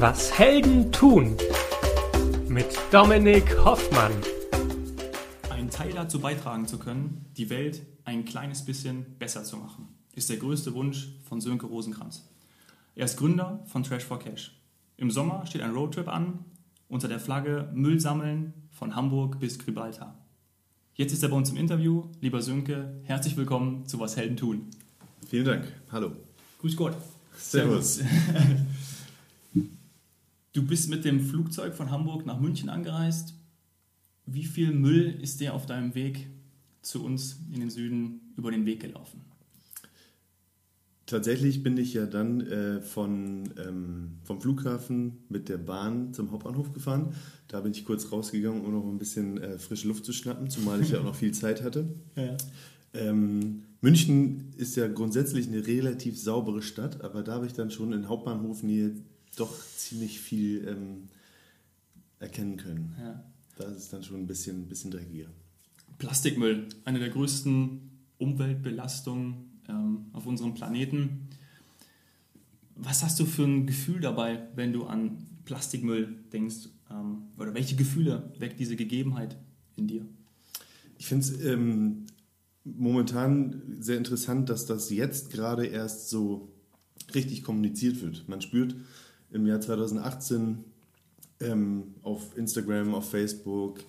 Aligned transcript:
Was 0.00 0.38
Helden 0.38 0.92
tun 0.92 1.36
mit 2.48 2.66
Dominik 2.92 3.56
Hoffmann. 3.64 4.12
Ein 5.50 5.70
Teil 5.70 5.92
dazu 5.92 6.20
beitragen 6.20 6.68
zu 6.68 6.78
können, 6.78 7.26
die 7.36 7.50
Welt 7.50 7.82
ein 8.04 8.24
kleines 8.24 8.64
bisschen 8.64 9.18
besser 9.18 9.42
zu 9.42 9.56
machen, 9.56 9.88
ist 10.14 10.30
der 10.30 10.36
größte 10.36 10.72
Wunsch 10.74 11.08
von 11.28 11.40
Sönke 11.40 11.66
Rosenkranz. 11.66 12.28
Er 12.94 13.06
ist 13.06 13.16
Gründer 13.16 13.64
von 13.66 13.82
Trash 13.82 14.04
for 14.04 14.20
Cash. 14.20 14.56
Im 14.98 15.10
Sommer 15.10 15.44
steht 15.46 15.62
ein 15.62 15.72
Roadtrip 15.72 16.06
an 16.06 16.44
unter 16.86 17.08
der 17.08 17.18
Flagge 17.18 17.68
Müll 17.74 17.98
sammeln 17.98 18.54
von 18.70 18.94
Hamburg 18.94 19.40
bis 19.40 19.58
Gibraltar. 19.58 20.16
Jetzt 20.94 21.12
ist 21.12 21.24
er 21.24 21.30
bei 21.30 21.36
uns 21.36 21.50
im 21.50 21.56
Interview. 21.56 22.04
Lieber 22.20 22.40
Sönke, 22.40 23.00
herzlich 23.02 23.36
willkommen 23.36 23.84
zu 23.86 23.98
Was 23.98 24.16
Helden 24.16 24.36
tun. 24.36 24.70
Vielen 25.26 25.44
Dank. 25.44 25.64
Hallo. 25.90 26.12
Grüß 26.60 26.76
Gott. 26.76 26.94
Servus. 27.36 28.00
Du 30.52 30.66
bist 30.66 30.88
mit 30.88 31.04
dem 31.04 31.20
Flugzeug 31.20 31.74
von 31.74 31.90
Hamburg 31.90 32.24
nach 32.26 32.40
München 32.40 32.68
angereist. 32.68 33.34
Wie 34.26 34.44
viel 34.44 34.72
Müll 34.72 35.18
ist 35.20 35.40
dir 35.40 35.54
auf 35.54 35.66
deinem 35.66 35.94
Weg 35.94 36.28
zu 36.82 37.04
uns 37.04 37.40
in 37.52 37.60
den 37.60 37.70
Süden 37.70 38.32
über 38.36 38.50
den 38.50 38.66
Weg 38.66 38.80
gelaufen? 38.80 39.20
Tatsächlich 41.08 41.62
bin 41.62 41.78
ich 41.78 41.94
ja 41.94 42.04
dann 42.04 42.42
äh, 42.42 42.82
von, 42.82 43.48
ähm, 43.66 44.18
vom 44.24 44.42
Flughafen 44.42 45.24
mit 45.30 45.48
der 45.48 45.56
Bahn 45.56 46.12
zum 46.12 46.30
Hauptbahnhof 46.30 46.74
gefahren. 46.74 47.14
Da 47.48 47.62
bin 47.62 47.72
ich 47.72 47.86
kurz 47.86 48.12
rausgegangen, 48.12 48.62
um 48.62 48.72
noch 48.74 48.86
ein 48.86 48.98
bisschen 48.98 49.38
äh, 49.38 49.58
frische 49.58 49.88
Luft 49.88 50.04
zu 50.04 50.12
schnappen, 50.12 50.50
zumal 50.50 50.82
ich 50.82 50.90
ja 50.90 51.00
auch 51.00 51.04
noch 51.04 51.14
viel 51.14 51.32
Zeit 51.32 51.62
hatte. 51.62 51.86
Ja. 52.16 52.36
Ähm, 52.94 53.64
München 53.80 54.52
ist 54.56 54.74
ja 54.76 54.88
grundsätzlich 54.88 55.46
eine 55.46 55.66
relativ 55.66 56.18
saubere 56.18 56.62
Stadt, 56.62 57.02
aber 57.02 57.22
da 57.22 57.34
habe 57.34 57.46
ich 57.46 57.52
dann 57.52 57.70
schon 57.70 57.92
in 57.92 58.08
Hauptbahnhofnähe 58.08 58.94
doch 59.40 59.54
ziemlich 59.76 60.20
viel 60.20 60.66
ähm, 60.68 61.08
erkennen 62.20 62.56
können. 62.56 62.94
Ja. 63.00 63.24
Da 63.56 63.64
ist 63.64 63.78
es 63.78 63.88
dann 63.88 64.02
schon 64.02 64.16
ein 64.16 64.26
bisschen, 64.26 64.68
bisschen 64.68 64.90
dreckiger. 64.90 65.28
Plastikmüll, 65.98 66.68
eine 66.84 66.98
der 66.98 67.10
größten 67.10 67.80
Umweltbelastungen 68.18 69.60
ähm, 69.68 70.06
auf 70.12 70.26
unserem 70.26 70.54
Planeten. 70.54 71.28
Was 72.76 73.02
hast 73.02 73.18
du 73.18 73.26
für 73.26 73.44
ein 73.44 73.66
Gefühl 73.66 74.00
dabei, 74.00 74.46
wenn 74.54 74.72
du 74.72 74.86
an 74.86 75.26
Plastikmüll 75.44 76.14
denkst? 76.32 76.68
Ähm, 76.90 77.22
oder 77.36 77.54
welche 77.54 77.76
Gefühle 77.76 78.32
weckt 78.38 78.60
diese 78.60 78.76
Gegebenheit 78.76 79.36
in 79.76 79.88
dir? 79.88 80.06
Ich 80.98 81.06
finde 81.06 81.26
es 81.26 81.40
ähm, 81.44 82.06
momentan 82.64 83.62
sehr 83.80 83.98
interessant, 83.98 84.48
dass 84.48 84.66
das 84.66 84.90
jetzt 84.90 85.30
gerade 85.30 85.66
erst 85.66 86.10
so 86.10 86.52
richtig 87.14 87.42
kommuniziert 87.42 88.00
wird. 88.02 88.28
Man 88.28 88.40
spürt 88.40 88.76
im 89.30 89.46
Jahr 89.46 89.60
2018 89.60 90.64
ähm, 91.40 91.94
auf 92.02 92.36
Instagram, 92.36 92.94
auf 92.94 93.10
Facebook, 93.10 93.80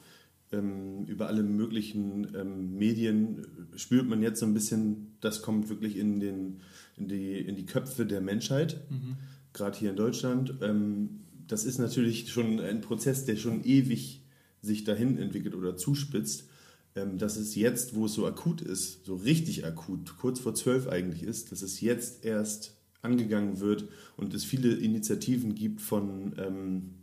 ähm, 0.52 1.06
über 1.06 1.28
alle 1.28 1.44
möglichen 1.44 2.36
ähm, 2.36 2.76
Medien 2.76 3.46
spürt 3.76 4.08
man 4.08 4.22
jetzt 4.22 4.40
so 4.40 4.46
ein 4.46 4.54
bisschen, 4.54 5.16
das 5.22 5.42
kommt 5.42 5.70
wirklich 5.70 5.98
in, 5.98 6.20
den, 6.20 6.62
in, 6.98 7.08
die, 7.08 7.40
in 7.40 7.56
die 7.56 7.66
Köpfe 7.66 8.06
der 8.06 8.22
Menschheit, 8.22 8.82
mhm. 8.90 9.18
gerade 9.54 9.78
hier 9.78 9.92
in 9.92 9.96
Deutschland. 9.96 10.56
Ähm, 10.62 11.22
das 11.48 11.66
ist 11.66 11.78
natürlich 11.78 12.32
schon 12.32 12.60
ein 12.60 12.82
Prozess, 12.82 13.26
der 13.26 13.36
schon 13.36 13.64
ewig 13.64 14.24
sich 14.62 14.84
dahin 14.84 15.18
entwickelt 15.18 15.56
oder 15.56 15.78
zuspitzt. 15.78 16.46
Ähm, 16.96 17.20
dass 17.20 17.38
es 17.38 17.54
jetzt, 17.54 17.94
wo 17.94 18.06
es 18.06 18.14
so 18.14 18.26
akut 18.26 18.62
ist, 18.62 19.06
so 19.06 19.16
richtig 19.16 19.66
akut, 19.66 20.18
kurz 20.18 20.40
vor 20.40 20.56
zwölf 20.56 20.88
eigentlich 20.88 21.22
ist, 21.22 21.52
dass 21.52 21.62
es 21.62 21.82
jetzt 21.82 22.26
erst 22.26 22.79
angegangen 23.02 23.60
wird 23.60 23.86
und 24.18 24.34
es 24.34 24.44
viele 24.44 24.74
Initiativen 24.74 25.56
gibt 25.56 25.82
von, 25.82 26.34
ähm, 26.38 26.96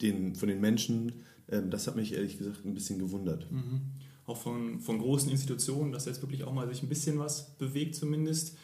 den, 0.00 0.34
von 0.34 0.48
den 0.48 0.60
Menschen. 0.60 1.12
Ähm, 1.48 1.70
das 1.70 1.86
hat 1.86 1.96
mich 1.96 2.12
ehrlich 2.12 2.38
gesagt 2.38 2.64
ein 2.64 2.74
bisschen 2.74 2.98
gewundert. 2.98 3.50
Mhm. 3.50 3.80
Auch 4.26 4.36
von, 4.36 4.80
von 4.80 4.98
großen 4.98 5.30
Institutionen, 5.30 5.92
dass 5.92 6.06
jetzt 6.06 6.20
wirklich 6.22 6.44
auch 6.44 6.52
mal 6.52 6.68
sich 6.68 6.82
ein 6.82 6.88
bisschen 6.88 7.18
was 7.18 7.56
bewegt 7.56 7.94
zumindest. 7.94 8.56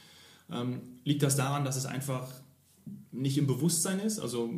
Ähm, 0.51 0.81
liegt 1.05 1.23
das 1.23 1.37
daran, 1.37 1.65
dass 1.65 1.77
es 1.77 1.87
einfach 1.87 2.29
nicht 3.12 3.39
im 3.39 3.47
Bewusstsein 3.47 4.01
ist? 4.01 4.19
Also 4.19 4.51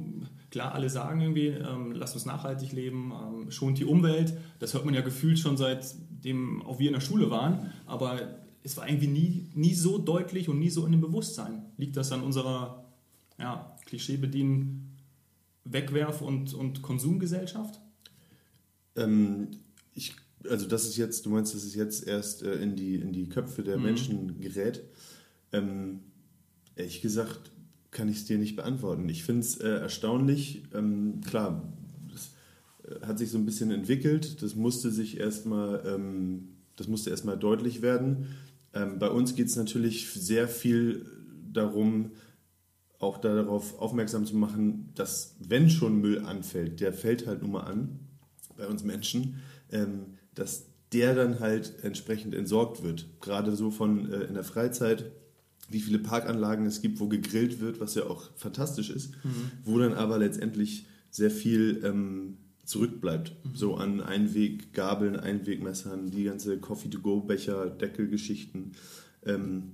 klar, 0.51 0.73
alle 0.73 0.89
sagen 0.89 1.21
irgendwie, 1.21 1.49
ähm, 1.49 1.93
lasst 1.93 2.15
uns 2.15 2.25
nachhaltig 2.25 2.73
leben, 2.73 3.13
ähm, 3.13 3.51
schont 3.51 3.79
die 3.79 3.85
Umwelt. 3.85 4.37
Das 4.59 4.75
hört 4.75 4.85
man 4.85 4.95
ja 4.95 5.03
gefühlt 5.03 5.39
schon 5.39 5.57
seitdem 5.57 6.63
auch 6.63 6.79
wir 6.79 6.89
in 6.89 6.95
der 6.95 7.01
Schule 7.01 7.31
waren. 7.31 7.73
Aber 7.87 8.44
es 8.65 8.77
war 8.79 8.89
irgendwie 8.89 9.07
nie, 9.07 9.51
nie 9.55 9.75
so 9.75 9.99
deutlich 9.99 10.49
und 10.49 10.59
nie 10.59 10.71
so 10.71 10.87
in 10.87 10.93
dem 10.93 11.03
Bewusstsein. 11.03 11.67
Liegt 11.77 11.97
das 11.97 12.11
an 12.11 12.23
unserer 12.23 12.85
ja, 13.39 13.77
klischeebedienten 13.85 14.97
Wegwerf- 15.65 16.23
und, 16.23 16.55
und 16.55 16.81
Konsumgesellschaft? 16.83 17.81
Ähm, 18.97 19.49
ich, 19.93 20.17
also 20.49 20.67
das 20.67 20.87
ist 20.87 20.97
jetzt, 20.97 21.27
du 21.27 21.31
meinst, 21.31 21.55
dass 21.55 21.63
es 21.63 21.75
jetzt 21.75 22.07
erst 22.07 22.43
äh, 22.43 22.55
in, 22.55 22.75
die, 22.75 22.97
in 22.97 23.13
die 23.13 23.29
Köpfe 23.29 23.63
der 23.63 23.77
mhm. 23.77 23.85
Menschen 23.85 24.41
gerät. 24.41 24.83
Ähm, 25.53 26.01
ehrlich 26.75 27.03
gesagt 27.03 27.51
kann 27.91 28.09
ich 28.09 28.17
es 28.17 28.25
dir 28.25 28.39
nicht 28.39 28.57
beantworten. 28.57 29.09
Ich 29.09 29.25
finde 29.25 29.43
es 29.43 29.57
äh, 29.59 29.69
erstaunlich. 29.69 30.65
Ähm, 30.75 31.21
klar, 31.21 31.63
das 32.11 32.31
äh, 32.91 33.07
hat 33.07 33.19
sich 33.19 33.31
so 33.31 33.39
ein 33.39 33.47
bisschen 33.47 33.71
entwickelt. 33.71 34.43
Das 34.43 34.57
musste 34.57 34.91
sich 34.91 35.19
erstmal, 35.21 35.83
ähm, 35.87 36.49
das 36.77 36.89
musste 36.89 37.11
erstmal 37.11 37.39
deutlich 37.39 37.83
werden. 37.83 38.27
Ähm, 38.75 38.99
bei 38.99 39.09
uns 39.09 39.35
geht 39.35 39.47
es 39.47 39.57
natürlich 39.57 40.11
sehr 40.11 40.49
viel 40.49 41.07
darum, 41.53 42.13
auch 42.99 43.19
darauf 43.19 43.79
aufmerksam 43.79 44.27
zu 44.27 44.37
machen, 44.37 44.91
dass 44.95 45.37
wenn 45.39 45.71
schon 45.71 46.01
Müll 46.01 46.25
anfällt, 46.25 46.81
der 46.81 46.93
fällt 46.93 47.27
halt 47.27 47.43
nun 47.43 47.53
mal 47.53 47.65
an, 47.65 48.01
bei 48.57 48.67
uns 48.67 48.85
Menschen, 48.85 49.43
ähm, 49.71 50.15
dass 50.35 50.67
der 50.93 51.15
dann 51.15 51.41
halt 51.41 51.75
entsprechend 51.83 52.35
entsorgt 52.35 52.83
wird. 52.83 53.09
Gerade 53.21 53.57
so 53.57 53.71
von 53.71 54.11
äh, 54.11 54.23
in 54.23 54.35
der 54.35 54.45
Freizeit, 54.45 55.11
wie 55.69 55.81
viele 55.81 55.99
Parkanlagen 55.99 56.67
es 56.67 56.81
gibt, 56.83 57.01
wo 57.01 57.09
gegrillt 57.09 57.61
wird, 57.61 57.81
was 57.81 57.95
ja 57.95 58.05
auch 58.05 58.31
fantastisch 58.37 58.91
ist, 58.91 59.13
mhm. 59.25 59.51
wo 59.65 59.79
dann 59.79 59.95
aber 59.95 60.19
letztendlich 60.19 60.87
sehr 61.11 61.31
viel 61.31 61.83
ähm, 61.85 62.39
zurückbleibt. 62.65 63.33
Mhm. 63.45 63.55
So 63.55 63.77
an 63.77 64.01
Einweggabeln, 64.01 65.17
Einwegmessern, 65.17 66.11
die 66.11 66.25
ganze 66.25 66.59
Coffee-to-go-Becher, 66.59 67.71
Deckelgeschichten, 67.71 68.73
ähm, 69.25 69.73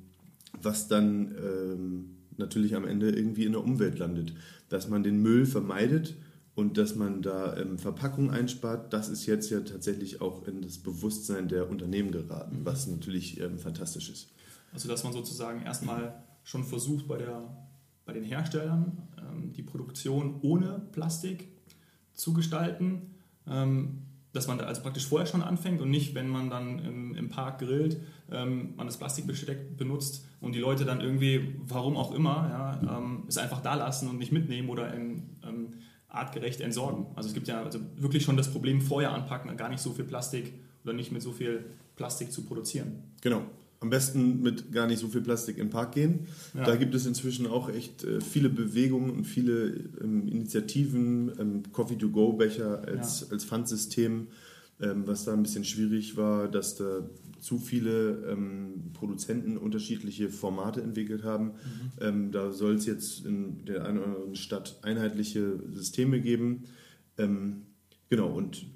was 0.61 0.89
dann 0.89 1.35
ähm, 1.37 2.17
natürlich 2.37 2.75
am 2.75 2.85
Ende 2.85 3.11
irgendwie 3.11 3.45
in 3.45 3.53
der 3.53 3.63
Umwelt 3.63 3.99
landet. 3.99 4.35
Dass 4.69 4.89
man 4.89 5.03
den 5.03 5.21
Müll 5.23 5.47
vermeidet 5.47 6.17
und 6.55 6.77
dass 6.77 6.95
man 6.97 7.23
da 7.23 7.57
ähm, 7.57 7.79
Verpackungen 7.79 8.31
einspart, 8.31 8.93
das 8.93 9.09
ist 9.09 9.27
jetzt 9.27 9.51
ja 9.51 9.61
tatsächlich 9.61 10.21
auch 10.21 10.47
in 10.47 10.63
das 10.63 10.79
Bewusstsein 10.79 11.49
der 11.49 11.71
Unternehmen 11.71 12.11
geraten, 12.11 12.61
mhm. 12.61 12.65
was 12.65 12.87
natürlich 12.87 13.41
ähm, 13.41 13.59
fantastisch 13.59 14.11
ist. 14.11 14.29
Also 14.73 14.89
dass 14.89 15.05
man 15.05 15.13
sozusagen 15.13 15.63
erstmal 15.63 16.23
schon 16.45 16.65
versucht 16.65 17.07
bei, 17.09 17.19
der, 17.19 17.57
bei 18.05 18.13
den 18.13 18.25
Herstellern 18.25 19.09
ähm, 19.19 19.53
die 19.53 19.63
Produktion 19.63 20.41
ohne 20.43 20.81
Plastik 20.93 21.50
zu 22.21 22.33
gestalten, 22.33 23.15
ähm, 23.49 24.03
dass 24.33 24.47
man 24.47 24.59
da 24.59 24.67
also 24.67 24.83
praktisch 24.83 25.07
vorher 25.07 25.27
schon 25.27 25.43
anfängt 25.43 25.81
und 25.81 25.91
nicht, 25.91 26.15
wenn 26.15 26.29
man 26.29 26.51
dann 26.51 26.79
im, 26.79 27.15
im 27.17 27.29
Park 27.29 27.59
grillt, 27.59 28.01
ähm, 28.31 28.75
man 28.77 28.87
das 28.87 28.97
Plastikbesteck 28.97 29.77
benutzt 29.77 30.25
und 30.41 30.55
die 30.55 30.61
Leute 30.61 30.85
dann 30.85 31.01
irgendwie, 31.01 31.57
warum 31.67 31.97
auch 31.97 32.15
immer, 32.15 32.81
ja, 32.85 32.99
ähm, 32.99 33.25
es 33.27 33.39
einfach 33.39 33.61
da 33.61 33.75
lassen 33.75 34.09
und 34.09 34.19
nicht 34.19 34.33
mitnehmen 34.33 34.69
oder 34.69 34.95
in, 34.95 35.27
artgerecht 36.13 36.61
entsorgen. 36.61 37.07
Also 37.15 37.29
es 37.29 37.35
gibt 37.35 37.47
ja 37.47 37.63
also 37.63 37.79
wirklich 37.97 38.25
schon 38.25 38.37
das 38.37 38.51
Problem 38.51 38.81
vorher 38.81 39.13
anpacken, 39.13 39.57
gar 39.57 39.69
nicht 39.69 39.81
so 39.81 39.93
viel 39.93 40.05
Plastik 40.05 40.53
oder 40.83 40.93
nicht 40.93 41.13
mit 41.13 41.23
so 41.23 41.31
viel 41.31 41.67
Plastik 41.95 42.33
zu 42.33 42.43
produzieren. 42.43 43.05
Genau 43.21 43.43
am 43.81 43.89
besten 43.89 44.43
mit 44.43 44.73
gar 44.73 44.87
nicht 44.87 44.99
so 44.99 45.09
viel 45.09 45.23
Plastik 45.23 45.57
in 45.57 45.67
den 45.67 45.71
Park 45.71 45.93
gehen. 45.93 46.27
Ja. 46.55 46.65
Da 46.65 46.77
gibt 46.77 46.95
es 46.95 47.07
inzwischen 47.07 47.47
auch 47.47 47.71
echt 47.71 48.05
äh, 48.05 48.21
viele 48.21 48.51
Bewegungen 48.51 49.11
und 49.11 49.25
viele 49.25 49.75
ähm, 50.03 50.29
Initiativen, 50.29 51.33
ähm, 51.39 51.63
Coffee-to-Go-Becher 51.73 52.83
als, 52.87 53.23
ja. 53.23 53.27
als 53.31 53.45
Pfandsystem, 53.45 54.29
ähm, 54.81 55.07
was 55.07 55.25
da 55.25 55.33
ein 55.33 55.43
bisschen 55.43 55.65
schwierig 55.65 56.17
war, 56.19 56.49
dass 56.49 56.77
da 56.77 57.09
zu 57.41 57.59
viele 57.59 58.27
ähm, 58.31 58.91
Produzenten 58.93 59.57
unterschiedliche 59.57 60.29
Formate 60.29 60.83
entwickelt 60.83 61.25
haben. 61.25 61.47
Mhm. 61.47 61.53
Ähm, 62.01 62.33
da 62.33 62.53
soll 62.53 62.75
es 62.75 62.85
jetzt 62.85 63.25
in 63.25 63.65
der 63.65 63.87
einen 63.87 63.99
oder 63.99 64.09
anderen 64.09 64.37
Stadt 64.37 64.79
einheitliche 64.83 65.59
Systeme 65.73 66.21
geben. 66.21 66.65
Ähm, 67.17 67.63
genau, 68.11 68.29
und 68.29 68.67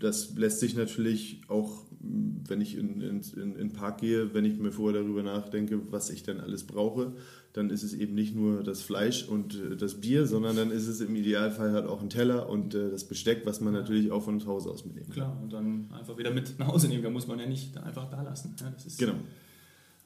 das 0.00 0.34
lässt 0.34 0.58
sich 0.58 0.74
natürlich 0.74 1.42
auch 1.46 1.84
wenn 2.02 2.60
ich 2.60 2.76
in, 2.78 3.00
in, 3.02 3.20
in 3.20 3.54
den 3.54 3.72
Park 3.72 3.98
gehe, 3.98 4.32
wenn 4.32 4.44
ich 4.44 4.58
mir 4.58 4.72
vorher 4.72 5.02
darüber 5.02 5.22
nachdenke, 5.22 5.80
was 5.92 6.08
ich 6.08 6.22
denn 6.22 6.40
alles 6.40 6.64
brauche, 6.64 7.12
dann 7.52 7.68
ist 7.68 7.82
es 7.82 7.92
eben 7.92 8.14
nicht 8.14 8.34
nur 8.34 8.62
das 8.62 8.80
Fleisch 8.80 9.24
und 9.24 9.54
äh, 9.54 9.76
das 9.76 10.00
Bier, 10.00 10.26
sondern 10.26 10.56
dann 10.56 10.70
ist 10.70 10.86
es 10.86 11.00
im 11.00 11.14
Idealfall 11.14 11.72
halt 11.72 11.86
auch 11.86 12.00
ein 12.00 12.08
Teller 12.08 12.48
und 12.48 12.74
äh, 12.74 12.90
das 12.90 13.04
Besteck, 13.04 13.44
was 13.44 13.60
man 13.60 13.74
natürlich 13.74 14.10
auch 14.10 14.22
von 14.22 14.40
zu 14.40 14.46
Hause 14.46 14.70
aus 14.70 14.84
mitnehmen 14.84 15.08
kann. 15.08 15.14
Klar, 15.14 15.38
und 15.42 15.52
dann 15.52 15.90
einfach 15.92 16.16
wieder 16.16 16.30
mit 16.30 16.58
nach 16.58 16.68
Hause 16.68 16.88
nehmen, 16.88 17.02
da 17.02 17.10
muss 17.10 17.26
man 17.26 17.38
ja 17.38 17.46
nicht 17.46 17.76
einfach 17.76 18.08
da 18.10 18.22
lassen. 18.22 18.54
Ja, 18.60 18.68
ist, 18.70 18.98
genau. 18.98 19.14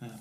Ja. 0.01 0.19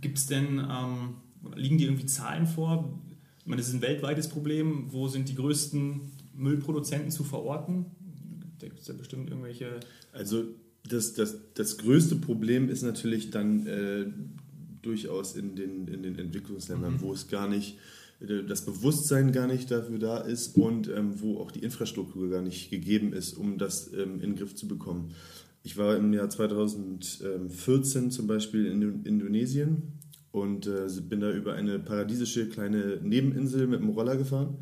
Gibt 0.00 0.18
es 0.18 0.26
denn, 0.26 0.58
ähm, 0.58 1.16
liegen 1.54 1.78
dir 1.78 1.88
irgendwie 1.88 2.06
Zahlen 2.06 2.46
vor, 2.46 2.98
Ich 3.40 3.46
meine, 3.46 3.60
das 3.60 3.68
ist 3.68 3.74
ein 3.74 3.82
weltweites 3.82 4.28
Problem. 4.28 4.86
Wo 4.90 5.08
sind 5.08 5.28
die 5.28 5.34
größten 5.34 6.00
Müllproduzenten 6.34 7.10
zu 7.10 7.22
verorten? 7.22 7.86
Da 8.58 8.68
gibt 8.68 8.80
es 8.80 8.86
ja 8.86 8.94
bestimmt 8.94 9.28
irgendwelche. 9.28 9.80
Also 10.12 10.44
das, 10.88 11.14
das, 11.14 11.36
das 11.54 11.78
größte 11.78 12.16
Problem 12.16 12.68
ist 12.68 12.82
natürlich 12.82 13.30
dann 13.30 13.66
äh, 13.66 14.06
durchaus 14.82 15.36
in 15.36 15.54
den, 15.54 15.86
in 15.88 16.02
den 16.02 16.18
Entwicklungsländern, 16.18 16.94
mhm. 16.94 17.00
wo 17.00 17.12
es 17.12 17.28
gar 17.28 17.48
nicht 17.48 17.78
äh, 18.20 18.42
das 18.42 18.64
Bewusstsein 18.64 19.32
gar 19.32 19.46
nicht 19.46 19.70
dafür 19.70 19.98
da 19.98 20.18
ist 20.18 20.56
und 20.56 20.88
ähm, 20.88 21.20
wo 21.20 21.38
auch 21.38 21.50
die 21.50 21.60
Infrastruktur 21.60 22.30
gar 22.30 22.42
nicht 22.42 22.70
gegeben 22.70 23.12
ist, 23.12 23.34
um 23.34 23.58
das 23.58 23.92
ähm, 23.92 24.14
in 24.14 24.30
den 24.30 24.36
Griff 24.36 24.54
zu 24.54 24.66
bekommen. 24.66 25.14
Ich 25.62 25.76
war 25.76 25.96
im 25.96 26.12
Jahr 26.12 26.28
2014 26.28 28.10
zum 28.10 28.26
Beispiel 28.26 28.66
in 28.66 29.04
Indonesien 29.04 29.92
und 30.32 30.66
äh, 30.66 30.88
bin 31.08 31.20
da 31.20 31.30
über 31.30 31.54
eine 31.54 31.78
paradiesische 31.78 32.48
kleine 32.48 32.98
Nebeninsel 33.00 33.68
mit 33.68 33.80
dem 33.80 33.90
Roller 33.90 34.16
gefahren 34.16 34.58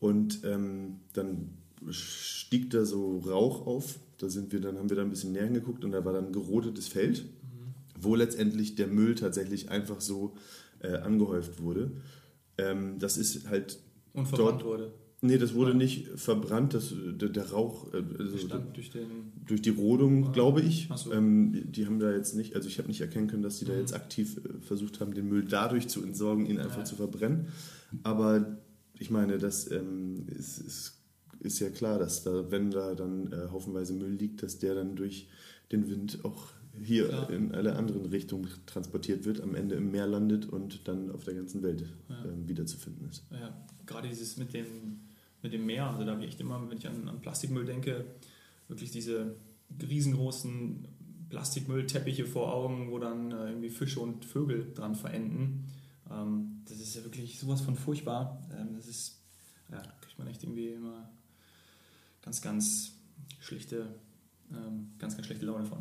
und 0.00 0.40
ähm, 0.44 0.96
dann 1.12 1.59
stieg 1.90 2.70
da 2.70 2.84
so 2.84 3.18
Rauch 3.18 3.66
auf. 3.66 3.98
Da 4.18 4.28
sind 4.28 4.52
wir 4.52 4.60
dann, 4.60 4.78
haben 4.78 4.90
wir 4.90 4.96
da 4.96 5.02
ein 5.02 5.10
bisschen 5.10 5.32
näher 5.32 5.44
hingeguckt 5.44 5.84
und 5.84 5.92
da 5.92 6.04
war 6.04 6.12
dann 6.12 6.26
ein 6.26 6.32
gerodetes 6.32 6.88
Feld, 6.88 7.24
mhm. 7.24 7.74
wo 7.98 8.14
letztendlich 8.14 8.74
der 8.74 8.86
Müll 8.86 9.14
tatsächlich 9.14 9.70
einfach 9.70 10.00
so 10.00 10.34
äh, 10.80 10.96
angehäuft 10.96 11.62
wurde. 11.62 11.92
Ähm, 12.58 12.98
das 12.98 13.16
ist 13.16 13.48
halt. 13.48 13.78
Und 14.12 14.26
verbrannt 14.26 14.62
dort, 14.62 14.64
wurde. 14.64 14.92
Nee, 15.22 15.36
das 15.36 15.54
wurde 15.54 15.74
nicht 15.74 16.08
verbrannt, 16.16 16.72
das, 16.72 16.94
der, 16.94 17.28
der 17.28 17.50
Rauch 17.50 17.92
äh, 17.92 18.02
also 18.18 18.48
durch, 18.72 18.90
durch, 19.46 19.62
die 19.62 19.70
Rodung, 19.70 20.28
ah, 20.28 20.32
glaube 20.32 20.62
ich. 20.62 20.88
So. 20.96 21.12
Ähm, 21.12 21.70
die 21.70 21.84
haben 21.84 21.98
da 21.98 22.10
jetzt 22.10 22.34
nicht, 22.34 22.56
also 22.56 22.68
ich 22.68 22.78
habe 22.78 22.88
nicht 22.88 23.02
erkennen 23.02 23.26
können, 23.26 23.42
dass 23.42 23.58
die 23.58 23.66
da 23.66 23.74
mhm. 23.74 23.80
jetzt 23.80 23.94
aktiv 23.94 24.38
äh, 24.38 24.60
versucht 24.60 25.00
haben, 25.00 25.12
den 25.12 25.28
Müll 25.28 25.44
dadurch 25.44 25.88
zu 25.88 26.02
entsorgen, 26.02 26.46
ihn 26.46 26.58
einfach 26.58 26.78
ja. 26.78 26.84
zu 26.84 26.96
verbrennen. 26.96 27.48
Aber 28.02 28.58
ich 28.98 29.10
meine, 29.10 29.36
das 29.36 29.70
ähm, 29.70 30.26
ist, 30.26 30.58
ist, 30.58 30.99
ist, 31.40 31.58
ja 31.60 31.70
klar, 31.70 31.98
dass 31.98 32.22
da, 32.22 32.50
wenn 32.50 32.70
da 32.70 32.94
dann 32.94 33.32
äh, 33.32 33.48
haufenweise 33.50 33.92
Müll 33.92 34.12
liegt, 34.12 34.42
dass 34.42 34.58
der 34.58 34.74
dann 34.74 34.96
durch 34.96 35.28
den 35.72 35.88
Wind 35.88 36.24
auch 36.24 36.52
hier 36.82 37.10
ja. 37.10 37.24
in 37.24 37.54
alle 37.54 37.76
anderen 37.76 38.06
Richtungen 38.06 38.48
transportiert 38.66 39.24
wird, 39.24 39.40
am 39.40 39.54
Ende 39.54 39.74
im 39.74 39.90
Meer 39.90 40.06
landet 40.06 40.46
und 40.46 40.86
dann 40.88 41.10
auf 41.10 41.24
der 41.24 41.34
ganzen 41.34 41.62
Welt 41.62 41.84
ja. 42.08 42.24
ähm, 42.24 42.48
wiederzufinden 42.48 43.08
ist. 43.08 43.24
Ja, 43.30 43.52
gerade 43.86 44.08
dieses 44.08 44.36
mit 44.36 44.54
dem, 44.54 45.00
mit 45.42 45.52
dem 45.52 45.66
Meer, 45.66 45.86
also 45.86 46.04
da 46.04 46.12
habe 46.12 46.22
ich 46.22 46.28
echt 46.28 46.40
immer, 46.40 46.70
wenn 46.70 46.78
ich 46.78 46.86
an, 46.86 47.08
an 47.08 47.20
Plastikmüll 47.20 47.64
denke, 47.64 48.04
wirklich 48.68 48.90
diese 48.90 49.34
riesengroßen 49.82 50.86
Plastikmüllteppiche 51.28 52.26
vor 52.26 52.52
Augen, 52.52 52.90
wo 52.90 52.98
dann 52.98 53.30
äh, 53.30 53.48
irgendwie 53.50 53.70
Fische 53.70 54.00
und 54.00 54.24
Vögel 54.24 54.72
dran 54.74 54.94
verenden. 54.94 55.64
Ähm, 56.10 56.62
das 56.68 56.80
ist 56.80 56.96
ja 56.96 57.04
wirklich 57.04 57.38
sowas 57.38 57.60
von 57.60 57.76
furchtbar. 57.76 58.42
Ähm, 58.56 58.74
das 58.74 58.86
ist, 58.86 59.20
ja, 59.70 59.82
kriegt 60.00 60.18
man 60.18 60.28
echt 60.28 60.42
irgendwie 60.42 60.68
immer 60.68 61.10
ganz, 62.22 62.42
ganz 62.42 62.92
schlichte 63.38 63.88
ähm, 64.52 64.88
ganz, 64.98 65.14
ganz 65.14 65.26
schlechte 65.26 65.46
Laune 65.46 65.64
von. 65.64 65.78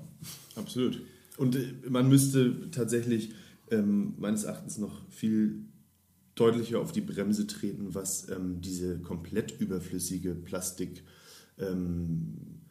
Absolut. 0.56 1.02
Und 1.38 1.56
äh, 1.56 1.74
man 1.90 2.08
müsste 2.10 2.70
tatsächlich 2.72 3.32
ähm, 3.72 4.14
meines 4.18 4.44
Erachtens 4.44 4.78
noch 4.78 5.10
viel 5.10 5.66
deutlicher 6.36 6.80
auf 6.80 6.92
die 6.92 7.02
Bremse 7.02 7.48
treten, 7.48 7.94
was 7.94 8.30
ähm, 8.30 8.62
diese 8.62 9.00
komplett 9.00 9.60
überflüssige 9.60 10.36
Plastik, 10.36 11.04
ähm, 11.58 12.62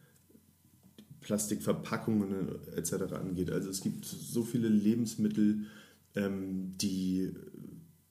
Plastikverpackungen 1.21 2.49
etc. 2.75 3.13
angeht. 3.13 3.51
Also 3.51 3.69
es 3.69 3.81
gibt 3.81 4.05
so 4.05 4.43
viele 4.43 4.69
Lebensmittel, 4.69 5.65
ähm, 6.15 6.73
die 6.77 7.33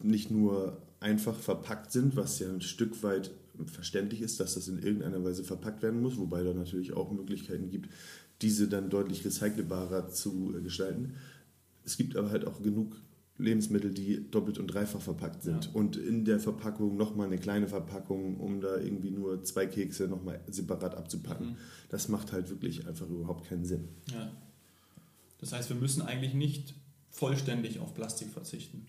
nicht 0.01 0.31
nur 0.31 0.83
einfach 1.01 1.37
verpackt 1.37 1.91
sind, 1.91 2.15
was 2.17 2.39
ja 2.39 2.49
ein 2.49 2.61
Stück 2.61 3.03
weit 3.03 3.33
verständlich 3.67 4.23
ist, 4.23 4.41
dass 4.41 4.55
das 4.55 4.69
in 4.69 4.79
irgendeiner 4.79 5.23
Weise 5.25 5.45
verpackt 5.45 5.83
werden 5.83 6.01
muss, 6.01 6.19
wobei 6.19 6.43
da 6.43 6.55
natürlich 6.55 6.93
auch 6.93 7.11
Möglichkeiten 7.11 7.71
gibt, 7.71 7.91
diese 8.43 8.69
dann 8.69 8.91
deutlich 8.91 9.25
recycelbarer 9.25 10.09
zu 10.11 10.55
äh, 10.57 10.63
gestalten. 10.63 11.15
Es 11.85 11.97
gibt 11.97 12.17
aber 12.17 12.31
halt 12.31 12.47
auch 12.47 12.63
genug 12.63 12.97
Lebensmittel, 13.39 13.93
die 13.93 14.29
doppelt 14.31 14.59
und 14.59 14.67
dreifach 14.67 15.01
verpackt 15.01 15.43
sind. 15.43 15.67
Ja. 15.67 15.71
Und 15.73 15.97
in 15.97 16.25
der 16.25 16.41
Verpackung 16.41 16.97
nochmal 16.97 17.29
eine 17.29 17.39
kleine 17.39 17.69
Verpackung, 17.69 18.37
um 18.39 18.61
da 18.61 18.79
irgendwie 18.79 19.11
nur 19.11 19.43
zwei 19.45 19.67
Kekse 19.67 20.09
nochmal 20.09 20.41
separat 20.49 20.97
abzupacken. 20.97 21.51
Mhm. 21.51 21.57
Das 21.89 22.09
macht 22.09 22.33
halt 22.33 22.51
wirklich 22.51 22.87
einfach 22.87 23.09
überhaupt 23.09 23.49
keinen 23.49 23.65
Sinn. 23.65 23.89
Ja. 24.13 24.31
Das 25.39 25.53
heißt, 25.53 25.69
wir 25.69 25.77
müssen 25.77 26.03
eigentlich 26.03 26.35
nicht 26.35 26.75
vollständig 27.11 27.79
auf 27.79 27.95
Plastik 27.95 28.29
verzichten. 28.29 28.87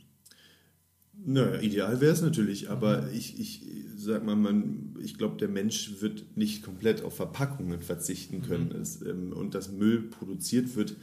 Naja, 1.31 1.61
ideal 1.61 2.01
wäre 2.01 2.11
es 2.11 2.23
natürlich, 2.23 2.71
aber 2.71 3.03
mhm. 3.03 3.13
ich, 3.13 3.39
ich 3.39 3.61
sag 3.95 4.25
mal, 4.25 4.35
man, 4.35 4.95
ich 4.99 5.15
glaube, 5.15 5.37
der 5.37 5.47
Mensch 5.47 6.01
wird 6.01 6.35
nicht 6.35 6.63
komplett 6.63 7.03
auf 7.03 7.15
Verpackungen 7.15 7.81
verzichten 7.81 8.41
können. 8.41 8.69
Mhm. 8.69 8.81
Es, 8.81 9.01
ähm, 9.03 9.33
und 9.33 9.53
dass 9.53 9.71
Müll 9.71 10.01
produziert 10.01 10.75
wird, 10.75 10.95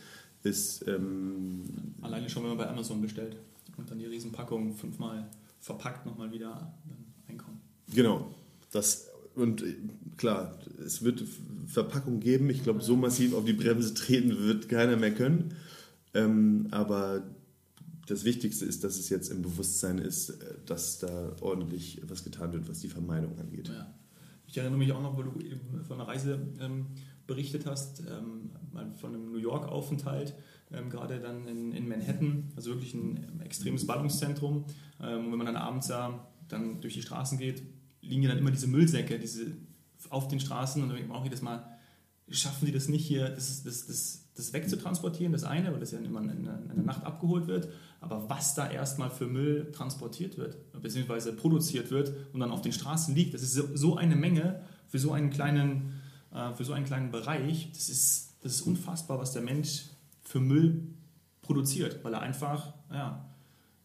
ist. 0.43 0.85
Ähm, 0.89 1.63
Alleine 2.01 2.29
schon, 2.29 2.43
wenn 2.43 2.51
man 2.51 2.59
bei 2.59 2.69
Amazon 2.69 3.01
bestellt 3.01 3.37
und 3.77 3.89
dann 3.89 4.01
die 4.01 4.07
Riesenpackung 4.07 4.75
fünfmal 4.75 5.31
verpackt 5.61 6.07
nochmal 6.07 6.33
wieder 6.33 6.75
einkommen. 7.29 7.61
Genau. 7.95 8.35
Das, 8.73 9.09
und 9.37 9.63
äh, 9.63 9.77
klar, 10.17 10.59
es 10.85 11.05
wird 11.05 11.23
Verpackungen 11.69 12.19
geben. 12.19 12.51
Ich 12.51 12.65
glaube, 12.65 12.83
so 12.83 12.97
massiv 12.97 13.33
auf 13.33 13.45
die 13.45 13.53
Bremse 13.53 13.95
treten 13.95 14.37
wird 14.41 14.69
keiner 14.69 14.97
mehr 14.97 15.15
können. 15.15 15.55
Ähm, 16.15 16.67
aber 16.73 17.23
das 18.07 18.25
Wichtigste 18.25 18.65
ist, 18.65 18.85
dass 18.85 18.99
es 18.99 19.09
jetzt 19.09 19.31
im 19.31 19.43
Bewusstsein 19.43 19.99
ist, 19.99 20.31
äh, 20.31 20.55
dass 20.65 20.99
da 20.99 21.37
ordentlich 21.41 22.01
was 22.07 22.25
getan 22.25 22.53
wird, 22.53 22.69
was 22.69 22.81
die 22.81 22.89
Vermeidung 22.89 23.39
angeht. 23.39 23.69
Ja. 23.69 23.93
Ich 24.47 24.57
erinnere 24.57 24.79
mich 24.79 24.93
auch 24.93 25.03
noch, 25.03 25.17
weil 25.17 25.25
du 25.25 25.41
eben 25.41 25.85
von 25.85 26.01
einer 26.01 26.09
Reise 26.09 26.41
ähm, 26.61 26.87
berichtet 27.27 27.67
hast, 27.67 28.01
ähm, 28.01 28.51
von 28.97 29.15
einem 29.15 29.33
New 29.33 29.39
York-Aufenthalt, 29.39 30.35
ähm, 30.73 30.89
gerade 30.91 31.21
dann 31.21 31.47
in, 31.49 31.73
in, 31.73 31.89
Manhattan, 31.89 32.53
also 32.55 32.71
wirklich 32.71 32.95
ein 32.95 33.41
extremes 33.41 33.87
Ballungszentrum. 33.87 34.65
Ähm, 35.01 35.27
und 35.27 35.33
wenn 35.33 35.39
man 35.39 35.47
dann 35.47 35.57
abends 35.57 35.89
ja 35.89 36.27
dann 36.49 36.81
durch 36.81 36.95
die 36.95 37.03
Straßen 37.03 37.39
geht, 37.39 37.63
liegen 38.03 38.23
ja 38.23 38.29
dann 38.29 38.39
immer 38.39 38.53
diese 38.53 38.69
Müllsäcke 38.69 39.19
diese, 39.19 39.47
auf 40.11 40.29
den 40.29 40.39
Straßen 40.39 40.81
und 40.83 40.89
dann 40.89 40.97
denkt 40.97 41.11
man 41.11 41.19
auch 41.19 41.25
jedes 41.25 41.43
Mal, 41.43 41.67
schaffen 42.31 42.67
die 42.67 42.73
das 42.73 42.89
nicht 42.89 43.05
hier, 43.05 43.29
das, 43.29 43.63
das, 43.65 43.87
das, 43.87 44.26
das 44.37 44.53
wegzutransportieren, 44.53 45.33
das 45.33 45.45
eine, 45.45 45.73
weil 45.73 45.81
das 45.81 45.93
ja 45.93 45.99
immer 45.99 46.21
in 46.21 46.45
der, 46.45 46.85
Nacht 46.85 47.05
abgeholt 47.05 47.47
wird, 47.47 47.69
aber 48.01 48.29
was 48.29 48.55
da 48.55 48.71
erstmal 48.71 49.11
für 49.11 49.27
Müll 49.27 49.73
transportiert 49.73 50.39
wird, 50.39 50.57
beziehungsweise 50.81 51.33
produziert 51.33 51.91
wird 51.91 52.13
und 52.33 52.41
dann 52.41 52.51
auf 52.51 52.63
den 52.63 52.73
Straßen 52.73 53.15
liegt, 53.15 53.35
das 53.35 53.43
ist 53.43 53.55
so, 53.55 53.65
so 53.75 53.97
eine 53.97 54.15
Menge 54.15 54.63
für 54.87 54.99
so 54.99 55.13
einen 55.13 55.31
kleinen, 55.31 56.01
äh, 56.33 56.53
für 56.53 56.65
so 56.65 56.75
einen 56.75 56.85
kleinen 56.85 57.11
Bereich, 57.11 57.71
das 57.73 57.89
ist, 57.89 58.35
das 58.43 58.53
ist 58.53 58.63
unfassbar, 58.63 59.19
was 59.19 59.33
der 59.33 59.43
Mensch 59.43 59.87
für 60.23 60.39
Müll 60.39 60.83
produziert, 61.43 62.05
weil 62.05 62.15
er 62.15 62.21
einfach 62.21 62.75
ja, 62.93 63.27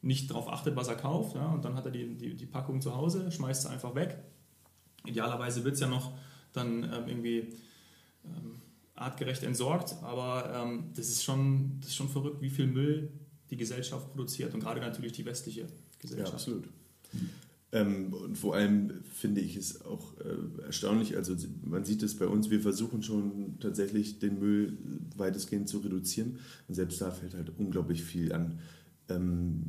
nicht 0.02 0.30
darauf 0.30 0.52
achtet, 0.52 0.76
was 0.76 0.88
er 0.88 0.96
kauft 0.96 1.36
ja, 1.36 1.48
und 1.48 1.66
dann 1.66 1.76
hat 1.76 1.86
er 1.86 1.92
die, 1.92 2.16
die, 2.16 2.36
die 2.36 2.46
Packung 2.46 2.82
zu 2.82 2.96
Hause, 2.96 3.32
schmeißt 3.32 3.64
sie 3.64 3.70
einfach 3.70 3.96
weg. 3.96 4.18
Idealerweise 5.06 5.64
wird 5.64 5.76
es 5.76 5.80
ja 5.80 5.88
noch 5.88 6.12
dann 6.54 6.84
ähm, 6.84 7.08
irgendwie 7.08 7.54
ähm, 8.26 8.62
artgerecht 9.02 9.44
entsorgt, 9.44 9.96
aber 10.04 10.64
ähm, 10.64 10.86
das, 10.96 11.10
ist 11.10 11.24
schon, 11.24 11.78
das 11.80 11.90
ist 11.90 11.96
schon 11.96 12.10
verrückt, 12.10 12.42
wie 12.42 12.50
viel 12.50 12.68
Müll 12.68 13.12
die 13.50 13.58
Gesellschaft 13.58 14.10
produziert 14.10 14.54
und 14.54 14.62
gerade 14.62 14.80
natürlich 14.80 15.12
die 15.12 15.26
westliche 15.26 15.68
Gesellschaft. 16.00 16.30
Ja, 16.30 16.34
absolut. 16.34 16.64
Ähm, 17.74 18.14
und 18.14 18.38
vor 18.38 18.56
allem 18.56 18.92
finde 19.14 19.40
ich 19.40 19.56
es 19.56 19.86
auch 19.86 20.14
äh, 20.20 20.64
erstaunlich, 20.66 21.16
also 21.16 21.36
man 21.64 21.86
sieht 21.86 22.04
es 22.04 22.18
bei 22.18 22.28
uns, 22.28 22.50
wir 22.50 22.62
versuchen 22.62 23.02
schon 23.02 23.60
tatsächlich 23.60 24.20
den 24.20 24.40
Müll 24.40 24.78
weitestgehend 25.16 25.70
zu 25.70 25.78
reduzieren 25.80 26.40
und 26.68 26.76
selbst 26.76 27.00
da 27.00 27.12
fällt 27.12 27.34
halt 27.34 27.52
unglaublich 27.58 28.04
viel 28.04 28.34
an. 28.34 28.60
Ähm, 29.08 29.64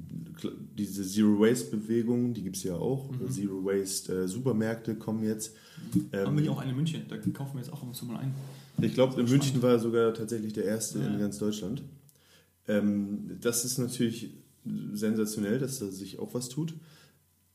diese 0.76 1.06
Zero 1.06 1.38
Waste 1.40 1.76
Bewegung, 1.76 2.34
die 2.34 2.42
gibt 2.42 2.56
es 2.56 2.64
ja 2.64 2.74
auch. 2.74 3.10
Mhm. 3.12 3.30
Zero 3.30 3.64
Waste 3.64 4.22
äh, 4.22 4.28
Supermärkte 4.28 4.96
kommen 4.96 5.22
jetzt. 5.22 5.54
Ähm, 6.12 6.26
Haben 6.26 6.36
wir 6.36 6.42
hier 6.42 6.52
auch 6.52 6.60
eine 6.60 6.70
in 6.70 6.76
München, 6.76 7.02
da 7.08 7.16
kaufen 7.18 7.54
wir 7.54 7.60
jetzt 7.60 7.72
auch 7.72 7.82
mal 7.82 8.16
ein. 8.18 8.34
Ich 8.80 8.94
glaube, 8.94 9.20
in 9.20 9.28
München 9.28 9.62
war 9.62 9.78
sogar 9.78 10.14
tatsächlich 10.14 10.52
der 10.52 10.64
erste 10.64 10.98
ja. 10.98 11.06
in 11.06 11.18
ganz 11.18 11.38
Deutschland. 11.38 11.82
Ähm, 12.68 13.38
das 13.40 13.64
ist 13.64 13.78
natürlich 13.78 14.34
sensationell, 14.92 15.58
dass 15.58 15.78
da 15.78 15.86
sich 15.86 16.18
auch 16.18 16.34
was 16.34 16.48
tut. 16.48 16.74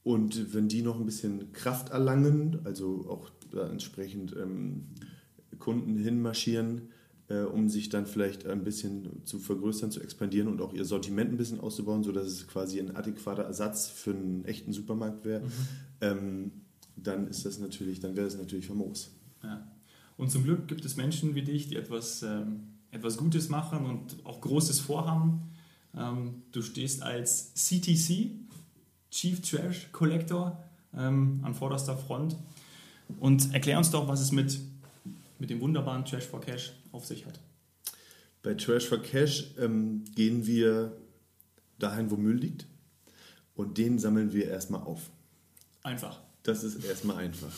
Und 0.04 0.54
wenn 0.54 0.68
die 0.68 0.82
noch 0.82 1.00
ein 1.00 1.06
bisschen 1.06 1.52
Kraft 1.52 1.90
erlangen, 1.90 2.60
also 2.64 3.06
auch 3.10 3.30
da 3.52 3.70
entsprechend 3.70 4.36
ähm, 4.38 4.84
Kunden 5.60 5.98
hinmarschieren, 5.98 6.90
äh, 7.30 7.42
um 7.42 7.68
sich 7.68 7.90
dann 7.90 8.06
vielleicht 8.06 8.46
ein 8.46 8.64
bisschen 8.64 9.26
zu 9.26 9.40
vergrößern, 9.40 9.92
zu 9.92 10.02
expandieren 10.02 10.48
und 10.48 10.62
auch 10.62 10.74
ihr 10.74 10.86
Sortiment 10.86 11.32
ein 11.32 11.38
bisschen 11.38 11.60
auszubauen, 11.60 12.04
sodass 12.04 12.28
es 12.28 12.48
quasi 12.48 12.80
ein 12.80 12.96
adäquater 12.96 13.44
Ersatz 13.44 13.88
für 13.88 14.12
einen 14.12 14.46
echten 14.46 14.72
Supermarkt 14.72 15.26
wäre, 15.26 15.42
mhm. 15.42 15.52
ähm, 16.02 16.52
dann 16.96 17.28
ist 17.28 17.46
das 17.46 17.60
natürlich, 17.60 18.00
dann 18.00 18.16
wäre 18.16 18.28
es 18.28 18.38
natürlich 18.38 18.68
famos. 18.68 19.12
Ja. 19.44 19.68
Und 20.18 20.32
zum 20.32 20.44
Glück 20.44 20.68
gibt 20.68 20.84
es 20.84 20.96
Menschen 20.96 21.36
wie 21.36 21.44
dich, 21.44 21.68
die 21.68 21.76
etwas, 21.76 22.24
ähm, 22.24 22.74
etwas 22.92 23.18
Gutes 23.18 23.50
machen 23.50 23.86
und 23.86 24.26
auch 24.26 24.42
Großes 24.42 24.80
vorhaben. 24.80 25.52
Ähm, 25.96 26.44
du 26.52 26.62
stehst 26.62 27.04
als 27.04 27.54
CTC, 27.54 28.32
Chief 29.12 29.42
Trash 29.42 29.90
Collector 29.92 30.64
ähm, 30.96 31.40
an 31.44 31.54
vorderster 31.54 31.98
Front. 31.98 32.36
Und 33.20 33.54
erklär 33.54 33.78
uns 33.78 33.92
doch, 33.92 34.08
was 34.08 34.20
es 34.20 34.32
mit, 34.32 34.60
mit 35.40 35.50
dem 35.50 35.62
wunderbaren 35.62 36.04
Trash 36.04 36.26
for 36.26 36.42
Cash 36.42 36.74
auf 36.92 37.06
sich 37.06 37.26
hat. 37.26 37.40
Bei 38.44 38.54
Trash 38.54 38.88
for 38.88 39.02
Cash 39.02 39.54
ähm, 39.58 40.04
gehen 40.16 40.46
wir 40.46 40.98
dahin, 41.80 42.10
wo 42.10 42.18
Müll 42.18 42.38
liegt 42.38 42.66
und 43.56 43.78
den 43.78 44.00
sammeln 44.00 44.34
wir 44.34 44.50
erstmal 44.50 44.82
auf. 44.82 45.10
Einfach. 45.84 46.20
Das 46.44 46.64
ist 46.64 46.84
erstmal 46.84 47.18
einfach. 47.18 47.52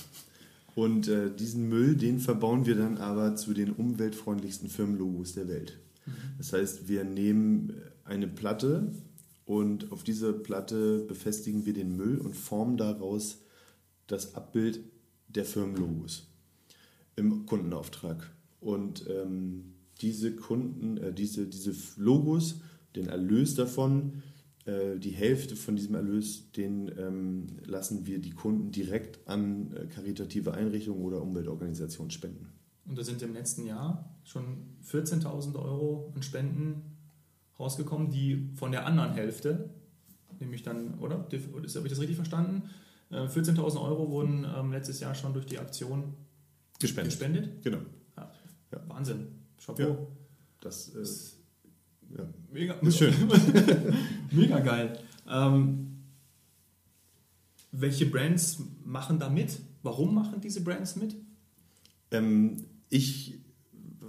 Und 0.80 1.10
äh, 1.10 1.30
diesen 1.30 1.68
Müll, 1.68 1.98
den 1.98 2.22
verbauen 2.22 2.66
wir 2.66 2.76
dann 2.76 3.00
aber 3.00 3.36
zu 3.36 3.54
den 3.54 3.74
umweltfreundlichsten 3.74 4.70
Firmenlogos 4.70 5.34
der 5.34 5.50
Welt. 5.50 5.78
Das 6.38 6.54
heißt, 6.54 6.88
wir 6.88 7.04
nehmen 7.04 7.74
eine 8.06 8.30
Platte 8.30 8.94
und 9.44 9.92
auf 9.92 10.06
dieser 10.06 10.32
Platte 10.32 11.00
befestigen 11.00 11.66
wir 11.66 11.74
den 11.74 11.98
Müll 11.98 12.18
und 12.18 12.34
formen 12.34 12.78
daraus 12.78 13.40
das 14.08 14.36
Abbild 14.36 14.80
der 15.28 15.44
Firmenlogos 15.44 16.30
im 17.18 17.46
Kundenauftrag. 17.46 18.32
Und 18.62 19.06
ähm, 19.10 19.74
diese 20.00 20.34
Kunden, 20.34 20.96
äh, 20.96 21.12
diese, 21.12 21.48
diese 21.48 21.76
Logos, 21.98 22.62
den 22.96 23.08
Erlös 23.08 23.54
davon, 23.54 24.14
äh, 24.14 24.29
die 24.98 25.12
Hälfte 25.12 25.56
von 25.56 25.76
diesem 25.76 25.96
Erlös, 25.96 26.52
den 26.52 26.92
ähm, 26.98 27.48
lassen 27.66 28.06
wir 28.06 28.20
die 28.20 28.32
Kunden 28.32 28.72
direkt 28.72 29.28
an 29.28 29.72
äh, 29.74 29.86
karitative 29.88 30.54
Einrichtungen 30.54 31.04
oder 31.04 31.22
Umweltorganisationen 31.22 32.12
spenden. 32.12 32.50
Und 32.86 32.98
da 32.98 33.04
sind 33.04 33.22
im 33.22 33.34
letzten 33.34 33.66
Jahr 33.66 34.18
schon 34.24 34.78
14.000 34.84 35.56
Euro 35.56 36.12
an 36.16 36.24
Spenden 36.24 36.98
rausgekommen, 37.60 38.10
die 38.10 38.50
von 38.56 38.72
der 38.72 38.86
anderen 38.86 39.14
Hälfte, 39.14 39.70
nämlich 40.40 40.64
dann, 40.64 40.98
oder? 41.00 41.20
Habe 41.20 41.36
ich 41.36 41.64
das 41.72 42.00
richtig 42.00 42.16
verstanden? 42.16 42.64
14.000 43.12 43.82
Euro 43.82 44.10
wurden 44.10 44.46
ähm, 44.56 44.72
letztes 44.72 45.00
Jahr 45.00 45.16
schon 45.16 45.34
durch 45.34 45.46
die 45.46 45.58
Aktion 45.58 46.14
gespendet. 46.80 47.12
gespendet? 47.12 47.64
Genau. 47.64 47.80
Ja. 48.16 48.32
Ja. 48.72 48.82
Wahnsinn. 48.88 49.28
Chapeau. 49.58 49.82
Ja. 49.82 50.08
Das 50.62 50.90
ist 50.90 51.39
ja. 52.18 52.34
mega 52.52 52.74
Ist 52.76 52.98
schön. 52.98 53.14
mega 54.32 54.60
geil. 54.60 55.00
Ähm, 55.28 55.90
welche 57.72 58.06
Brands 58.06 58.64
machen 58.84 59.20
da 59.20 59.30
mit? 59.30 59.60
Warum 59.84 60.16
machen 60.16 60.42
diese 60.42 60.62
Brands 60.62 60.96
mit? 60.96 61.16
Ähm, 62.12 62.66
ich 62.90 63.40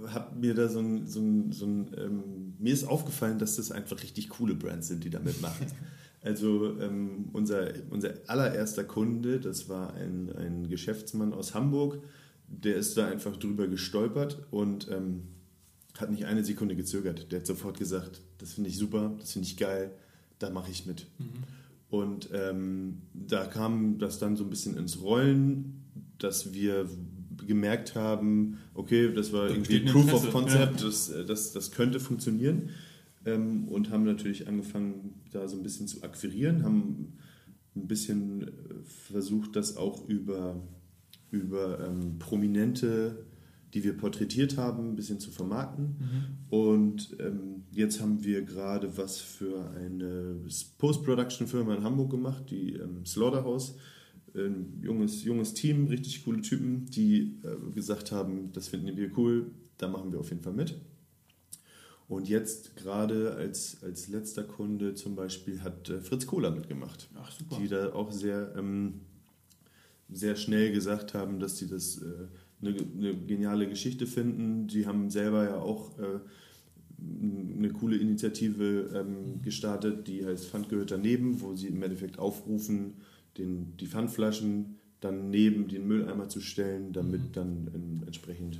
habe 0.07 0.35
mir 0.35 0.55
da 0.55 0.67
so 0.67 0.79
ein, 0.79 1.07
so 1.07 1.19
ein, 1.19 1.51
so 1.51 1.65
ein 1.65 1.91
ähm, 1.97 2.55
mir 2.57 2.73
ist 2.73 2.83
aufgefallen, 2.83 3.39
dass 3.39 3.57
das 3.57 3.71
einfach 3.71 4.01
richtig 4.01 4.29
coole 4.29 4.55
Brands 4.55 4.87
sind, 4.87 5.03
die 5.03 5.09
da 5.09 5.19
mitmachen. 5.19 5.67
Also 6.23 6.79
ähm, 6.79 7.29
unser, 7.33 7.73
unser 7.89 8.13
allererster 8.27 8.83
Kunde, 8.83 9.39
das 9.39 9.69
war 9.69 9.95
ein, 9.95 10.31
ein 10.35 10.69
Geschäftsmann 10.69 11.33
aus 11.33 11.55
Hamburg, 11.55 11.97
der 12.47 12.75
ist 12.75 12.95
da 12.95 13.07
einfach 13.07 13.37
drüber 13.37 13.67
gestolpert 13.67 14.45
und 14.51 14.87
ähm, 14.91 15.23
hat 16.01 16.11
nicht 16.11 16.25
eine 16.25 16.43
Sekunde 16.43 16.75
gezögert. 16.75 17.31
Der 17.31 17.39
hat 17.39 17.47
sofort 17.47 17.77
gesagt, 17.77 18.21
das 18.37 18.53
finde 18.53 18.69
ich 18.69 18.77
super, 18.77 19.15
das 19.19 19.33
finde 19.33 19.47
ich 19.47 19.57
geil, 19.57 19.91
da 20.39 20.49
mache 20.49 20.71
ich 20.71 20.85
mit. 20.85 21.07
Mhm. 21.19 21.25
Und 21.89 22.29
ähm, 22.33 23.01
da 23.13 23.45
kam 23.45 23.97
das 23.99 24.17
dann 24.17 24.35
so 24.35 24.43
ein 24.43 24.49
bisschen 24.49 24.77
ins 24.77 25.01
Rollen, 25.01 25.83
dass 26.17 26.53
wir 26.53 26.89
gemerkt 27.45 27.95
haben, 27.95 28.57
okay, 28.73 29.13
das 29.13 29.33
war 29.33 29.47
Da 29.47 29.53
irgendwie 29.53 29.81
Proof 29.81 30.13
of 30.13 30.25
Interesse, 30.25 30.31
Concept, 30.31 30.83
das, 30.83 31.13
das, 31.27 31.51
das 31.51 31.71
könnte 31.71 31.99
funktionieren. 31.99 32.69
Ähm, 33.25 33.67
und 33.67 33.91
haben 33.91 34.03
natürlich 34.03 34.47
angefangen, 34.47 35.21
da 35.31 35.47
so 35.47 35.57
ein 35.57 35.63
bisschen 35.63 35.87
zu 35.87 36.01
akquirieren, 36.01 36.63
haben 36.63 37.17
ein 37.75 37.87
bisschen 37.87 38.47
äh, 38.47 38.47
versucht, 38.83 39.55
das 39.55 39.77
auch 39.77 40.07
über, 40.07 40.55
über 41.29 41.87
ähm, 41.87 42.17
Prominente, 42.19 43.25
die 43.73 43.83
wir 43.83 43.97
porträtiert 43.97 44.57
haben, 44.57 44.91
ein 44.91 44.95
bisschen 44.95 45.19
zu 45.19 45.31
vermarkten. 45.31 45.95
Und 46.49 47.15
ähm, 47.19 47.63
jetzt 47.71 48.01
haben 48.01 48.23
wir 48.23 48.41
gerade 48.41 48.97
was 48.97 49.19
für 49.19 49.69
eine 49.71 50.35
Post-Production-Firma 50.77 51.75
in 51.75 51.83
Hamburg 51.83 52.11
gemacht, 52.11 52.49
die 52.49 52.73
ähm, 52.73 53.05
Slaughterhouse. 53.05 53.75
Ein 54.33 54.79
junges, 54.81 55.23
junges 55.23 55.53
Team, 55.53 55.87
richtig 55.87 56.23
coole 56.23 56.41
Typen, 56.41 56.85
die 56.85 57.39
äh, 57.43 57.71
gesagt 57.73 58.11
haben, 58.11 58.51
das 58.53 58.69
finden 58.69 58.95
wir 58.95 59.17
cool, 59.17 59.51
da 59.77 59.89
machen 59.89 60.11
wir 60.11 60.19
auf 60.19 60.29
jeden 60.29 60.41
Fall 60.41 60.53
mit. 60.53 60.79
Und 62.11 62.27
jetzt 62.27 62.75
gerade 62.75 63.35
als, 63.35 63.81
als 63.83 64.09
letzter 64.09 64.43
Kunde 64.43 64.95
zum 64.95 65.15
Beispiel 65.15 65.61
hat 65.61 65.89
äh, 65.89 66.01
Fritz 66.01 66.27
Kohler 66.27 66.51
mitgemacht, 66.51 67.09
Ach, 67.15 67.31
die 67.57 67.69
da 67.69 67.93
auch 67.93 68.11
sehr, 68.11 68.53
ähm, 68.57 69.01
sehr 70.09 70.35
schnell 70.35 70.73
gesagt 70.73 71.13
haben, 71.13 71.39
dass 71.39 71.57
sie 71.57 71.67
das 71.67 72.01
äh, 72.01 72.27
eine, 72.61 72.75
eine 72.97 73.15
geniale 73.15 73.67
Geschichte 73.67 74.05
finden. 74.07 74.67
Die 74.67 74.85
haben 74.85 75.09
selber 75.09 75.43
ja 75.43 75.57
auch 75.57 75.97
äh, 75.99 76.19
eine 77.57 77.69
coole 77.69 77.97
Initiative 77.97 78.91
ähm, 78.95 79.41
gestartet, 79.41 80.07
die 80.07 80.25
heißt 80.25 80.45
Pfand 80.47 80.69
gehört 80.69 80.91
daneben, 80.91 81.41
wo 81.41 81.55
sie 81.55 81.67
im 81.67 81.81
Endeffekt 81.81 82.19
aufrufen, 82.19 82.93
den, 83.37 83.75
die 83.77 83.87
Pfandflaschen 83.87 84.77
dann 84.99 85.31
neben 85.31 85.67
den 85.67 85.87
Mülleimer 85.87 86.29
zu 86.29 86.41
stellen, 86.41 86.93
damit 86.93 87.21
Mhm. 87.21 87.31
dann 87.33 87.71
ähm, 87.73 88.03
entsprechend 88.05 88.59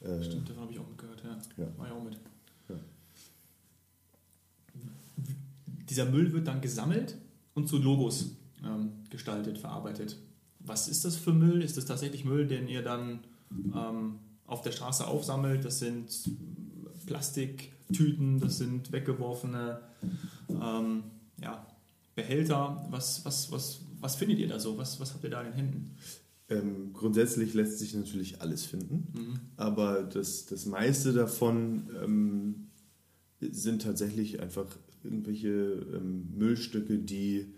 äh, 0.00 0.22
Stimmt, 0.22 0.48
davon 0.48 0.62
habe 0.62 0.72
ich 0.72 0.78
auch 0.78 0.88
mitgehört, 0.88 1.22
ja. 1.24 1.64
Ja. 1.64 1.78
War 1.78 1.86
ich 1.86 1.92
auch 1.92 2.04
mit. 2.04 2.14
Ja. 2.68 2.76
Dieser 5.90 6.06
Müll 6.06 6.32
wird 6.32 6.46
dann 6.46 6.60
gesammelt 6.60 7.16
und 7.54 7.68
zu 7.68 7.78
Logos 7.78 8.36
ähm, 8.64 8.90
gestaltet, 9.10 9.58
verarbeitet. 9.58 10.16
Was 10.66 10.88
ist 10.88 11.04
das 11.04 11.16
für 11.16 11.32
Müll? 11.32 11.62
Ist 11.62 11.76
das 11.76 11.86
tatsächlich 11.86 12.24
Müll, 12.24 12.46
den 12.46 12.68
ihr 12.68 12.82
dann 12.82 13.20
ähm, 13.74 14.18
auf 14.46 14.62
der 14.62 14.72
Straße 14.72 15.06
aufsammelt? 15.06 15.64
Das 15.64 15.78
sind 15.78 16.08
Plastiktüten, 17.06 18.40
das 18.40 18.58
sind 18.58 18.92
weggeworfene 18.92 19.80
ähm, 20.50 21.04
ja, 21.40 21.66
Behälter. 22.14 22.86
Was, 22.90 23.24
was, 23.24 23.50
was, 23.52 23.80
was 24.00 24.16
findet 24.16 24.38
ihr 24.38 24.48
da 24.48 24.58
so? 24.58 24.76
Was, 24.76 24.98
was 25.00 25.14
habt 25.14 25.24
ihr 25.24 25.30
da 25.30 25.40
in 25.40 25.46
den 25.46 25.54
Händen? 25.54 25.96
ähm, 26.48 26.92
grundsätzlich 26.92 27.54
lässt 27.54 27.78
sich 27.78 27.94
natürlich 27.94 28.40
alles 28.40 28.64
finden. 28.64 29.08
Mhm. 29.12 29.40
Aber 29.56 30.02
das, 30.02 30.46
das 30.46 30.66
meiste 30.66 31.12
davon 31.12 31.90
ähm, 32.02 32.66
sind 33.40 33.82
tatsächlich 33.82 34.40
einfach 34.40 34.66
irgendwelche 35.02 35.48
ähm, 35.48 36.28
Müllstücke, 36.36 36.98
die 36.98 37.54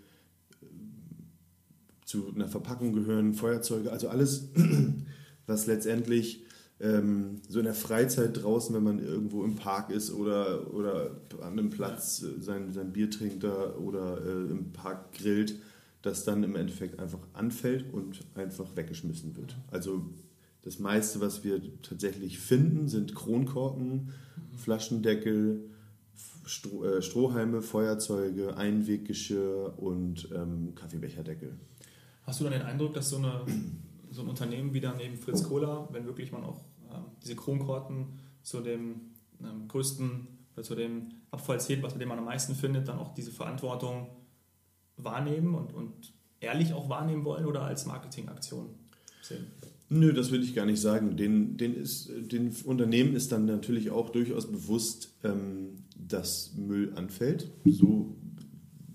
zu 2.09 2.33
einer 2.33 2.47
Verpackung 2.47 2.93
gehören, 2.93 3.35
Feuerzeuge, 3.35 3.91
also 3.91 4.09
alles, 4.09 4.49
was 5.45 5.67
letztendlich 5.67 6.43
ähm, 6.79 7.39
so 7.47 7.59
in 7.59 7.65
der 7.65 7.75
Freizeit 7.75 8.41
draußen, 8.41 8.73
wenn 8.73 8.81
man 8.81 8.97
irgendwo 8.97 9.43
im 9.43 9.55
Park 9.55 9.91
ist 9.91 10.11
oder, 10.11 10.73
oder 10.73 11.11
an 11.41 11.53
einem 11.53 11.69
Platz 11.69 12.23
äh, 12.23 12.41
sein, 12.41 12.73
sein 12.73 12.93
Bier 12.93 13.11
trinkt 13.11 13.43
da 13.43 13.75
oder 13.75 14.25
äh, 14.25 14.51
im 14.51 14.73
Park 14.73 15.11
grillt, 15.11 15.59
das 16.01 16.23
dann 16.23 16.41
im 16.41 16.55
Endeffekt 16.55 16.99
einfach 16.99 17.19
anfällt 17.33 17.93
und 17.93 18.21
einfach 18.33 18.75
weggeschmissen 18.75 19.37
wird. 19.37 19.55
Also 19.69 20.03
das 20.63 20.79
meiste, 20.79 21.21
was 21.21 21.43
wir 21.43 21.61
tatsächlich 21.83 22.39
finden, 22.39 22.87
sind 22.87 23.13
Kronkorken, 23.13 24.13
Flaschendeckel, 24.57 25.69
Stroh, 26.47 26.85
äh, 26.85 27.03
Strohhalme, 27.03 27.61
Feuerzeuge, 27.61 28.57
Einweggeschirr 28.57 29.75
und 29.77 30.27
ähm, 30.33 30.73
Kaffeebecherdeckel. 30.73 31.53
Hast 32.29 32.39
du 32.39 32.43
dann 32.43 32.53
den 32.53 32.61
Eindruck, 32.61 32.93
dass 32.93 33.09
so, 33.09 33.17
eine, 33.17 33.41
so 34.11 34.21
ein 34.21 34.27
Unternehmen 34.27 34.71
wie 34.75 34.79
dann 34.79 34.99
eben 34.99 35.17
Fritz 35.17 35.43
Kohler, 35.43 35.89
wenn 35.91 36.05
wirklich 36.05 36.31
man 36.31 36.43
auch 36.43 36.61
ähm, 36.93 37.05
diese 37.23 37.35
Kronkorten 37.35 38.05
zu 38.43 38.61
dem 38.61 39.01
ähm, 39.41 39.67
größten 39.67 40.27
oder 40.53 40.63
zu 40.63 40.75
dem 40.75 41.09
Abfall 41.31 41.59
zählt, 41.59 41.81
was 41.81 41.93
mit 41.93 42.03
dem 42.03 42.09
man 42.09 42.19
am 42.19 42.25
meisten 42.25 42.53
findet, 42.53 42.87
dann 42.87 42.99
auch 42.99 43.15
diese 43.15 43.31
Verantwortung 43.31 44.09
wahrnehmen 44.95 45.55
und, 45.55 45.73
und 45.73 46.13
ehrlich 46.39 46.73
auch 46.73 46.87
wahrnehmen 46.87 47.25
wollen 47.25 47.47
oder 47.47 47.63
als 47.63 47.87
Marketingaktion 47.87 48.67
sehen? 49.23 49.47
Nö, 49.89 50.13
das 50.13 50.29
würde 50.29 50.43
ich 50.43 50.53
gar 50.53 50.67
nicht 50.67 50.79
sagen. 50.79 51.17
Den, 51.17 51.57
den, 51.57 51.73
ist, 51.73 52.11
den 52.31 52.55
Unternehmen 52.63 53.15
ist 53.15 53.31
dann 53.31 53.45
natürlich 53.45 53.89
auch 53.89 54.11
durchaus 54.11 54.45
bewusst, 54.45 55.15
ähm, 55.23 55.83
dass 55.97 56.53
Müll 56.55 56.93
anfällt, 56.95 57.49
so 57.65 58.15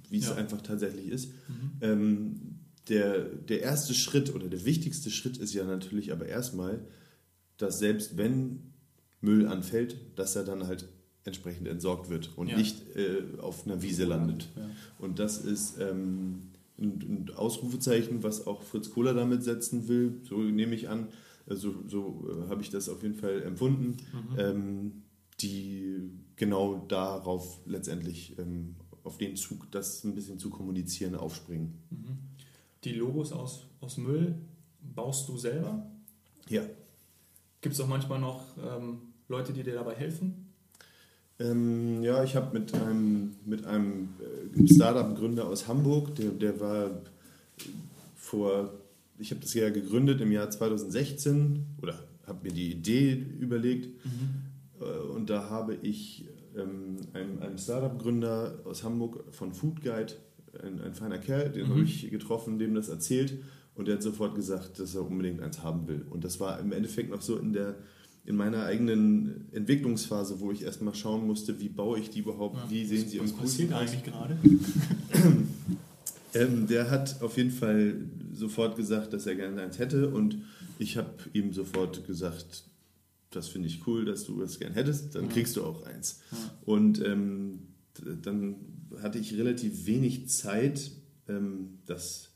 wie 0.08 0.18
es 0.18 0.28
Ja. 0.28 0.36
einfach 0.36 0.62
tatsächlich 0.62 1.08
ist. 1.08 1.32
Mhm. 1.48 1.72
Ähm, 1.80 2.40
der, 2.88 3.20
der 3.24 3.62
erste 3.62 3.94
Schritt 3.94 4.34
oder 4.34 4.48
der 4.48 4.64
wichtigste 4.64 5.10
Schritt 5.10 5.36
ist 5.38 5.54
ja 5.54 5.64
natürlich 5.64 6.12
aber 6.12 6.26
erstmal, 6.26 6.84
dass 7.56 7.78
selbst 7.78 8.16
wenn 8.16 8.72
Müll 9.20 9.46
anfällt, 9.46 9.96
dass 10.16 10.36
er 10.36 10.44
dann 10.44 10.66
halt 10.66 10.88
entsprechend 11.24 11.66
entsorgt 11.68 12.10
wird 12.10 12.30
und 12.36 12.48
Ja. 12.48 12.56
nicht 12.58 12.76
äh, 12.96 13.38
auf 13.38 13.66
einer 13.66 13.80
Wiese 13.80 14.04
landet. 14.04 14.48
Ja. 14.56 14.68
Und 14.98 15.18
das 15.18 15.38
ist 15.38 15.78
ähm, 15.80 16.50
ein, 16.78 17.26
ein 17.28 17.34
Ausrufezeichen, 17.34 18.22
was 18.22 18.46
auch 18.46 18.62
Fritz 18.62 18.90
Kohler 18.90 19.14
damit 19.14 19.42
setzen 19.42 19.88
will. 19.88 20.20
So 20.24 20.36
nehme 20.38 20.74
ich 20.74 20.88
an. 20.90 21.08
Also, 21.46 21.74
so 21.88 22.28
äh, 22.30 22.48
habe 22.50 22.60
ich 22.62 22.68
das 22.70 22.88
auf 22.90 23.02
jeden 23.02 23.14
Fall 23.14 23.42
empfunden. 23.42 23.96
Mhm. 24.12 24.38
Ähm, 24.38 24.92
die 25.40 26.10
genau 26.36 26.84
darauf 26.88 27.60
letztendlich 27.66 28.38
ähm, 28.38 28.76
auf 29.02 29.18
den 29.18 29.36
Zug, 29.36 29.70
das 29.72 30.04
ein 30.04 30.14
bisschen 30.14 30.38
zu 30.38 30.48
kommunizieren, 30.50 31.14
aufspringen. 31.14 31.74
Die 32.84 32.92
Logos 32.92 33.32
aus, 33.32 33.66
aus 33.80 33.96
Müll 33.96 34.34
baust 34.80 35.28
du 35.28 35.36
selber? 35.38 35.86
Ja. 36.48 36.62
Gibt 37.60 37.74
es 37.74 37.80
auch 37.80 37.88
manchmal 37.88 38.20
noch 38.20 38.44
ähm, 38.58 38.98
Leute, 39.28 39.52
die 39.52 39.62
dir 39.62 39.74
dabei 39.74 39.94
helfen? 39.94 40.52
Ähm, 41.38 42.02
ja, 42.02 42.22
ich 42.22 42.36
habe 42.36 42.58
mit 42.58 42.74
einem, 42.74 43.34
mit 43.44 43.64
einem 43.66 44.10
äh, 44.20 44.72
Startup-Gründer 44.72 45.46
aus 45.46 45.66
Hamburg, 45.66 46.14
der, 46.14 46.30
der 46.30 46.60
war 46.60 46.90
vor, 48.14 48.72
ich 49.18 49.30
habe 49.30 49.40
das 49.40 49.54
ja 49.54 49.70
gegründet 49.70 50.20
im 50.20 50.30
Jahr 50.30 50.50
2016 50.50 51.66
oder 51.82 51.98
habe 52.26 52.38
mir 52.44 52.52
die 52.52 52.70
Idee 52.70 53.14
überlegt 53.14 53.88
äh, 54.80 54.84
und 54.84 55.28
da 55.28 55.50
habe 55.50 55.74
ich 55.74 56.26
ähm, 56.56 56.98
einem, 57.12 57.40
einem 57.40 57.58
Startup-Gründer 57.58 58.60
aus 58.64 58.84
Hamburg 58.84 59.24
von 59.32 59.52
Food 59.52 59.82
Guide, 59.82 60.14
ein, 60.62 60.80
ein 60.80 60.94
feiner 60.94 61.18
Kerl, 61.18 61.50
den 61.50 61.68
habe 61.68 61.82
ich 61.82 62.08
getroffen, 62.10 62.58
dem 62.58 62.74
das 62.74 62.88
erzählt 62.88 63.34
und 63.74 63.88
der 63.88 63.96
hat 63.96 64.02
sofort 64.02 64.34
gesagt, 64.34 64.78
dass 64.78 64.94
er 64.94 65.06
unbedingt 65.06 65.40
eins 65.42 65.62
haben 65.62 65.86
will. 65.88 66.04
Und 66.10 66.24
das 66.24 66.38
war 66.40 66.60
im 66.60 66.72
Endeffekt 66.72 67.10
noch 67.10 67.22
so 67.22 67.36
in 67.38 67.52
der 67.52 67.76
in 68.26 68.36
meiner 68.36 68.64
eigenen 68.64 69.48
Entwicklungsphase, 69.52 70.40
wo 70.40 70.50
ich 70.50 70.62
erstmal 70.62 70.94
schauen 70.94 71.26
musste, 71.26 71.60
wie 71.60 71.68
baue 71.68 71.98
ich 71.98 72.08
die 72.08 72.20
überhaupt, 72.20 72.56
wie 72.70 72.86
sehen 72.86 73.06
sie 73.06 73.20
Was 73.20 73.32
im 73.32 73.36
passiert 73.36 73.72
aus. 73.74 73.80
eigentlich 73.80 74.02
gerade? 74.04 74.38
Ähm, 76.34 76.66
der 76.66 76.90
hat 76.90 77.22
auf 77.22 77.36
jeden 77.36 77.50
Fall 77.50 77.96
sofort 78.32 78.76
gesagt, 78.76 79.12
dass 79.12 79.26
er 79.26 79.36
gerne 79.36 79.62
eins 79.62 79.78
hätte 79.78 80.08
und 80.08 80.38
ich 80.78 80.96
habe 80.96 81.10
ihm 81.32 81.52
sofort 81.52 82.06
gesagt, 82.06 82.64
das 83.30 83.48
finde 83.48 83.68
ich 83.68 83.86
cool, 83.86 84.04
dass 84.04 84.24
du 84.24 84.40
das 84.40 84.58
gern 84.58 84.72
hättest, 84.72 85.14
dann 85.14 85.24
Ja. 85.24 85.30
kriegst 85.30 85.56
du 85.56 85.62
auch 85.64 85.84
eins. 85.86 86.20
Ja. 86.32 86.38
Und 86.64 87.04
ähm, 87.04 87.58
dann 88.22 88.56
hatte 89.02 89.18
ich 89.18 89.36
relativ 89.36 89.86
wenig 89.86 90.28
Zeit, 90.28 90.90
ähm, 91.28 91.78
das, 91.86 92.30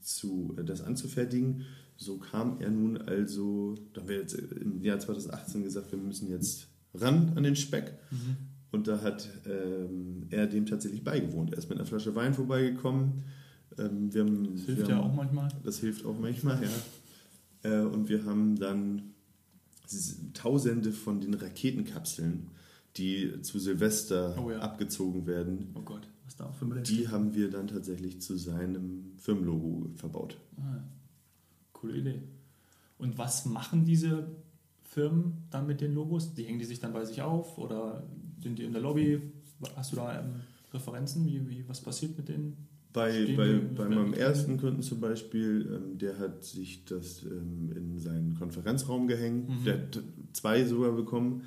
zu, 0.00 0.54
äh, 0.58 0.64
das 0.64 0.82
anzufertigen. 0.82 1.62
So 1.96 2.18
kam 2.18 2.60
er 2.60 2.70
nun 2.70 2.98
also, 2.98 3.74
da 3.92 4.02
haben 4.02 4.08
wir 4.08 4.16
jetzt 4.16 4.34
im 4.34 4.82
Jahr 4.82 4.98
2018 4.98 5.62
gesagt, 5.62 5.90
wir 5.92 5.98
müssen 5.98 6.28
jetzt 6.28 6.68
ran 6.94 7.32
an 7.36 7.42
den 7.42 7.56
Speck. 7.56 7.98
Und 8.70 8.88
da 8.88 9.00
hat 9.00 9.28
ähm, 9.46 10.26
er 10.30 10.46
dem 10.46 10.66
tatsächlich 10.66 11.02
beigewohnt. 11.02 11.52
Er 11.52 11.58
ist 11.58 11.68
mit 11.70 11.78
einer 11.78 11.86
Flasche 11.86 12.14
Wein 12.14 12.34
vorbeigekommen. 12.34 13.24
Ähm, 13.78 14.12
wir 14.12 14.24
haben, 14.24 14.56
Das 14.56 14.64
hilft 14.66 14.82
wir 14.82 14.88
ja 14.88 14.96
haben, 14.96 15.10
auch 15.10 15.14
manchmal. 15.14 15.48
Das 15.64 15.78
hilft 15.78 16.04
auch 16.04 16.18
manchmal, 16.18 16.60
ja. 16.62 16.68
Äh, 17.62 17.86
und 17.86 18.08
wir 18.08 18.24
haben 18.24 18.56
dann 18.56 19.14
Tausende 20.34 20.90
von 20.90 21.20
den 21.20 21.34
Raketenkapseln, 21.34 22.48
die 22.96 23.40
zu 23.42 23.58
Silvester 23.58 24.36
Oh 24.42 24.50
ja. 24.50 24.58
abgezogen 24.60 25.26
werden, 25.26 25.68
Oh 25.74 25.80
Gott, 25.82 26.08
was 26.24 26.36
da 26.36 26.46
auch 26.46 26.54
für 26.54 26.64
Müll 26.64 26.82
die 26.82 27.08
haben 27.08 27.34
wir 27.34 27.50
dann 27.50 27.66
tatsächlich 27.68 28.20
zu 28.20 28.36
seinem 28.36 29.12
Firmenlogo 29.18 29.90
verbaut. 29.94 30.38
Ah, 30.58 30.82
coole 31.72 31.96
Idee. 31.96 32.22
Und 32.98 33.18
was 33.18 33.44
machen 33.44 33.84
diese 33.84 34.26
Firmen 34.82 35.44
dann 35.50 35.66
mit 35.66 35.80
den 35.80 35.94
Logos? 35.94 36.34
Die 36.34 36.44
hängen 36.44 36.58
die 36.58 36.64
sich 36.64 36.80
dann 36.80 36.92
bei 36.92 37.04
sich 37.04 37.20
auf 37.22 37.58
oder 37.58 38.02
sind 38.42 38.58
die 38.58 38.64
in 38.64 38.72
der 38.72 38.80
Lobby? 38.82 39.20
Hast 39.74 39.92
du 39.92 39.96
da 39.96 40.20
ähm, 40.20 40.40
Referenzen, 40.72 41.26
wie, 41.26 41.48
wie, 41.48 41.68
was 41.68 41.80
passiert 41.80 42.16
mit 42.16 42.28
denen? 42.28 42.56
Bei, 42.92 43.26
bei, 43.36 43.58
bei 43.58 43.88
meinem 43.90 44.14
ersten 44.14 44.56
Kunden 44.56 44.80
zum 44.80 45.00
Beispiel, 45.00 45.68
ähm, 45.70 45.98
der 45.98 46.18
hat 46.18 46.44
sich 46.44 46.86
das 46.86 47.22
ähm, 47.24 47.70
in 47.76 47.98
seinen 47.98 48.34
Konferenzraum 48.38 49.06
gehängt. 49.06 49.50
Mhm. 49.50 49.64
Der 49.64 49.74
hat 49.74 50.02
zwei 50.32 50.64
sogar 50.64 50.92
bekommen. 50.92 51.42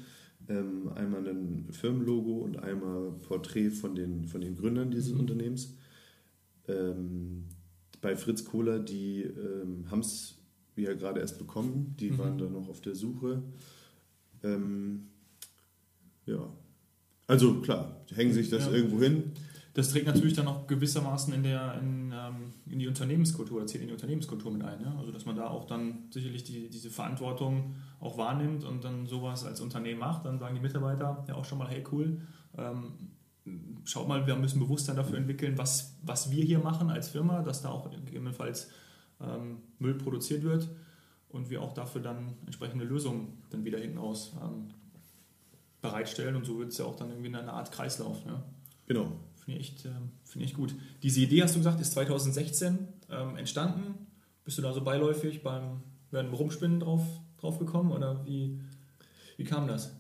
Ähm, 0.49 0.89
einmal 0.95 1.27
ein 1.27 1.67
Firmenlogo 1.71 2.39
und 2.39 2.57
einmal 2.57 3.11
Porträt 3.27 3.69
von 3.69 3.95
den, 3.95 4.25
von 4.25 4.41
den 4.41 4.55
Gründern 4.55 4.89
dieses 4.91 5.13
Mhm. 5.13 5.19
Unternehmens. 5.21 5.75
Ähm, 6.67 7.45
bei 8.01 8.15
Fritz 8.15 8.43
Kohler, 8.45 8.79
die 8.79 9.21
ähm, 9.21 9.85
haben 9.91 9.99
es 9.99 10.35
ja 10.75 10.93
gerade 10.93 11.19
erst 11.19 11.37
bekommen. 11.37 11.95
Die 11.99 12.11
Mhm. 12.11 12.17
waren 12.17 12.37
da 12.37 12.49
noch 12.49 12.67
auf 12.67 12.81
der 12.81 12.95
Suche. 12.95 13.43
Ähm, 14.43 15.07
ja. 16.25 16.51
Also 17.27 17.61
klar, 17.61 18.03
hängen 18.15 18.33
sich 18.33 18.49
das 18.49 18.65
Ja. 18.65 18.71
irgendwo 18.71 18.99
hin. 19.01 19.23
Das 19.79 19.91
trägt 19.91 20.07
natürlich 20.07 20.33
dann 20.33 20.49
auch 20.49 20.67
gewissermaßen 20.67 21.33
in, 21.33 21.41
der, 21.41 21.75
in, 21.75 22.11
ähm, 22.13 22.51
in 22.69 22.79
die 22.79 22.87
Unternehmenskultur, 22.89 23.65
zählt 23.65 23.83
in 23.83 23.87
die 23.87 23.93
Unternehmenskultur 23.93 24.51
mit 24.51 24.61
ein. 24.61 24.81
Ja? 24.81 24.93
Also 24.97 25.13
dass 25.13 25.25
man 25.25 25.37
da 25.37 25.47
auch 25.47 25.63
dann 25.63 26.09
sicherlich 26.11 26.43
die, 26.43 26.69
diese 26.69 26.89
Verantwortung 26.89 27.75
auch 28.01 28.17
wahrnimmt 28.17 28.65
und 28.65 28.83
dann 28.83 29.05
sowas 29.05 29.45
als 29.45 29.61
Unternehmen 29.61 30.01
macht. 30.01 30.25
Dann 30.25 30.37
sagen 30.37 30.53
die 30.53 30.59
Mitarbeiter 30.59 31.23
ja 31.29 31.35
auch 31.35 31.45
schon 31.45 31.59
mal, 31.59 31.69
hey 31.69 31.81
cool, 31.93 32.19
ähm, 32.57 32.91
schaut 33.85 34.09
mal, 34.09 34.27
wir 34.27 34.35
müssen 34.35 34.59
Bewusstsein 34.59 34.97
dafür 34.97 35.17
entwickeln, 35.17 35.57
was, 35.57 35.97
was 36.03 36.29
wir 36.29 36.43
hier 36.43 36.59
machen 36.59 36.89
als 36.89 37.07
Firma, 37.07 37.41
dass 37.41 37.61
da 37.61 37.69
auch 37.69 37.89
gegebenenfalls 37.89 38.71
ähm, 39.21 39.59
Müll 39.79 39.93
produziert 39.93 40.43
wird 40.43 40.67
und 41.29 41.49
wir 41.49 41.61
auch 41.61 41.71
dafür 41.71 42.01
dann 42.01 42.33
entsprechende 42.45 42.83
Lösungen 42.83 43.41
dann 43.49 43.63
wieder 43.63 43.79
hinten 43.79 43.99
raus 43.99 44.35
ähm, 44.43 44.71
bereitstellen 45.79 46.35
und 46.35 46.45
so 46.45 46.59
wird 46.59 46.73
es 46.73 46.79
ja 46.79 46.83
auch 46.83 46.97
dann 46.97 47.11
irgendwie 47.11 47.29
in 47.29 47.35
einer 47.35 47.53
Art 47.53 47.71
Kreislauf. 47.71 48.25
Ja? 48.25 48.43
Genau. 48.85 49.13
Finde 49.49 49.63
ich 49.63 49.71
echt, 49.71 49.85
ähm, 49.85 50.11
finde 50.25 50.45
ich 50.45 50.53
gut. 50.53 50.75
Diese 51.01 51.21
Idee, 51.21 51.41
hast 51.41 51.55
du 51.55 51.59
gesagt, 51.59 51.81
ist 51.81 51.93
2016 51.93 52.87
ähm, 53.09 53.35
entstanden. 53.35 53.95
Bist 54.45 54.59
du 54.59 54.61
da 54.61 54.73
so 54.73 54.83
beiläufig 54.83 55.41
beim, 55.41 55.81
beim 56.11 56.31
Rumspinnen 56.31 56.79
drauf, 56.79 57.01
drauf 57.39 57.57
gekommen 57.57 57.91
oder 57.91 58.23
wie, 58.27 58.59
wie 59.37 59.43
kam 59.45 59.67
das? 59.67 59.91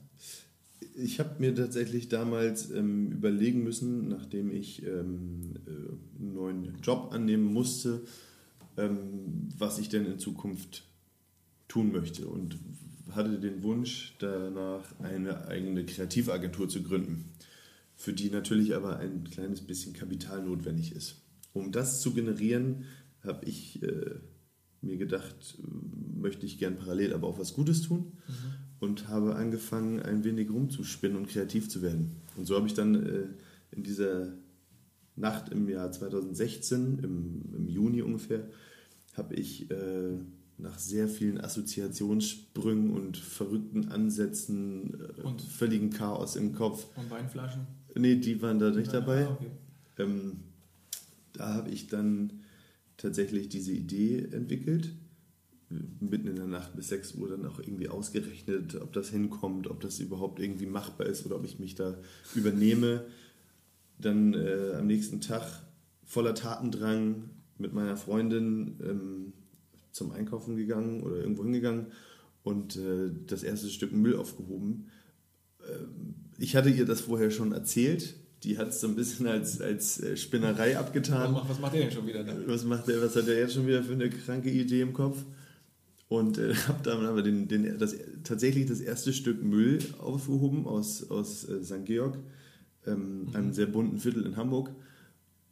Ich 0.95 1.19
habe 1.19 1.31
mir 1.39 1.55
tatsächlich 1.55 2.09
damals 2.09 2.69
ähm, 2.69 3.11
überlegen 3.11 3.63
müssen, 3.63 4.07
nachdem 4.07 4.51
ich 4.51 4.83
ähm, 4.85 5.55
äh, 5.65 6.19
einen 6.19 6.33
neuen 6.35 6.79
Job 6.83 7.09
annehmen 7.11 7.51
musste, 7.51 8.01
ähm, 8.77 9.49
was 9.57 9.79
ich 9.79 9.89
denn 9.89 10.05
in 10.05 10.19
Zukunft 10.19 10.83
tun 11.67 11.91
möchte 11.91 12.27
und 12.27 12.59
hatte 13.15 13.39
den 13.39 13.63
Wunsch 13.63 14.15
danach, 14.19 14.83
eine 14.99 15.47
eigene 15.47 15.85
Kreativagentur 15.85 16.69
zu 16.69 16.83
gründen, 16.83 17.31
für 17.99 18.13
die 18.13 18.29
natürlich 18.29 18.75
aber 18.75 18.97
ein 18.97 19.25
kleines 19.25 19.59
bisschen 19.59 19.91
Kapital 19.91 20.41
notwendig 20.41 20.93
ist. 20.95 21.21
Um 21.51 21.73
das 21.73 21.99
zu 21.99 22.13
generieren, 22.13 22.85
habe 23.21 23.45
ich 23.45 23.83
äh, 23.83 24.15
mir 24.79 24.95
gedacht, 24.95 25.57
äh, 25.59 26.17
möchte 26.17 26.45
ich 26.45 26.57
gern 26.59 26.77
parallel 26.77 27.13
aber 27.13 27.27
auch 27.27 27.37
was 27.37 27.53
Gutes 27.53 27.81
tun 27.81 28.13
und 28.79 29.09
habe 29.09 29.35
angefangen, 29.35 29.99
ein 30.01 30.23
wenig 30.23 30.49
rumzuspinnen 30.49 31.17
und 31.17 31.27
kreativ 31.27 31.67
zu 31.67 31.81
werden. 31.81 32.15
Und 32.37 32.45
so 32.45 32.55
habe 32.55 32.67
ich 32.67 32.73
dann 32.73 32.95
äh, 32.95 33.27
in 33.71 33.83
dieser 33.83 34.31
Nacht 35.17 35.49
im 35.49 35.67
Jahr 35.67 35.91
2016, 35.91 36.99
im, 36.99 37.53
im 37.53 37.67
Juni 37.67 38.01
ungefähr, 38.01 38.47
habe 39.17 39.35
ich 39.35 39.69
äh, 39.71 40.17
nach 40.57 40.79
sehr 40.79 41.09
vielen 41.09 41.41
Assoziationssprüngen 41.41 42.91
und 42.91 43.17
verrückten 43.17 43.89
Ansätzen 43.89 44.93
äh, 45.17 45.21
Und? 45.21 45.41
völligen 45.41 45.89
Chaos 45.89 46.37
im 46.37 46.53
Kopf. 46.53 46.87
Und 46.95 47.09
Weinflaschen? 47.09 47.67
Nee, 47.95 48.15
die 48.15 48.41
waren 48.41 48.59
da 48.59 48.69
nicht 48.69 48.93
dabei. 48.93 49.25
Ah, 49.25 49.31
okay. 49.31 49.51
Ähm, 49.97 50.39
da 51.33 51.53
habe 51.53 51.69
ich 51.69 51.87
dann 51.87 52.41
tatsächlich 52.97 53.49
diese 53.49 53.71
Idee 53.71 54.27
entwickelt. 54.31 54.93
Mitten 55.99 56.27
in 56.27 56.35
der 56.35 56.47
Nacht 56.47 56.75
bis 56.75 56.89
6 56.89 57.15
Uhr 57.15 57.29
dann 57.29 57.45
auch 57.45 57.59
irgendwie 57.59 57.89
ausgerechnet, 57.89 58.75
ob 58.81 58.91
das 58.93 59.09
hinkommt, 59.09 59.67
ob 59.67 59.81
das 59.81 59.99
überhaupt 59.99 60.39
irgendwie 60.39 60.65
machbar 60.65 61.05
ist 61.05 61.25
oder 61.25 61.35
ob 61.35 61.45
ich 61.45 61.59
mich 61.59 61.75
da 61.75 61.97
übernehme. 62.33 63.05
Dann 63.99 64.33
äh, 64.33 64.73
am 64.77 64.87
nächsten 64.87 65.21
Tag 65.21 65.43
voller 66.03 66.33
Tatendrang 66.33 67.29
mit 67.59 67.73
meiner 67.73 67.97
Freundin 67.97 68.79
ähm, 68.83 69.33
zum 69.91 70.11
Einkaufen 70.11 70.55
gegangen 70.55 71.03
oder 71.03 71.17
irgendwo 71.17 71.43
hingegangen 71.43 71.87
und 72.43 72.77
äh, 72.77 73.11
das 73.27 73.43
erste 73.43 73.69
Stück 73.69 73.91
Müll 73.91 74.15
aufgehoben. 74.15 74.87
Ähm, 75.67 76.15
ich 76.39 76.55
hatte 76.55 76.69
ihr 76.69 76.85
das 76.85 77.01
vorher 77.01 77.31
schon 77.31 77.51
erzählt. 77.51 78.15
Die 78.43 78.57
hat 78.57 78.69
es 78.69 78.79
so 78.79 78.87
ein 78.87 78.95
bisschen 78.95 79.27
als, 79.27 79.59
als 79.59 79.99
äh, 80.01 80.15
Spinnerei 80.15 80.71
Was, 80.71 80.77
abgetan. 80.77 81.33
macht, 81.33 81.49
was 81.49 81.59
macht 81.59 81.73
der 81.73 81.81
denn 81.81 81.91
schon 81.91 82.07
wieder 82.07 82.23
da? 82.23 82.33
Was, 82.45 82.63
macht 82.63 82.87
der, 82.87 83.01
was 83.01 83.15
hat 83.15 83.27
er 83.27 83.37
jetzt 83.37 83.53
schon 83.53 83.67
wieder 83.67 83.83
für 83.83 83.93
eine 83.93 84.09
kranke 84.09 84.49
Idee 84.49 84.81
im 84.81 84.93
Kopf? 84.93 85.25
Und 86.07 86.37
äh, 86.37 86.55
habe 86.67 86.81
dann 86.83 87.05
aber 87.05 87.21
den, 87.21 87.49
den, 87.49 87.77
das, 87.77 87.95
tatsächlich 88.23 88.65
das 88.65 88.79
erste 88.79 89.11
Stück 89.11 89.43
Müll 89.43 89.79
aufgehoben 89.99 90.65
aus, 90.65 91.09
aus 91.09 91.47
äh, 91.49 91.63
St. 91.63 91.85
Georg, 91.85 92.17
ähm, 92.87 93.27
einem 93.33 93.51
sehr 93.51 93.67
bunten 93.67 93.99
Viertel 93.99 94.25
in 94.25 94.37
Hamburg. 94.37 94.71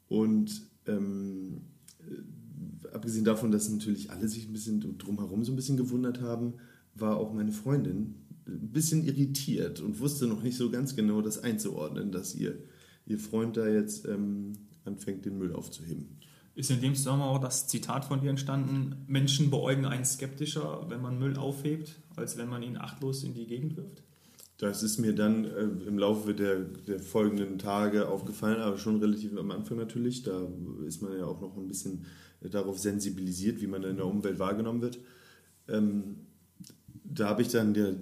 Und 0.07 0.61
ähm, 0.87 1.61
äh, 1.99 2.87
abgesehen 2.93 3.25
davon, 3.25 3.51
dass 3.51 3.69
natürlich 3.69 4.11
alle 4.11 4.29
sich 4.29 4.47
ein 4.47 4.53
bisschen 4.53 4.97
drumherum 4.97 5.43
so 5.43 5.51
ein 5.51 5.57
bisschen 5.57 5.75
gewundert 5.75 6.21
haben, 6.21 6.53
war 6.95 7.17
auch 7.17 7.33
meine 7.33 7.51
Freundin 7.51 8.15
ein 8.47 8.71
bisschen 8.71 9.03
irritiert 9.05 9.81
und 9.81 9.99
wusste 9.99 10.27
noch 10.27 10.43
nicht 10.43 10.57
so 10.57 10.69
ganz 10.69 10.95
genau 10.95 11.21
das 11.21 11.43
einzuordnen, 11.43 12.11
dass 12.11 12.35
ihr, 12.35 12.57
ihr 13.05 13.19
Freund 13.19 13.57
da 13.57 13.67
jetzt 13.67 14.05
ähm, 14.05 14.53
anfängt, 14.85 15.25
den 15.25 15.37
Müll 15.37 15.53
aufzuheben. 15.53 16.17
Ist 16.55 16.71
in 16.71 16.81
dem 16.81 16.95
Zusammenhang 16.95 17.29
auch 17.29 17.41
das 17.41 17.67
Zitat 17.67 18.05
von 18.05 18.21
dir 18.21 18.31
entstanden, 18.31 18.95
Menschen 19.07 19.51
beäugen 19.51 19.85
einen 19.85 20.05
skeptischer, 20.05 20.89
wenn 20.89 21.01
man 21.01 21.19
Müll 21.19 21.37
aufhebt, 21.37 21.99
als 22.15 22.37
wenn 22.37 22.49
man 22.49 22.63
ihn 22.63 22.77
achtlos 22.77 23.23
in 23.23 23.35
die 23.35 23.45
Gegend 23.45 23.77
wirft? 23.77 24.01
Das 24.57 24.81
ist 24.81 24.97
mir 24.97 25.13
dann 25.13 25.45
äh, 25.45 25.63
im 25.87 25.99
Laufe 25.99 26.33
der, 26.33 26.61
der 26.61 26.99
folgenden 26.99 27.59
Tage 27.59 28.07
aufgefallen, 28.07 28.59
aber 28.59 28.77
schon 28.77 28.99
relativ 28.99 29.37
am 29.37 29.51
Anfang 29.51 29.77
natürlich. 29.77 30.23
Da 30.23 30.47
ist 30.85 31.03
man 31.03 31.15
ja 31.15 31.25
auch 31.25 31.41
noch 31.41 31.55
ein 31.57 31.67
bisschen 31.67 32.05
darauf 32.41 32.79
sensibilisiert, 32.79 33.61
wie 33.61 33.67
man 33.67 33.83
in 33.83 33.97
der 33.97 34.07
Umwelt 34.07 34.39
wahrgenommen 34.39 34.81
wird. 34.81 34.99
Ähm, 35.67 36.27
da 37.03 37.29
habe 37.29 37.43
ich 37.43 37.49
dann 37.49 37.75
der, 37.75 37.95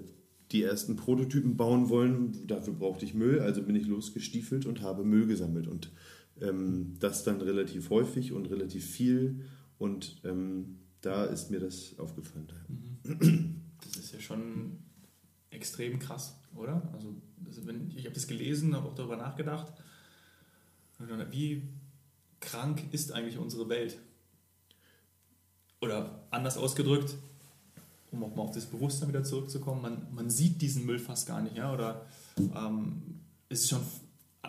die 0.56 0.64
ersten 0.64 0.96
Prototypen 0.96 1.58
bauen 1.58 1.90
wollen. 1.90 2.48
Dafür 2.48 2.74
brauchte 2.74 3.06
ich 3.06 3.14
Müll, 3.14 3.40
also 3.42 3.62
bin 3.62 3.76
ich 3.76 3.88
losgestiefelt 3.88 4.66
und 4.66 4.82
habe 4.82 5.04
Müll 5.04 5.28
gesammelt. 5.28 5.68
Und 5.68 5.92
ähm, 6.42 6.96
das 7.00 7.24
dann 7.24 7.42
relativ 7.42 7.90
häufig 7.90 8.32
und 8.32 8.50
relativ 8.50 8.86
viel. 8.86 9.42
Und 9.78 10.22
ähm, 10.24 10.80
da 11.02 11.26
ist 11.26 11.52
mir 11.52 11.60
das 11.60 12.00
aufgefallen. 12.00 12.48
Mhm. 13.04 13.62
Das 13.84 13.98
ist 13.98 14.14
ja 14.14 14.20
schon 14.20 14.80
extrem 15.50 16.00
krass, 16.00 16.40
oder? 16.56 16.90
Also 16.94 17.14
wenn, 17.66 17.92
ich 17.96 18.06
habe 18.06 18.16
das 18.16 18.28
gelesen, 18.28 18.76
habe 18.76 18.88
auch 18.88 18.96
darüber 18.96 19.18
nachgedacht. 19.18 19.74
Wie 21.30 21.64
krank 22.40 22.82
ist 22.92 23.12
eigentlich 23.12 23.38
unsere 23.38 23.68
Welt? 23.70 23.98
Oder 25.82 26.26
anders 26.32 26.58
ausgedrückt, 26.58 27.16
um 28.16 28.24
auch 28.24 28.36
mal 28.36 28.44
auf 28.44 28.52
das 28.52 28.66
Bewusstsein 28.66 29.10
wieder 29.10 29.24
zurückzukommen, 29.24 29.82
man, 29.82 30.08
man 30.14 30.30
sieht 30.30 30.62
diesen 30.62 30.86
Müll 30.86 31.00
fast 31.00 31.28
gar 31.28 31.42
nicht. 31.42 31.56
Ja? 31.56 31.74
Oder 31.74 32.06
ähm, 32.38 33.22
es 33.50 33.62
ist 33.62 33.70
schon 33.70 33.82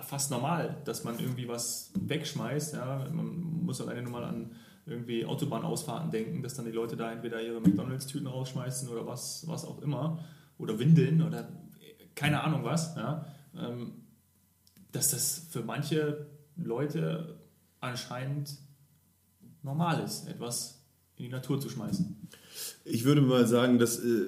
fast 0.02 0.30
normal, 0.30 0.76
dass 0.84 1.04
man 1.04 1.18
irgendwie 1.18 1.48
was 1.48 1.90
wegschmeißt. 1.98 2.74
Ja? 2.74 3.08
Man 3.12 3.64
muss 3.64 3.80
alleine 3.80 4.02
nur 4.02 4.12
mal 4.12 4.24
an 4.24 4.52
irgendwie 4.86 5.26
Autobahnausfahrten 5.26 6.10
denken, 6.10 6.42
dass 6.42 6.54
dann 6.54 6.64
die 6.64 6.70
Leute 6.70 6.96
da 6.96 7.12
entweder 7.12 7.42
ihre 7.42 7.60
McDonalds-Tüten 7.60 8.26
rausschmeißen 8.26 8.88
oder 8.88 9.06
was, 9.06 9.46
was 9.48 9.64
auch 9.64 9.82
immer. 9.82 10.24
Oder 10.58 10.78
Windeln 10.78 11.22
oder 11.22 11.48
keine 12.14 12.42
Ahnung 12.42 12.64
was. 12.64 12.94
Ja? 12.96 13.26
Ähm, 13.56 14.04
dass 14.92 15.10
das 15.10 15.46
für 15.50 15.62
manche 15.62 16.26
Leute 16.56 17.40
anscheinend 17.80 18.56
normal 19.62 20.02
ist, 20.02 20.28
etwas 20.28 20.85
in 21.18 21.24
die 21.24 21.30
Natur 21.30 21.60
zu 21.60 21.68
schmeißen. 21.68 22.16
Ich 22.84 23.04
würde 23.04 23.20
mal 23.20 23.46
sagen, 23.46 23.78
dass 23.78 23.98
äh, 23.98 24.22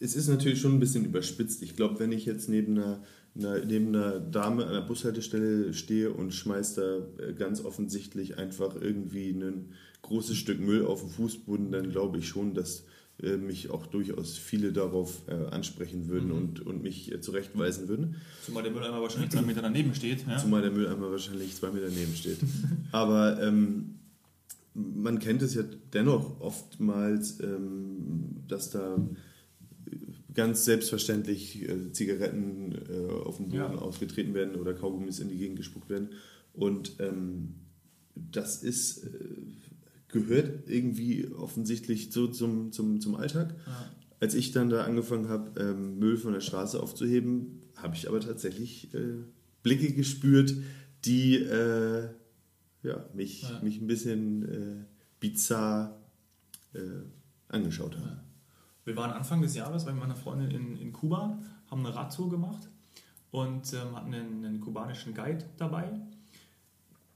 es 0.00 0.14
ist 0.14 0.28
natürlich 0.28 0.60
schon 0.60 0.74
ein 0.74 0.80
bisschen 0.80 1.04
überspitzt. 1.04 1.62
Ich 1.62 1.76
glaube, 1.76 1.98
wenn 1.98 2.12
ich 2.12 2.26
jetzt 2.26 2.48
neben 2.48 2.78
einer, 2.78 3.02
einer, 3.36 3.64
neben 3.64 3.88
einer 3.88 4.20
Dame 4.20 4.66
an 4.66 4.72
der 4.72 4.82
Bushaltestelle 4.82 5.72
stehe 5.74 6.12
und 6.12 6.32
schmeiße 6.32 7.08
da 7.18 7.24
äh, 7.24 7.32
ganz 7.34 7.64
offensichtlich 7.64 8.38
einfach 8.38 8.76
irgendwie 8.80 9.30
ein 9.30 9.72
großes 10.02 10.36
Stück 10.36 10.60
Müll 10.60 10.84
auf 10.84 11.00
den 11.00 11.10
Fußboden, 11.10 11.72
dann 11.72 11.90
glaube 11.90 12.18
ich 12.18 12.28
schon, 12.28 12.54
dass 12.54 12.84
äh, 13.20 13.36
mich 13.36 13.70
auch 13.70 13.86
durchaus 13.86 14.38
viele 14.38 14.72
darauf 14.72 15.22
äh, 15.26 15.34
ansprechen 15.50 16.08
würden 16.08 16.28
mhm. 16.28 16.36
und, 16.36 16.66
und 16.66 16.82
mich 16.82 17.10
äh, 17.10 17.20
zurechtweisen 17.20 17.88
würden. 17.88 18.16
Zumal 18.44 18.62
der 18.62 18.72
Mülleimer 18.72 19.02
wahrscheinlich 19.02 19.30
zwei 19.30 19.42
Meter 19.42 19.62
daneben 19.62 19.94
steht. 19.94 20.24
Ja? 20.26 20.38
Zumal 20.38 20.62
der 20.62 20.70
Mülleimer 20.70 21.10
wahrscheinlich 21.10 21.54
zwei 21.56 21.70
Meter 21.70 21.88
daneben 21.88 22.14
steht. 22.14 22.38
Aber 22.92 23.42
ähm, 23.42 23.98
man 24.78 25.18
kennt 25.18 25.42
es 25.42 25.54
ja 25.54 25.62
dennoch 25.92 26.40
oftmals, 26.40 27.40
ähm, 27.40 28.44
dass 28.46 28.70
da 28.70 28.98
ganz 30.34 30.64
selbstverständlich 30.64 31.68
äh, 31.68 31.92
Zigaretten 31.92 32.72
äh, 32.88 33.12
auf 33.12 33.38
dem 33.38 33.46
Boden 33.48 33.56
ja. 33.56 33.74
ausgetreten 33.74 34.34
werden 34.34 34.54
oder 34.54 34.74
Kaugummis 34.74 35.18
in 35.18 35.28
die 35.28 35.36
Gegend 35.36 35.56
gespuckt 35.56 35.90
werden. 35.90 36.10
Und 36.52 36.96
ähm, 37.00 37.54
das 38.14 38.62
ist, 38.62 39.04
äh, 39.04 39.08
gehört 40.08 40.68
irgendwie 40.68 41.26
offensichtlich 41.32 42.12
so 42.12 42.28
zum, 42.28 42.72
zum, 42.72 43.00
zum 43.00 43.16
Alltag. 43.16 43.54
Ja. 43.66 43.90
Als 44.20 44.34
ich 44.34 44.52
dann 44.52 44.68
da 44.68 44.84
angefangen 44.84 45.28
habe, 45.28 45.60
ähm, 45.60 45.98
Müll 45.98 46.16
von 46.16 46.32
der 46.32 46.40
Straße 46.40 46.80
aufzuheben, 46.80 47.62
habe 47.76 47.94
ich 47.94 48.08
aber 48.08 48.20
tatsächlich 48.20 48.92
äh, 48.94 49.14
Blicke 49.62 49.92
gespürt, 49.92 50.54
die 51.04 51.36
äh, 51.36 52.08
ja, 52.82 53.04
mich, 53.14 53.42
ja. 53.42 53.60
mich 53.60 53.80
ein 53.80 53.86
bisschen 53.86 54.48
äh, 54.48 54.84
bizarr 55.20 55.98
äh, 56.74 56.80
angeschaut 57.48 57.96
haben. 57.96 58.06
Ja. 58.06 58.24
Wir 58.84 58.96
waren 58.96 59.10
Anfang 59.10 59.42
des 59.42 59.54
Jahres 59.54 59.84
bei 59.84 59.92
meiner 59.92 60.16
Freundin 60.16 60.50
in, 60.50 60.76
in 60.76 60.92
Kuba, 60.92 61.38
haben 61.70 61.84
eine 61.84 61.94
Radtour 61.94 62.30
gemacht 62.30 62.68
und 63.30 63.72
ähm, 63.74 63.94
hatten 63.94 64.14
einen, 64.14 64.44
einen, 64.44 64.60
kubanischen 64.60 65.14
Guide 65.14 65.44
dabei. 65.58 66.00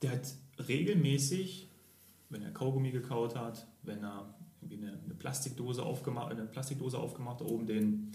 Der 0.03 0.13
hat 0.13 0.35
regelmäßig, 0.69 1.69
wenn 2.29 2.43
er 2.43 2.51
Kaugummi 2.51 2.91
gekaut 2.91 3.37
hat, 3.37 3.67
wenn 3.83 4.05
er 4.05 4.35
irgendwie 4.61 4.87
eine, 4.87 4.99
eine 5.03 5.15
Plastikdose 5.15 5.83
aufgemacht, 5.83 6.31
eine 6.31 6.45
Plastikdose 6.45 6.99
aufgemacht, 6.99 7.41
oben 7.41 7.67
den, 7.67 8.13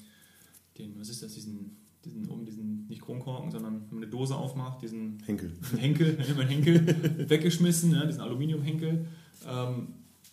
den, 0.77 0.99
was 0.99 1.09
ist 1.09 1.23
das, 1.23 1.33
diesen 1.33 1.77
diesen, 2.05 2.27
um 2.27 2.45
diesen, 2.45 2.87
nicht 2.87 3.01
Kronkorken, 3.01 3.51
sondern 3.51 3.81
wenn 3.81 3.95
man 3.95 4.03
eine 4.03 4.11
Dose 4.11 4.35
aufmacht, 4.35 4.81
diesen 4.81 5.19
Henkel, 5.25 5.49
diesen 5.49 5.77
Henkel, 5.77 6.17
diesen 6.17 6.47
Henkel 6.47 7.29
weggeschmissen, 7.29 7.93
ja, 7.93 8.05
diesen 8.05 8.21
Aluminiumhenkel, 8.21 9.07
ähm, 9.47 9.87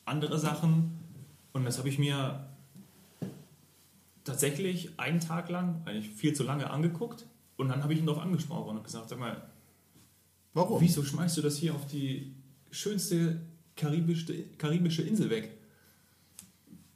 andere 0.05 0.39
Sachen. 0.39 0.99
Und 1.53 1.65
das 1.65 1.79
habe 1.79 1.89
ich 1.89 1.99
mir 1.99 2.49
tatsächlich 4.25 4.99
einen 4.99 5.21
Tag 5.21 5.51
lang, 5.51 5.83
eigentlich 5.85 6.09
viel 6.09 6.35
zu 6.35 6.43
lange 6.43 6.71
angeguckt 6.71 7.27
und 7.57 7.69
dann 7.69 7.83
habe 7.83 7.93
ich 7.93 8.01
ihn 8.01 8.07
darauf 8.07 8.23
angesprochen 8.23 8.77
und 8.77 8.85
gesagt, 8.85 9.09
sag 9.09 9.19
mal, 9.19 9.49
warum? 10.55 10.81
Wieso 10.81 11.05
schmeißt 11.05 11.37
du 11.37 11.43
das 11.43 11.57
hier 11.57 11.75
auf 11.75 11.87
die 11.87 12.35
schönste 12.71 13.41
karibische, 13.77 14.45
karibische 14.59 15.03
Insel 15.03 15.31
weg? 15.31 15.57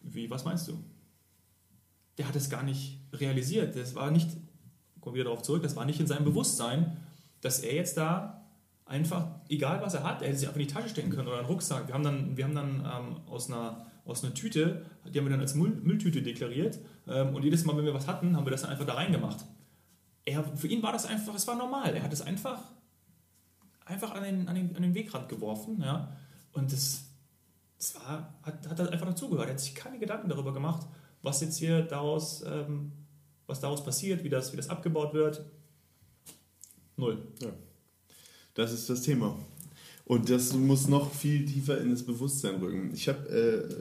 Wie, 0.03 0.29
was 0.31 0.45
meinst 0.45 0.69
du? 0.69 0.83
Der 2.17 2.27
hat 2.27 2.35
es 2.35 2.51
gar 2.51 2.63
nicht 2.63 2.99
realisiert. 3.13 3.77
Das 3.77 3.95
war 3.95 4.11
nicht 4.11 4.29
kommen 5.01 5.15
wieder 5.15 5.25
darauf 5.25 5.43
zurück, 5.43 5.63
das 5.63 5.77
war 5.77 5.85
nicht 5.85 6.01
in 6.01 6.07
seinem 6.07 6.25
Bewusstsein, 6.25 6.97
dass 7.41 7.61
er 7.61 7.75
jetzt 7.75 7.97
da 7.97 8.39
einfach, 8.89 9.27
egal 9.49 9.81
was 9.83 9.95
er 9.95 10.03
hat, 10.03 10.23
er 10.23 10.29
hätte 10.29 10.39
sich 10.39 10.49
einfach 10.49 10.61
in 10.61 10.67
die 10.67 10.73
Tasche 10.73 10.89
stecken 10.89 11.11
können 11.11 11.29
oder 11.29 11.39
einen 11.39 11.47
Rucksack. 11.47 11.87
Wir 11.87 11.95
haben 11.95 12.05
dann, 12.05 12.37
wir 12.37 12.45
haben 12.45 12.55
dann 12.55 12.77
ähm, 12.81 13.17
aus, 13.27 13.51
einer, 13.51 13.87
aus 14.05 14.25
einer 14.25 14.35
Tüte, 14.35 14.85
die 15.05 15.19
haben 15.19 15.27
wir 15.27 15.31
dann 15.31 15.41
als 15.41 15.55
Müll, 15.55 15.81
Mülltüte 15.83 16.23
deklariert 16.23 16.79
ähm, 17.07 17.35
und 17.35 17.45
jedes 17.45 17.65
Mal, 17.65 17.77
wenn 17.77 17.85
wir 17.85 17.95
was 17.95 18.07
hatten, 18.07 18.37
haben 18.37 18.47
wir 18.47 18.51
das 18.51 18.63
dann 18.63 18.71
einfach 18.71 18.87
da 18.87 18.95
reingemacht. 18.95 19.45
Er, 20.25 20.45
für 20.57 20.69
ihn 20.69 20.83
war 20.83 20.93
das 20.93 21.07
einfach, 21.07 21.35
es 21.35 21.47
war 21.47 21.57
normal. 21.57 21.95
Er 21.95 22.03
hat 22.03 22.13
es 22.13 22.23
einfach, 22.23 22.61
einfach 23.85 24.13
an 24.15 24.23
den, 24.23 24.49
an, 24.49 24.55
den, 24.55 24.77
an 24.77 24.83
den 24.83 24.95
Wegrand 24.95 25.29
geworfen. 25.29 25.81
Ja? 25.81 26.17
Und 26.53 26.73
das, 26.73 27.05
das 27.79 27.95
war, 27.95 28.35
hat, 28.43 28.69
hat 28.69 28.81
einfach 28.93 29.07
dazugehört. 29.07 29.49
Er 29.49 29.53
hat 29.53 29.61
sich 29.61 29.75
keine 29.75 29.99
Gedanken 29.99 30.29
darüber 30.29 30.53
gemacht, 30.53 30.87
was 31.23 31.41
jetzt 31.41 31.57
hier 31.57 31.83
daraus 31.83 32.43
ähm, 32.47 32.93
was 33.49 33.59
daraus 33.61 33.83
passiert, 33.83 34.23
wie 34.23 34.29
das, 34.29 34.53
wie 34.53 34.57
das 34.57 34.69
abgebaut 34.69 35.15
wird. 35.15 35.45
Null. 36.97 37.19
Ja. 37.41 37.51
Das 38.55 38.73
ist 38.73 38.89
das 38.89 39.03
Thema. 39.03 39.37
Und 40.05 40.31
das 40.31 40.55
muss 40.55 40.89
noch 40.89 41.13
viel 41.13 41.45
tiefer 41.45 41.81
in 41.81 41.91
das 41.91 42.03
Bewusstsein 42.03 42.57
rücken. 42.57 42.91
Ich 42.95 43.09
habe 43.09 43.29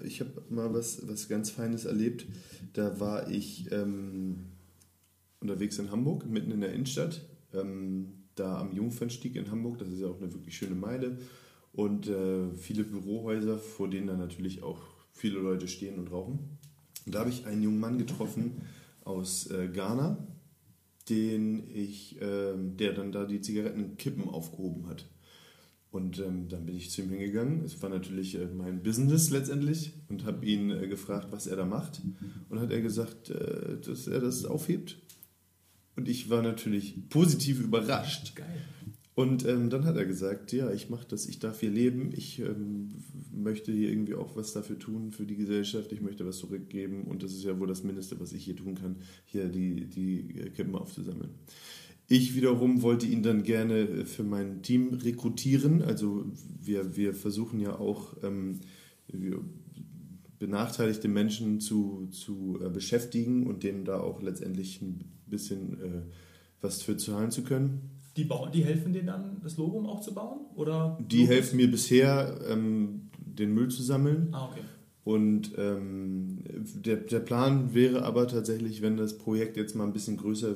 äh, 0.04 0.10
hab 0.10 0.50
mal 0.50 0.74
was, 0.74 1.08
was 1.08 1.28
ganz 1.30 1.50
Feines 1.50 1.86
erlebt. 1.86 2.26
Da 2.74 3.00
war 3.00 3.30
ich 3.30 3.72
ähm, 3.72 4.48
unterwegs 5.40 5.80
in 5.80 5.92
Hamburg, 5.92 6.26
mitten 6.26 6.52
in 6.52 6.62
der 6.62 6.74
Innenstadt, 6.74 7.22
ähm, 7.54 8.14
da 8.36 8.60
am 8.60 8.74
Jungfernstieg 8.74 9.36
in 9.36 9.50
Hamburg. 9.52 9.80
Das 9.80 9.90
ist 9.90 10.00
ja 10.00 10.08
auch 10.08 10.20
eine 10.22 10.34
wirklich 10.34 10.58
schöne 10.58 10.76
Meile. 10.76 11.18
Und 11.74 12.08
äh, 12.08 12.54
viele 12.56 12.84
Bürohäuser, 12.84 13.58
vor 13.58 13.90
denen 13.90 14.08
dann 14.08 14.20
natürlich 14.20 14.64
auch 14.64 14.82
viele 15.14 15.40
Leute 15.40 15.68
stehen 15.68 15.98
und 15.98 16.12
rauchen. 16.12 16.40
Und 17.06 17.16
da 17.16 17.20
habe 17.20 17.30
ich 17.30 17.46
einen 17.46 17.64
jungen 17.64 17.80
Mann 17.80 17.98
getroffen, 17.98 18.62
aus 19.08 19.50
äh, 19.50 19.70
Ghana, 19.70 20.18
den 21.10 21.64
ich, 21.74 22.22
äh, 22.22 22.54
der 22.56 22.94
dann 22.94 23.12
da 23.12 23.26
die 23.26 23.42
Zigarettenkippen 23.42 24.28
aufgehoben 24.28 24.88
hat. 24.88 25.08
Und 25.90 26.20
ähm, 26.20 26.50
dann 26.50 26.66
bin 26.66 26.76
ich 26.76 26.92
zu 26.92 27.02
ihm 27.02 27.10
hingegangen. 27.10 27.64
Es 27.64 27.82
war 27.82 27.90
natürlich 27.90 28.36
äh, 28.36 28.46
mein 28.46 28.84
Business 28.84 29.30
letztendlich 29.30 29.94
und 30.10 30.26
habe 30.26 30.46
ihn 30.46 30.70
äh, 30.70 30.88
gefragt, 30.88 31.30
was 31.32 31.48
er 31.48 31.56
da 31.56 31.66
macht. 31.66 32.02
Und 32.50 32.60
hat 32.60 32.72
er 32.72 32.82
gesagt, 32.82 33.30
äh, 33.30 33.80
dass 33.80 34.08
er 34.08 34.20
das 34.20 34.46
aufhebt. 34.46 34.98
Und 35.96 36.10
ich 36.10 36.30
war 36.30 36.42
natürlich 36.42 37.10
positiv 37.10 37.62
überrascht. 37.62 38.36
Geil. 38.36 38.62
Und 39.18 39.48
ähm, 39.48 39.72
dann 39.72 39.86
hat 39.86 39.98
er 39.98 40.06
gesagt, 40.06 40.54
ja, 40.54 40.72
ich 40.72 40.92
mache 40.92 41.08
das, 41.08 41.28
ich 41.28 41.40
darf 41.40 41.62
hier 41.62 41.72
leben, 41.72 42.12
ich 42.14 42.38
ähm, 42.38 42.90
möchte 43.32 43.72
hier 43.72 43.90
irgendwie 43.90 44.14
auch 44.14 44.36
was 44.36 44.54
dafür 44.54 44.78
tun 44.78 45.12
für 45.12 45.26
die 45.26 45.36
Gesellschaft, 45.36 45.92
ich 45.92 46.02
möchte 46.02 46.24
was 46.24 46.38
zurückgeben 46.38 47.06
und 47.06 47.24
das 47.24 47.32
ist 47.32 47.44
ja 47.44 47.60
wohl 47.60 47.66
das 47.66 47.84
Mindeste, 47.84 48.20
was 48.20 48.32
ich 48.32 48.46
hier 48.46 48.56
tun 48.56 48.76
kann, 48.76 48.98
hier 49.26 49.48
die, 49.48 49.88
die 49.88 50.52
Kippen 50.56 50.76
aufzusammeln. 50.76 51.32
Ich 52.08 52.36
wiederum 52.36 52.84
wollte 52.84 53.08
ihn 53.08 53.24
dann 53.24 53.42
gerne 53.42 54.06
für 54.06 54.24
mein 54.24 54.62
Team 54.62 54.94
rekrutieren, 54.94 55.82
also 55.82 56.26
wir, 56.62 56.96
wir 56.96 57.16
versuchen 57.16 57.60
ja 57.60 57.80
auch 57.80 58.18
ähm, 58.22 58.60
benachteiligte 60.38 61.08
Menschen 61.08 61.60
zu, 61.60 62.08
zu 62.12 62.60
äh, 62.64 62.70
beschäftigen 62.70 63.48
und 63.48 63.64
denen 63.64 63.84
da 63.84 64.00
auch 64.00 64.22
letztendlich 64.22 64.80
ein 64.80 65.06
bisschen 65.26 65.82
äh, 65.82 66.02
was 66.62 66.84
für 66.84 66.98
zahlen 66.98 67.32
zu 67.32 67.42
können. 67.42 67.97
Die, 68.18 68.24
bauen, 68.26 68.52
die 68.52 68.66
helfen 68.66 68.94
dir 68.94 69.04
dann, 69.04 69.38
das 69.44 69.58
Logo 69.58 69.88
auch 69.88 70.02
zu 70.02 70.14
bauen? 70.14 70.48
Oder 70.56 70.98
die 71.00 71.28
helfen 71.28 71.58
mir 71.58 71.70
bisher, 71.70 72.40
ähm, 72.50 73.10
den 73.20 73.54
Müll 73.54 73.70
zu 73.70 73.84
sammeln. 73.84 74.30
Ah, 74.32 74.48
okay. 74.48 74.62
Und 75.04 75.52
ähm, 75.58 76.44
der, 76.84 76.98
der 76.98 77.20
Plan 77.20 77.74
wäre 77.74 78.04
aber 78.04 78.28
tatsächlich, 78.28 78.82
wenn 78.82 78.98
das 78.98 79.18
Projekt 79.18 79.56
jetzt 79.56 79.76
mal 79.76 79.86
ein 79.86 79.94
bisschen 79.94 80.18
größer 80.18 80.56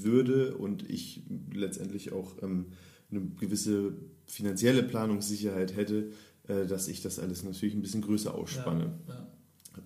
würde 0.00 0.56
und 0.56 0.88
ich 0.90 1.22
letztendlich 1.52 2.12
auch 2.12 2.42
ähm, 2.42 2.66
eine 3.10 3.20
gewisse 3.38 3.94
finanzielle 4.26 4.82
Planungssicherheit 4.82 5.76
hätte, 5.76 6.10
äh, 6.48 6.66
dass 6.66 6.88
ich 6.88 7.02
das 7.02 7.18
alles 7.18 7.44
natürlich 7.44 7.74
ein 7.74 7.82
bisschen 7.82 8.02
größer 8.02 8.34
ausspanne. 8.34 8.98
Ja, 9.06 9.14
ja. 9.14 9.26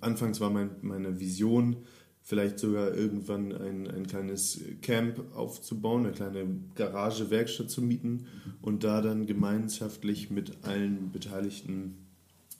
Anfangs 0.00 0.40
war 0.40 0.50
mein, 0.50 0.70
meine 0.82 1.20
Vision, 1.20 1.76
vielleicht 2.22 2.58
sogar 2.58 2.94
irgendwann 2.94 3.52
ein, 3.52 3.90
ein 3.90 4.06
kleines 4.06 4.60
Camp 4.82 5.20
aufzubauen, 5.34 6.04
eine 6.04 6.14
kleine 6.14 6.46
Garage, 6.74 7.30
Werkstatt 7.30 7.70
zu 7.70 7.82
mieten 7.82 8.26
und 8.62 8.84
da 8.84 9.00
dann 9.00 9.26
gemeinschaftlich 9.26 10.30
mit 10.30 10.64
allen 10.64 11.10
Beteiligten 11.10 11.96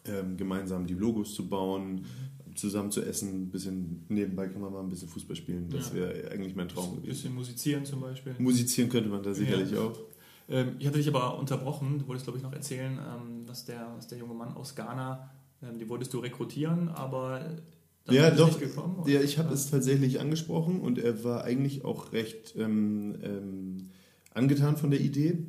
ähm, 0.07 0.37
gemeinsam 0.37 0.87
die 0.87 0.94
Logos 0.94 1.35
zu 1.35 1.49
bauen, 1.49 2.07
zusammen 2.55 2.90
zu 2.90 3.03
essen, 3.03 3.44
ein 3.44 3.51
bisschen 3.51 4.05
nebenbei 4.09 4.49
kann 4.49 4.61
man 4.61 4.73
mal 4.73 4.81
ein 4.81 4.88
bisschen 4.88 5.09
Fußball 5.09 5.37
spielen. 5.37 5.68
Das 5.70 5.90
ja. 5.90 5.96
wäre 5.96 6.31
eigentlich 6.31 6.55
mein 6.57 6.68
Traum 6.68 6.96
gewesen. 6.96 7.05
Ein 7.05 7.11
bisschen 7.11 7.35
musizieren 7.35 7.85
zum 7.85 8.01
Beispiel. 8.01 8.35
Musizieren 8.38 8.90
könnte 8.90 9.09
man 9.09 9.23
da 9.23 9.35
sicherlich 9.35 9.70
ja. 9.73 9.81
auch. 9.81 9.99
Ähm, 10.49 10.75
ich 10.79 10.87
hatte 10.87 10.99
dich 10.99 11.09
aber 11.09 11.38
unterbrochen, 11.38 11.99
du 12.01 12.09
wolltest 12.09 12.27
glaube 12.27 12.38
ich 12.38 12.42
noch 12.42 12.53
erzählen, 12.53 12.99
ähm, 12.99 13.46
dass, 13.46 13.64
der, 13.66 13.94
dass 13.94 14.09
der 14.09 14.18
junge 14.18 14.35
Mann 14.35 14.53
aus 14.55 14.75
Ghana, 14.75 15.31
ähm, 15.62 15.79
die 15.79 15.88
wolltest 15.88 16.12
du 16.12 16.18
rekrutieren, 16.18 16.88
aber 16.88 17.57
ja, 18.11 18.31
doch. 18.31 18.59
Gekommen, 18.59 19.05
ja, 19.07 19.20
ich 19.20 19.38
habe 19.38 19.53
es 19.55 19.70
tatsächlich 19.70 20.20
angesprochen 20.20 20.81
und 20.81 20.99
er 20.99 21.25
war 21.25 21.44
eigentlich 21.44 21.85
auch 21.85 22.12
recht 22.12 22.55
ähm, 22.57 23.16
ähm, 23.23 23.90
angetan 24.33 24.77
von 24.77 24.90
der 24.90 25.01
Idee. 25.01 25.46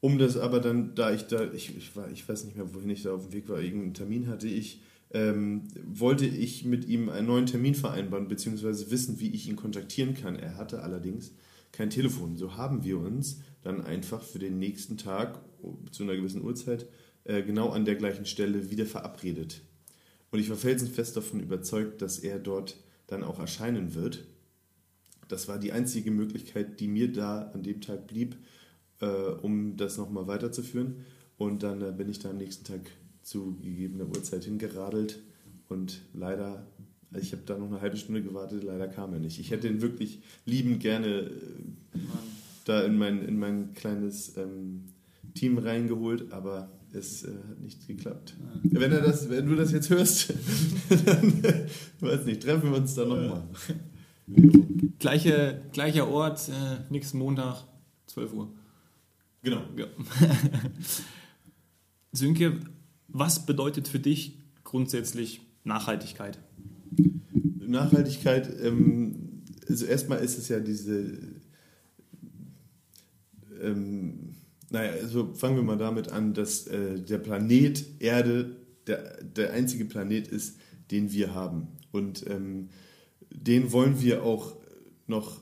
Um 0.00 0.18
das 0.18 0.38
aber 0.38 0.60
dann, 0.60 0.94
da 0.94 1.12
ich 1.12 1.24
da, 1.24 1.52
ich, 1.52 1.76
ich, 1.76 1.94
war, 1.94 2.10
ich 2.10 2.26
weiß 2.26 2.44
nicht 2.44 2.56
mehr, 2.56 2.74
wohin 2.74 2.88
ich 2.88 3.02
da 3.02 3.12
auf 3.12 3.24
dem 3.24 3.32
Weg 3.32 3.48
war, 3.48 3.60
irgendeinen 3.60 3.94
Termin 3.94 4.28
hatte 4.28 4.48
ich, 4.48 4.80
ähm, 5.12 5.64
wollte 5.84 6.24
ich 6.24 6.64
mit 6.64 6.86
ihm 6.86 7.10
einen 7.10 7.26
neuen 7.26 7.46
Termin 7.46 7.74
vereinbaren, 7.74 8.28
beziehungsweise 8.28 8.90
wissen, 8.90 9.20
wie 9.20 9.30
ich 9.30 9.48
ihn 9.48 9.56
kontaktieren 9.56 10.14
kann. 10.14 10.36
Er 10.36 10.56
hatte 10.56 10.82
allerdings 10.82 11.32
kein 11.72 11.90
Telefon. 11.90 12.36
So 12.36 12.56
haben 12.56 12.84
wir 12.84 12.98
uns 12.98 13.40
dann 13.62 13.82
einfach 13.82 14.22
für 14.22 14.38
den 14.38 14.58
nächsten 14.58 14.96
Tag 14.96 15.40
zu 15.90 16.04
einer 16.04 16.16
gewissen 16.16 16.42
Uhrzeit 16.42 16.86
äh, 17.24 17.42
genau 17.42 17.70
an 17.70 17.84
der 17.84 17.96
gleichen 17.96 18.24
Stelle 18.24 18.70
wieder 18.70 18.86
verabredet. 18.86 19.62
Und 20.30 20.38
ich 20.38 20.48
war 20.50 20.56
felsenfest 20.56 21.16
davon 21.16 21.40
überzeugt, 21.40 22.02
dass 22.02 22.18
er 22.18 22.38
dort 22.38 22.76
dann 23.06 23.24
auch 23.24 23.38
erscheinen 23.38 23.94
wird. 23.94 24.24
Das 25.28 25.48
war 25.48 25.58
die 25.58 25.72
einzige 25.72 26.10
Möglichkeit, 26.10 26.80
die 26.80 26.88
mir 26.88 27.12
da 27.12 27.50
an 27.52 27.62
dem 27.62 27.80
Tag 27.80 28.06
blieb, 28.06 28.36
äh, 29.00 29.06
um 29.06 29.76
das 29.76 29.96
nochmal 29.96 30.26
weiterzuführen. 30.26 31.04
Und 31.36 31.62
dann 31.62 31.82
äh, 31.82 31.92
bin 31.92 32.08
ich 32.08 32.18
da 32.18 32.30
am 32.30 32.36
nächsten 32.36 32.64
Tag 32.64 32.90
zu 33.22 33.56
gegebener 33.60 34.06
Uhrzeit 34.06 34.44
hingeradelt 34.44 35.20
und 35.68 36.02
leider, 36.12 36.66
also 37.12 37.24
ich 37.24 37.32
habe 37.32 37.42
da 37.46 37.56
noch 37.56 37.68
eine 37.68 37.80
halbe 37.80 37.96
Stunde 37.96 38.22
gewartet, 38.22 38.64
leider 38.64 38.88
kam 38.88 39.12
er 39.12 39.20
nicht. 39.20 39.38
Ich 39.38 39.50
hätte 39.50 39.68
ihn 39.68 39.82
wirklich 39.82 40.20
liebend 40.44 40.80
gerne 40.80 41.06
äh, 41.06 41.30
da 42.64 42.82
in 42.82 42.98
mein, 42.98 43.24
in 43.24 43.38
mein 43.38 43.72
kleines 43.74 44.36
ähm, 44.36 44.86
Team 45.34 45.58
reingeholt, 45.58 46.32
aber 46.32 46.70
es 46.92 47.24
äh, 47.24 47.28
hat 47.28 47.60
nicht 47.60 47.86
geklappt. 47.86 48.36
Ja. 48.64 48.80
Wenn, 48.80 48.92
er 48.92 49.00
das, 49.00 49.30
wenn 49.30 49.46
du 49.46 49.56
das 49.56 49.72
jetzt 49.72 49.90
hörst, 49.90 50.30
dann, 51.06 51.42
weiß 52.00 52.26
nicht, 52.26 52.42
treffen 52.42 52.70
wir 52.70 52.78
uns 52.78 52.94
da 52.94 53.04
nochmal. 53.04 53.44
Gleiche, 54.98 55.62
gleicher 55.72 56.08
Ort, 56.08 56.48
äh, 56.48 56.78
nächsten 56.90 57.18
Montag, 57.18 57.64
12 58.06 58.32
Uhr. 58.34 58.52
Genau. 59.42 59.62
Ja. 59.76 59.86
Sönke, 62.12 62.60
was 63.08 63.46
bedeutet 63.46 63.88
für 63.88 63.98
dich 63.98 64.38
grundsätzlich 64.64 65.40
Nachhaltigkeit? 65.64 66.38
Nachhaltigkeit, 67.58 68.50
ähm, 68.62 69.42
also 69.68 69.86
erstmal 69.86 70.18
ist 70.18 70.38
es 70.38 70.48
ja 70.48 70.60
diese, 70.60 71.18
ähm, 73.62 74.34
naja, 74.70 74.92
also 74.92 75.34
fangen 75.34 75.56
wir 75.56 75.62
mal 75.62 75.78
damit 75.78 76.10
an, 76.10 76.32
dass 76.32 76.66
äh, 76.66 77.00
der 77.00 77.18
Planet 77.18 77.84
Erde 77.98 78.56
der, 78.86 79.22
der 79.22 79.52
einzige 79.52 79.84
Planet 79.84 80.28
ist, 80.28 80.58
den 80.90 81.12
wir 81.12 81.34
haben. 81.34 81.68
Und 81.92 82.24
ähm, 82.28 82.68
den 83.30 83.72
wollen 83.72 84.00
wir 84.00 84.22
auch 84.22 84.56
noch 85.06 85.40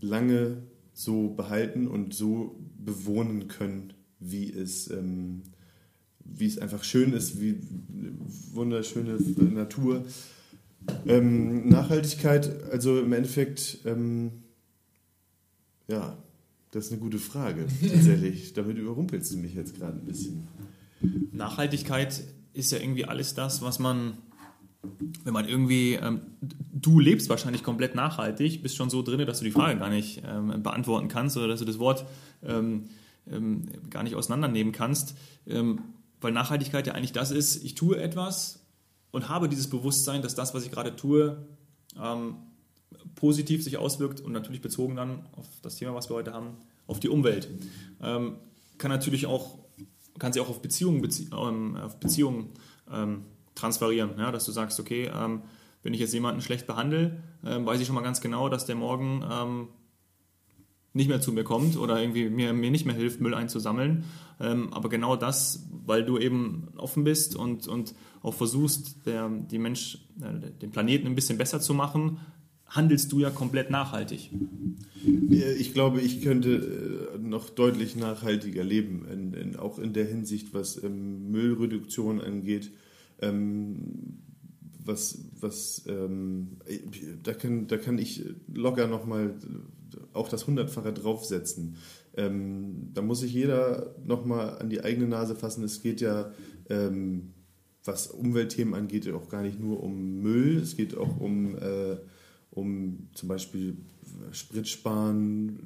lange 0.00 0.62
so 0.92 1.28
behalten 1.28 1.86
und 1.86 2.14
so 2.14 2.58
bewohnen 2.78 3.48
können, 3.48 3.92
wie 4.18 4.52
es, 4.52 4.90
ähm, 4.90 5.42
wie 6.24 6.46
es 6.46 6.58
einfach 6.58 6.84
schön 6.84 7.12
ist, 7.12 7.40
wie 7.40 7.60
wunderschöne 8.52 9.18
Natur. 9.52 10.04
Ähm, 11.06 11.68
Nachhaltigkeit, 11.68 12.64
also 12.70 13.00
im 13.00 13.12
Endeffekt, 13.12 13.78
ähm, 13.84 14.42
ja, 15.88 16.16
das 16.70 16.86
ist 16.86 16.92
eine 16.92 17.00
gute 17.00 17.18
Frage, 17.18 17.66
tatsächlich. 17.80 18.52
Damit 18.54 18.78
überrumpelst 18.78 19.32
du 19.32 19.38
mich 19.38 19.54
jetzt 19.54 19.76
gerade 19.76 19.98
ein 19.98 20.04
bisschen. 20.04 20.48
Nachhaltigkeit 21.32 22.22
ist 22.52 22.72
ja 22.72 22.78
irgendwie 22.78 23.06
alles 23.06 23.34
das, 23.34 23.62
was 23.62 23.78
man 23.78 24.18
wenn 25.24 25.34
man 25.34 25.46
irgendwie, 25.46 25.94
ähm, 25.94 26.22
du 26.40 26.98
lebst 26.98 27.28
wahrscheinlich 27.28 27.62
komplett 27.62 27.94
nachhaltig, 27.94 28.62
bist 28.62 28.76
schon 28.76 28.90
so 28.90 29.02
drin, 29.02 29.24
dass 29.26 29.38
du 29.38 29.44
die 29.44 29.50
Frage 29.50 29.78
gar 29.78 29.90
nicht 29.90 30.22
ähm, 30.26 30.62
beantworten 30.62 31.08
kannst 31.08 31.36
oder 31.36 31.48
dass 31.48 31.60
du 31.60 31.66
das 31.66 31.78
Wort 31.78 32.06
ähm, 32.42 32.84
ähm 33.30 33.66
gar 33.90 34.02
nicht 34.02 34.14
auseinandernehmen 34.14 34.72
kannst, 34.72 35.16
ähm, 35.46 35.80
weil 36.20 36.32
Nachhaltigkeit 36.32 36.86
ja 36.86 36.94
eigentlich 36.94 37.12
das 37.12 37.30
ist, 37.30 37.62
ich 37.62 37.74
tue 37.74 38.00
etwas 38.00 38.66
und 39.10 39.28
habe 39.28 39.48
dieses 39.48 39.68
Bewusstsein, 39.68 40.22
dass 40.22 40.34
das, 40.34 40.54
was 40.54 40.64
ich 40.64 40.70
gerade 40.70 40.96
tue, 40.96 41.46
ähm, 42.02 42.36
positiv 43.14 43.62
sich 43.62 43.76
auswirkt 43.78 44.20
und 44.20 44.32
natürlich 44.32 44.60
bezogen 44.60 44.96
dann 44.96 45.26
auf 45.36 45.46
das 45.62 45.76
Thema, 45.76 45.94
was 45.94 46.08
wir 46.10 46.16
heute 46.16 46.32
haben, 46.32 46.56
auf 46.86 47.00
die 47.00 47.08
Umwelt. 47.08 47.48
kann 48.00 48.90
natürlich 48.90 49.26
auch, 49.26 49.58
kann 50.18 50.32
sich 50.32 50.42
auch 50.42 50.48
auf 50.48 50.62
Beziehungen, 50.62 51.02
Bezie 51.02 51.28
auf 51.30 52.00
Beziehungen 52.00 52.50
transferieren, 53.54 54.12
ja, 54.18 54.32
dass 54.32 54.44
du 54.44 54.52
sagst, 54.52 54.80
okay, 54.80 55.10
ähm, 55.14 55.42
wenn 55.82 55.94
ich 55.94 56.00
jetzt 56.00 56.12
jemanden 56.12 56.40
schlecht 56.40 56.66
behandle, 56.66 57.22
ähm, 57.44 57.66
weiß 57.66 57.80
ich 57.80 57.86
schon 57.86 57.94
mal 57.94 58.02
ganz 58.02 58.20
genau, 58.20 58.48
dass 58.48 58.66
der 58.66 58.74
morgen 58.74 59.24
ähm, 59.30 59.68
nicht 60.92 61.08
mehr 61.08 61.20
zu 61.20 61.32
mir 61.32 61.44
kommt 61.44 61.76
oder 61.76 62.00
irgendwie 62.00 62.28
mir, 62.28 62.52
mir 62.52 62.70
nicht 62.70 62.84
mehr 62.84 62.94
hilft, 62.94 63.20
Müll 63.20 63.34
einzusammeln. 63.34 64.04
Ähm, 64.40 64.72
aber 64.72 64.88
genau 64.88 65.16
das, 65.16 65.66
weil 65.86 66.04
du 66.04 66.18
eben 66.18 66.68
offen 66.76 67.04
bist 67.04 67.36
und, 67.36 67.68
und 67.68 67.94
auch 68.22 68.34
versuchst, 68.34 69.06
der, 69.06 69.28
die 69.28 69.58
Mensch, 69.58 69.98
äh, 70.20 70.50
den 70.50 70.70
Planeten 70.70 71.06
ein 71.06 71.14
bisschen 71.14 71.38
besser 71.38 71.60
zu 71.60 71.74
machen, 71.74 72.18
handelst 72.70 73.12
du 73.12 73.20
ja 73.20 73.30
komplett 73.30 73.70
nachhaltig. 73.70 74.30
Ich 75.28 75.74
glaube, 75.74 76.00
ich 76.00 76.22
könnte 76.22 77.10
äh, 77.14 77.18
noch 77.18 77.50
deutlich 77.50 77.96
nachhaltiger 77.96 78.64
leben, 78.64 79.06
in, 79.12 79.34
in, 79.34 79.56
auch 79.56 79.78
in 79.78 79.92
der 79.92 80.06
Hinsicht, 80.06 80.54
was 80.54 80.82
ähm, 80.82 81.30
Müllreduktion 81.30 82.20
angeht 82.20 82.72
ähm, 83.20 84.18
was, 84.84 85.18
was 85.38 85.84
ähm, 85.88 86.58
da, 87.22 87.34
kann, 87.34 87.66
da 87.66 87.76
kann 87.76 87.98
ich 87.98 88.24
locker 88.52 88.86
nochmal 88.86 89.34
auch 90.12 90.28
das 90.28 90.46
Hundertfache 90.46 90.92
draufsetzen. 90.92 91.76
Ähm, 92.16 92.90
da 92.94 93.02
muss 93.02 93.20
sich 93.20 93.32
jeder 93.32 93.94
nochmal 94.04 94.58
an 94.58 94.70
die 94.70 94.82
eigene 94.82 95.06
Nase 95.06 95.34
fassen. 95.34 95.64
Es 95.64 95.82
geht 95.82 96.00
ja, 96.00 96.32
ähm, 96.68 97.34
was 97.84 98.08
Umweltthemen 98.08 98.74
angeht, 98.74 99.08
auch 99.12 99.28
gar 99.28 99.42
nicht 99.42 99.60
nur 99.60 99.82
um 99.82 100.20
Müll, 100.22 100.56
es 100.58 100.76
geht 100.76 100.96
auch 100.96 101.20
um, 101.20 101.56
äh, 101.56 101.96
um 102.50 103.08
zum 103.14 103.28
Beispiel 103.28 103.76
Spritsparen, 104.32 105.58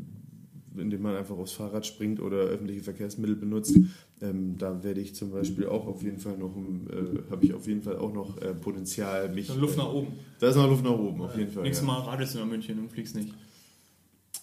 indem 0.77 1.03
man 1.03 1.16
einfach 1.16 1.37
aufs 1.37 1.53
Fahrrad 1.53 1.87
springt 1.87 2.20
oder 2.20 2.38
öffentliche 2.38 2.83
Verkehrsmittel 2.83 3.37
benutzt. 3.37 3.77
Ähm, 4.20 4.57
da 4.59 4.83
werde 4.83 5.01
ich 5.01 5.14
zum 5.14 5.31
Beispiel 5.31 5.66
auch 5.66 5.87
auf 5.87 6.03
jeden 6.03 6.18
Fall 6.18 6.37
noch, 6.38 6.57
äh, 6.57 7.31
habe 7.31 7.44
ich 7.44 7.55
auf 7.55 7.66
jeden 7.66 7.83
Fall 7.83 7.97
auch 7.97 8.12
noch 8.12 8.40
äh, 8.40 8.55
Potenzial, 8.55 9.29
mich. 9.29 9.49
Da 9.49 9.55
Luft 9.55 9.77
nach 9.77 9.92
oben. 9.92 10.12
Da 10.38 10.49
ist 10.49 10.57
noch 10.57 10.68
Luft 10.68 10.85
nach 10.85 10.99
oben, 10.99 11.23
auf 11.23 11.37
jeden 11.37 11.51
Fall. 11.51 11.62
Nächstes 11.62 11.87
ja. 11.87 11.92
Mal 11.92 12.01
radelst 12.01 12.35
du 12.35 12.38
nach 12.38 12.47
München 12.47 12.79
und 12.79 12.90
fliegst 12.90 13.14
nicht. 13.14 13.35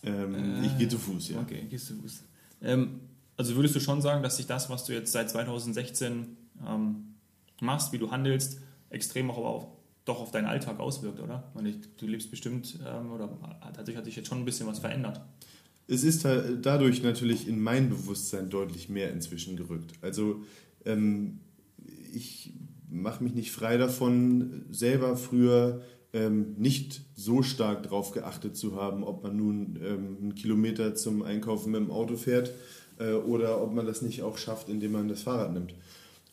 Ähm, 0.04 0.36
äh, 0.36 0.66
ich 0.66 0.78
gehe 0.78 0.88
zu 0.88 0.98
Fuß, 0.98 1.30
ja. 1.30 1.42
Okay, 1.42 1.66
gehst 1.70 1.88
zu 1.88 1.96
Fuß. 1.96 2.24
Ähm, 2.62 3.02
also 3.38 3.56
würdest 3.56 3.76
du 3.76 3.80
schon 3.80 4.02
sagen, 4.02 4.24
dass 4.24 4.38
sich 4.38 4.46
das, 4.46 4.70
was 4.70 4.86
du 4.86 4.94
jetzt 4.94 5.12
seit 5.12 5.30
2016 5.30 6.38
ähm, 6.68 6.96
machst, 7.62 7.92
wie 7.92 7.98
du 7.98 8.12
handelst, 8.12 8.60
extrem 8.90 9.32
auch 9.32 9.38
auch 9.38 9.81
doch 10.06 10.20
auf 10.20 10.32
deinen 10.32 10.48
Alltag 10.48 10.80
auswirkt, 10.80 11.20
oder? 11.20 11.52
Ich, 11.64 11.76
du 11.98 12.08
lebst 12.08 12.32
bestimmt, 12.32 12.80
ähm, 12.86 13.12
oder 13.12 13.30
tatsächlich 13.62 13.98
hat 13.98 14.06
sich 14.06 14.16
jetzt 14.16 14.28
schon 14.28 14.40
ein 14.40 14.46
bisschen 14.46 14.68
was 14.68 14.80
verändert 14.80 15.22
es 15.92 16.06
ist 16.06 16.26
dadurch 16.62 17.04
natürlich 17.04 17.50
in 17.50 17.60
mein 17.60 17.90
Bewusstsein 17.90 18.50
deutlich 18.50 18.88
mehr 18.88 19.12
inzwischen 19.12 19.58
gerückt. 19.58 19.92
Also 20.02 20.42
ähm, 20.86 21.42
ich 22.14 22.54
mache 22.90 23.22
mich 23.24 23.34
nicht 23.34 23.52
frei 23.52 23.76
davon, 23.76 24.66
selber 24.72 25.18
früher 25.18 25.82
ähm, 26.14 26.56
nicht 26.58 27.02
so 27.14 27.44
stark 27.44 27.84
darauf 27.84 28.12
geachtet 28.12 28.56
zu 28.56 28.78
haben, 28.78 29.04
ob 29.04 29.24
man 29.24 29.36
nun 29.36 29.80
ähm, 29.84 30.18
einen 30.22 30.36
Kilometer 30.36 30.96
zum 30.96 31.24
Einkaufen 31.24 31.72
mit 31.72 31.82
dem 31.82 31.92
Auto 31.92 32.16
fährt 32.16 32.54
äh, 32.98 33.12
oder 33.12 33.62
ob 33.62 33.74
man 33.74 33.86
das 33.86 34.02
nicht 34.02 34.24
auch 34.24 34.38
schafft, 34.38 34.70
indem 34.70 34.94
man 34.94 35.10
das 35.10 35.24
Fahrrad 35.24 35.54
nimmt. 35.54 35.74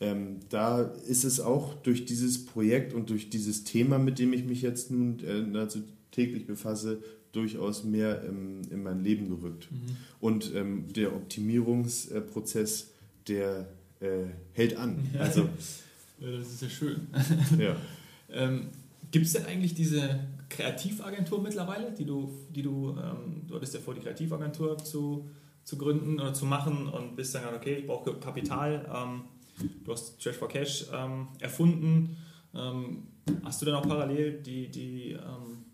Ähm, 0.01 0.37
da 0.49 0.81
ist 0.81 1.25
es 1.25 1.39
auch 1.39 1.75
durch 1.75 2.05
dieses 2.05 2.45
Projekt 2.45 2.93
und 2.93 3.09
durch 3.09 3.29
dieses 3.29 3.65
Thema, 3.65 3.99
mit 3.99 4.17
dem 4.19 4.31
ich 4.31 4.45
mich 4.45 4.61
jetzt 4.61 4.91
nun 4.91 5.19
äh, 5.19 5.41
nahezu 5.41 5.83
täglich 6.11 6.47
befasse, 6.47 7.01
durchaus 7.31 7.83
mehr 7.83 8.23
ähm, 8.23 8.61
in 8.71 8.81
mein 8.81 9.03
Leben 9.03 9.27
gerückt. 9.29 9.69
Mhm. 9.71 9.97
Und 10.19 10.55
ähm, 10.55 10.85
der 10.93 11.15
Optimierungsprozess, 11.15 12.91
der 13.27 13.67
äh, 13.99 14.25
hält 14.53 14.77
an. 14.77 15.07
Also, 15.19 15.49
Ja, 16.19 16.31
das 16.31 16.47
ist 16.47 16.61
ja 16.61 16.69
schön. 16.69 17.07
ja. 17.59 17.75
Ähm, 18.31 18.67
Gibt 19.11 19.25
es 19.25 19.33
denn 19.33 19.45
eigentlich 19.45 19.73
diese 19.73 20.19
Kreativagentur 20.49 21.41
mittlerweile, 21.41 21.91
die 21.91 22.05
du, 22.05 22.31
die 22.49 22.61
du, 22.61 22.91
ähm, 22.91 23.43
du 23.47 23.55
hattest 23.55 23.73
ja 23.73 23.79
vor, 23.79 23.93
die 23.93 24.01
Kreativagentur 24.01 24.77
zu, 24.77 25.29
zu 25.63 25.77
gründen 25.77 26.19
oder 26.19 26.33
zu 26.33 26.45
machen 26.45 26.87
und 26.87 27.15
bist 27.15 27.35
dann, 27.35 27.53
okay, 27.55 27.75
ich 27.75 27.87
brauche 27.87 28.13
Kapital. 28.13 28.85
Ähm, 29.61 29.69
du 29.83 29.91
hast 29.91 30.21
Trash 30.21 30.35
for 30.35 30.47
Cash 30.47 30.87
ähm, 30.93 31.27
erfunden. 31.39 32.17
Ähm, 32.53 33.07
hast 33.43 33.61
du 33.61 33.65
dann 33.65 33.75
auch 33.75 33.87
parallel 33.87 34.41
die, 34.41 34.69
die, 34.69 35.11
ähm, 35.11 35.65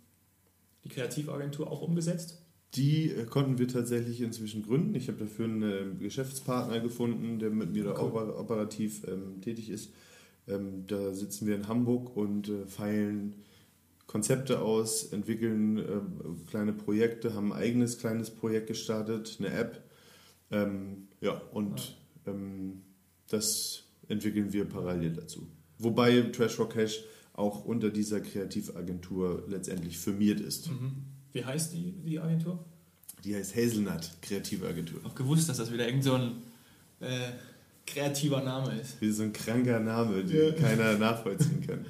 die 0.83 0.89
Kreativagentur 0.89 1.71
auch 1.71 1.81
umgesetzt? 1.81 2.41
Die 2.73 3.09
äh, 3.11 3.25
konnten 3.25 3.57
wir 3.57 3.67
tatsächlich 3.67 4.21
inzwischen 4.21 4.63
gründen. 4.63 4.95
Ich 4.95 5.07
habe 5.07 5.19
dafür 5.19 5.45
einen 5.45 5.99
Geschäftspartner 5.99 6.79
gefunden, 6.81 7.39
der 7.39 7.49
mit 7.49 7.71
mir 7.71 7.85
da 7.85 7.91
Cool. 7.91 8.11
oper- 8.11 8.37
operativ 8.37 9.05
ähm, 9.07 9.41
tätig 9.41 9.69
ist. 9.69 9.93
Ähm, 10.47 10.85
da 10.85 11.13
sitzen 11.13 11.47
wir 11.47 11.55
in 11.55 11.67
Hamburg 11.67 12.15
und 12.15 12.49
äh, 12.49 12.65
feilen 12.67 13.35
Konzepte 14.05 14.59
aus, 14.61 15.05
entwickeln 15.11 15.77
ähm, 15.79 16.45
kleine 16.47 16.73
Projekte, 16.73 17.33
haben 17.33 17.51
ein 17.51 17.59
eigenes 17.59 17.97
kleines 17.97 18.29
Projekt 18.29 18.67
gestartet, 18.67 19.37
eine 19.39 19.49
App. 19.49 19.83
Ähm, 20.51 21.07
ja, 21.21 21.41
und 21.51 21.97
ähm, 22.27 22.81
das 23.29 23.83
entwickeln 24.07 24.53
wir 24.53 24.65
parallel 24.65 25.13
dazu. 25.13 25.47
Wobei 25.79 26.21
Trash 26.21 26.53
for 26.53 26.69
Cash 26.69 26.99
auch 27.33 27.65
unter 27.65 27.89
dieser 27.89 28.21
Kreativagentur 28.21 29.43
letztendlich 29.49 29.97
firmiert 29.97 30.39
ist. 30.39 30.69
Wie 31.33 31.43
heißt 31.43 31.73
die, 31.73 31.91
die 32.05 32.19
Agentur? 32.19 32.63
Die 33.23 33.35
heißt 33.35 33.55
Hazelnut 33.55 34.11
Kreativagentur. 34.21 35.01
Auch 35.03 35.15
gewusst, 35.15 35.49
dass 35.49 35.57
das 35.57 35.71
wieder 35.73 35.85
irgend 35.87 36.03
so 36.03 36.13
ein 36.13 36.31
äh, 37.01 37.31
kreativer 37.85 38.41
Name 38.41 38.79
ist. 38.79 39.01
Wie 39.01 39.11
so 39.11 39.23
ein 39.23 39.33
kranker 39.33 39.79
Name, 39.79 40.23
den 40.23 40.47
Ja. 40.47 40.51
keiner 40.53 40.97
nachvollziehen 40.97 41.65
kann. 41.65 41.85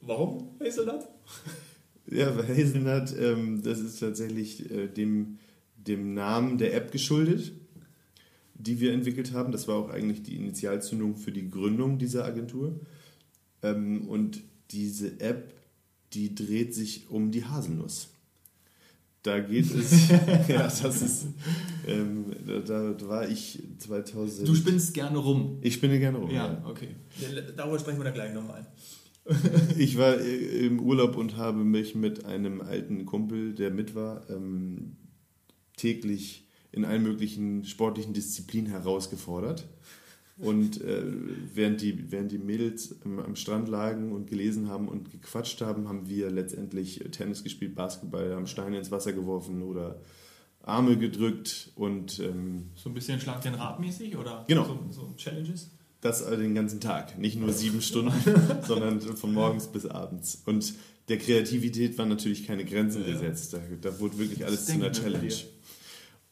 Warum 0.00 0.50
Hazelnut? 0.60 1.04
Ja, 2.10 2.30
bei 2.32 2.42
Hazelnut, 2.46 3.16
ähm, 3.18 3.62
das 3.62 3.78
ist 3.80 3.98
tatsächlich 4.00 4.70
äh, 4.70 4.88
dem, 4.88 5.38
dem 5.78 6.12
Namen 6.12 6.58
der 6.58 6.74
App 6.74 6.92
geschuldet, 6.92 7.52
die 8.54 8.80
wir 8.80 8.92
entwickelt 8.92 9.32
haben. 9.32 9.52
Das 9.52 9.68
war 9.68 9.76
auch 9.76 9.90
eigentlich 9.90 10.22
die 10.22 10.36
Initialzündung 10.36 11.16
für 11.16 11.32
die 11.32 11.50
Gründung 11.50 11.98
dieser 11.98 12.24
Agentur. 12.24 12.80
Ähm, 13.62 14.08
und 14.08 14.42
diese 14.70 15.20
App, 15.20 15.54
die 16.12 16.34
dreht 16.34 16.74
sich 16.74 17.10
um 17.10 17.30
die 17.30 17.44
Haselnuss. 17.44 18.08
Da 19.22 19.40
geht 19.40 19.74
es, 19.74 20.10
ja, 20.48 20.64
das 20.64 21.00
ist, 21.00 21.26
ähm, 21.86 22.26
da, 22.46 22.92
da 22.92 23.08
war 23.08 23.26
ich 23.26 23.62
2000. 23.78 24.46
Du 24.46 24.54
spinnst 24.54 24.92
gerne 24.92 25.16
rum. 25.16 25.58
ich 25.62 25.74
spinne 25.74 25.98
gerne 25.98 26.18
rum. 26.18 26.30
Ja, 26.30 26.62
okay. 26.66 26.88
Darüber 27.56 27.78
sprechen 27.78 27.98
wir 27.98 28.04
dann 28.04 28.14
gleich 28.14 28.34
nochmal. 28.34 28.66
Ich 29.78 29.96
war 29.96 30.20
äh, 30.20 30.66
im 30.66 30.80
Urlaub 30.80 31.16
und 31.16 31.36
habe 31.36 31.64
mich 31.64 31.94
mit 31.94 32.24
einem 32.24 32.60
alten 32.60 33.06
Kumpel, 33.06 33.54
der 33.54 33.70
mit 33.70 33.94
war, 33.94 34.28
ähm, 34.28 34.96
täglich 35.76 36.43
in 36.74 36.84
allen 36.84 37.02
möglichen 37.02 37.64
sportlichen 37.64 38.12
Disziplinen 38.14 38.70
herausgefordert. 38.70 39.66
Und 40.36 40.80
äh, 40.82 41.02
während, 41.54 41.80
die, 41.80 42.10
während 42.10 42.32
die 42.32 42.38
Mädels 42.38 42.96
am, 43.04 43.20
am 43.20 43.36
Strand 43.36 43.68
lagen 43.68 44.10
und 44.10 44.26
gelesen 44.28 44.68
haben 44.68 44.88
und 44.88 45.12
gequatscht 45.12 45.60
haben, 45.60 45.88
haben 45.88 46.08
wir 46.08 46.28
letztendlich 46.30 46.98
Tennis 47.12 47.44
gespielt, 47.44 47.76
Basketball, 47.76 48.34
haben 48.34 48.48
Steine 48.48 48.78
ins 48.78 48.90
Wasser 48.90 49.12
geworfen 49.12 49.62
oder 49.62 50.00
Arme 50.62 50.96
gedrückt 50.98 51.70
und 51.76 52.18
ähm, 52.18 52.70
So 52.74 52.90
ein 52.90 52.94
bisschen 52.94 53.20
schlag 53.20 53.42
den 53.42 53.54
Rad 53.54 53.78
mäßig 53.78 54.16
oder 54.16 54.44
Genau. 54.48 54.64
so, 54.64 54.78
so 54.90 55.14
Challenges? 55.16 55.70
Das 56.00 56.22
äh, 56.22 56.36
den 56.36 56.54
ganzen 56.56 56.80
Tag, 56.80 57.16
nicht 57.16 57.38
nur 57.38 57.52
sieben 57.52 57.80
Stunden, 57.80 58.12
sondern 58.66 59.00
von 59.00 59.32
morgens 59.32 59.68
bis 59.68 59.86
abends. 59.86 60.42
Und 60.46 60.74
der 61.08 61.18
Kreativität 61.18 61.96
waren 61.96 62.08
natürlich 62.08 62.44
keine 62.44 62.64
Grenzen 62.64 63.02
Ja. 63.06 63.12
gesetzt. 63.12 63.52
Da, 63.52 63.58
da 63.80 64.00
wurde 64.00 64.18
wirklich 64.18 64.44
alles 64.44 64.66
zu 64.66 64.72
einer 64.72 64.90
Challenge. 64.90 65.32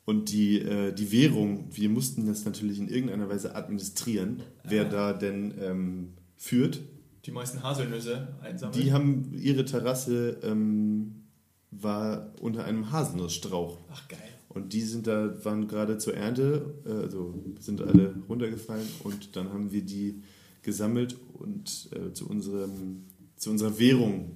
Und 0.05 0.33
die, 0.33 0.59
äh, 0.61 0.93
die 0.93 1.13
Währung, 1.13 1.69
wir 1.73 1.89
mussten 1.89 2.27
das 2.27 2.45
natürlich 2.45 2.79
in 2.79 2.89
irgendeiner 2.89 3.29
Weise 3.29 3.55
administrieren, 3.55 4.43
wer 4.65 4.87
Ah. 4.87 4.89
da 4.89 5.13
denn 5.13 5.55
ähm, 5.61 6.09
führt. 6.37 6.81
Die 7.25 7.31
meisten 7.31 7.63
Haselnüsse 7.63 8.35
einsammeln. 8.43 8.83
Die 8.83 8.93
haben 8.93 9.33
ihre 9.35 9.65
Terrasse 9.65 10.39
ähm, 10.43 11.23
war 11.71 12.33
unter 12.41 12.65
einem 12.65 12.91
Haselnussstrauch. 12.91 13.79
Ach 13.93 14.09
geil. 14.09 14.19
Und 14.49 14.73
die 14.73 14.83
sind 14.83 15.07
da, 15.07 15.33
waren 15.45 15.67
gerade 15.69 15.99
zur 15.99 16.15
Ernte, 16.15 16.75
äh, 16.85 16.91
also 16.91 17.35
sind 17.61 17.81
alle 17.81 18.15
runtergefallen 18.29 18.87
und 19.05 19.37
dann 19.37 19.51
haben 19.51 19.71
wir 19.73 19.83
die 19.83 20.21
gesammelt 20.63 21.17
und 21.35 21.89
äh, 21.93 22.13
zu, 22.13 22.29
unserem, 22.29 23.05
zu 23.37 23.51
unserer 23.51 23.79
Währung 23.79 24.33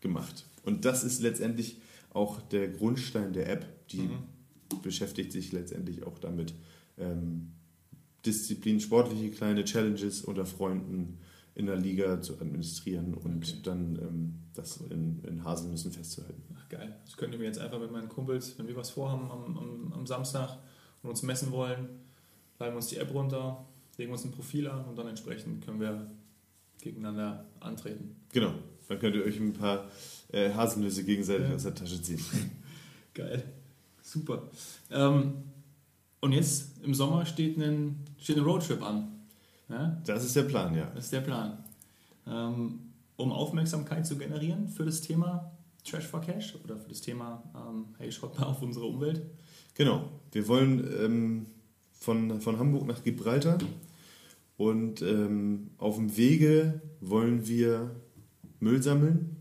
gemacht. 0.00 0.46
Und 0.64 0.84
das 0.86 1.04
ist 1.04 1.20
letztendlich 1.22 1.80
auch 2.10 2.40
der 2.40 2.68
Grundstein 2.68 3.32
der 3.34 3.50
App, 3.50 3.66
die 3.90 3.98
Mhm. 4.00 4.10
Beschäftigt 4.82 5.32
sich 5.32 5.52
letztendlich 5.52 6.02
auch 6.04 6.18
damit, 6.18 6.54
ähm, 6.98 7.52
Disziplin, 8.24 8.80
sportliche 8.80 9.30
kleine 9.30 9.64
Challenges 9.64 10.22
unter 10.22 10.46
Freunden 10.46 11.18
in 11.54 11.66
der 11.66 11.76
Liga 11.76 12.20
zu 12.20 12.34
administrieren 12.40 13.14
und 13.14 13.44
Okay. 13.48 13.60
dann 13.62 13.96
ähm, 14.02 14.34
das 14.54 14.78
in, 14.78 15.22
in 15.24 15.44
Haselnüssen 15.44 15.92
festzuhalten. 15.92 16.42
Ach 16.58 16.68
geil. 16.68 16.96
Das 17.04 17.16
könnte 17.16 17.38
mir 17.38 17.44
jetzt 17.44 17.58
einfach 17.60 17.78
mit 17.80 17.92
meinen 17.92 18.08
Kumpels, 18.08 18.58
wenn 18.58 18.66
wir 18.66 18.76
was 18.76 18.90
vorhaben 18.90 19.30
am, 19.30 19.56
am, 19.56 19.92
am 19.92 20.06
Samstag 20.06 20.58
und 21.02 21.10
uns 21.10 21.22
messen 21.22 21.52
wollen, 21.52 21.88
laden 22.58 22.72
wir 22.72 22.76
uns 22.76 22.88
die 22.88 22.96
App 22.96 23.14
runter, 23.14 23.64
legen 23.96 24.10
uns 24.12 24.24
ein 24.24 24.32
Profil 24.32 24.66
an 24.66 24.84
und 24.86 24.96
dann 24.98 25.06
entsprechend 25.06 25.64
können 25.64 25.78
wir 25.80 26.10
gegeneinander 26.80 27.46
antreten. 27.60 28.16
Genau, 28.32 28.52
dann 28.88 28.98
könnt 28.98 29.14
ihr 29.16 29.24
euch 29.24 29.38
ein 29.38 29.52
paar 29.52 29.88
äh, 30.32 30.52
Haselnüsse 30.52 31.04
gegenseitig 31.04 31.48
Ja. 31.48 31.54
aus 31.54 31.62
der 31.62 31.74
Tasche 31.74 32.02
ziehen. 32.02 32.20
Geil. 33.14 33.44
Super. 34.06 34.44
Ähm, 34.92 35.34
und 36.20 36.32
jetzt 36.32 36.78
im 36.84 36.94
Sommer 36.94 37.26
steht 37.26 37.58
ein, 37.58 38.04
steht 38.18 38.36
ein 38.36 38.44
Roadtrip 38.44 38.80
an. 38.80 39.08
Ja? 39.68 40.00
Das 40.06 40.24
ist 40.24 40.36
der 40.36 40.44
Plan, 40.44 40.76
ja. 40.76 40.86
Das 40.94 41.06
ist 41.06 41.12
der 41.12 41.22
Plan. 41.22 41.58
Ähm, 42.24 42.78
um 43.16 43.32
Aufmerksamkeit 43.32 44.06
zu 44.06 44.16
generieren 44.16 44.68
für 44.68 44.84
das 44.84 45.00
Thema 45.00 45.50
Trash 45.84 46.06
for 46.06 46.20
Cash 46.20 46.54
oder 46.62 46.76
für 46.76 46.88
das 46.88 47.00
Thema 47.00 47.42
ähm, 47.56 47.86
Hey, 47.98 48.12
schaut 48.12 48.38
mal 48.38 48.46
auf 48.46 48.62
unsere 48.62 48.86
Umwelt. 48.86 49.22
Genau, 49.74 50.08
wir 50.30 50.46
wollen 50.46 50.88
ähm, 51.00 51.46
von, 51.92 52.40
von 52.40 52.60
Hamburg 52.60 52.86
nach 52.86 53.02
Gibraltar 53.02 53.58
und 54.56 55.02
ähm, 55.02 55.70
auf 55.78 55.96
dem 55.96 56.16
Wege 56.16 56.80
wollen 57.00 57.48
wir 57.48 57.90
Müll 58.60 58.80
sammeln 58.82 59.36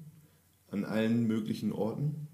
an 0.72 0.86
allen 0.86 1.28
möglichen 1.28 1.72
Orten 1.72 2.25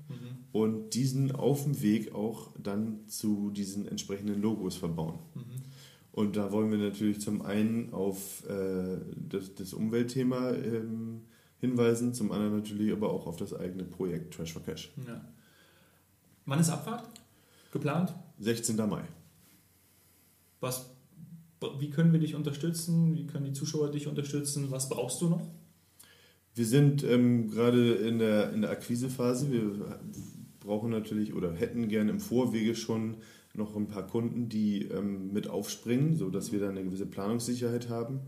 und 0.52 0.92
diesen 0.92 1.32
auf 1.32 1.64
dem 1.64 1.82
Weg 1.82 2.14
auch 2.14 2.52
dann 2.62 3.08
zu 3.08 3.52
diesen 3.52 3.88
entsprechenden 3.88 4.42
Logos 4.42 4.76
verbauen. 4.76 5.20
Und 6.12 6.36
da 6.36 6.52
wollen 6.52 6.72
wir 6.72 6.78
natürlich 6.78 7.22
zum 7.22 7.42
einen 7.42 7.94
auf 7.94 8.46
äh, 8.50 8.98
das, 9.30 9.56
das 9.56 9.74
Umweltthema 9.74 10.52
ähm, 10.52 11.22
hinweisen, 11.60 12.14
zum 12.14 12.32
anderen 12.32 12.58
natürlich 12.58 12.92
aber 12.92 13.12
auch 13.12 13.28
auf 13.28 13.38
das 13.38 13.54
eigene 13.54 13.86
Projekt 13.86 14.34
Trash 14.34 14.52
for 14.52 14.62
Cash. 14.62 14.92
Ja. 15.08 15.22
Wann 16.46 16.60
ist 16.60 16.70
Abfahrt? 16.70 17.08
Geplant? 17.72 18.14
16. 18.40 18.76
Mai. 18.76 19.04
Was, 20.60 20.90
wie 21.80 21.90
können 21.90 22.12
wir 22.12 22.20
dich 22.20 22.36
unterstützen? 22.36 23.16
Wie 23.16 23.26
können 23.26 23.46
die 23.46 23.54
Zuschauer 23.54 23.90
dich 23.90 24.08
unterstützen? 24.08 24.70
Was 24.70 24.90
brauchst 24.90 25.22
du 25.22 25.30
noch? 25.30 25.48
Wir 26.54 26.66
sind 26.66 27.04
ähm, 27.04 27.50
gerade 27.50 27.94
in 27.94 28.20
der, 28.20 28.52
in 28.52 28.62
der 28.62 28.72
Akquisephase. 28.72 29.50
Wir 29.50 30.00
brauchen 30.62 30.90
natürlich 30.90 31.34
oder 31.34 31.54
hätten 31.54 31.90
gerne 31.90 32.12
im 32.12 32.20
Vorwege 32.20 32.76
schon 32.76 33.18
noch 33.54 33.76
ein 33.76 33.88
paar 33.88 34.08
Kunden, 34.08 34.48
die 34.48 34.84
ähm, 34.84 35.34
mit 35.34 35.50
aufspringen, 35.50 36.16
sodass 36.16 36.52
wir 36.52 36.60
da 36.60 36.70
eine 36.70 36.84
gewisse 36.84 37.06
Planungssicherheit 37.06 37.90
haben, 37.90 38.22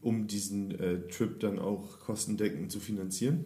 um 0.00 0.26
diesen 0.26 0.70
äh, 0.78 1.06
Trip 1.08 1.38
dann 1.40 1.58
auch 1.58 2.00
kostendeckend 2.00 2.72
zu 2.72 2.80
finanzieren. 2.80 3.44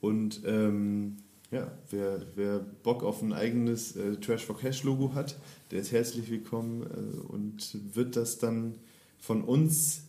Und 0.00 0.42
ähm, 0.44 1.16
ja, 1.50 1.72
wer, 1.90 2.22
wer 2.36 2.58
Bock 2.58 3.02
auf 3.02 3.22
ein 3.22 3.32
eigenes 3.32 3.96
äh, 3.96 4.16
Trash 4.16 4.44
for 4.44 4.58
Cash 4.58 4.84
Logo 4.84 5.14
hat, 5.14 5.38
der 5.70 5.80
ist 5.80 5.92
herzlich 5.92 6.30
willkommen 6.30 6.82
äh, 6.82 7.32
und 7.32 7.76
wird 7.94 8.16
das 8.16 8.38
dann 8.38 8.74
von 9.18 9.42
uns 9.42 10.04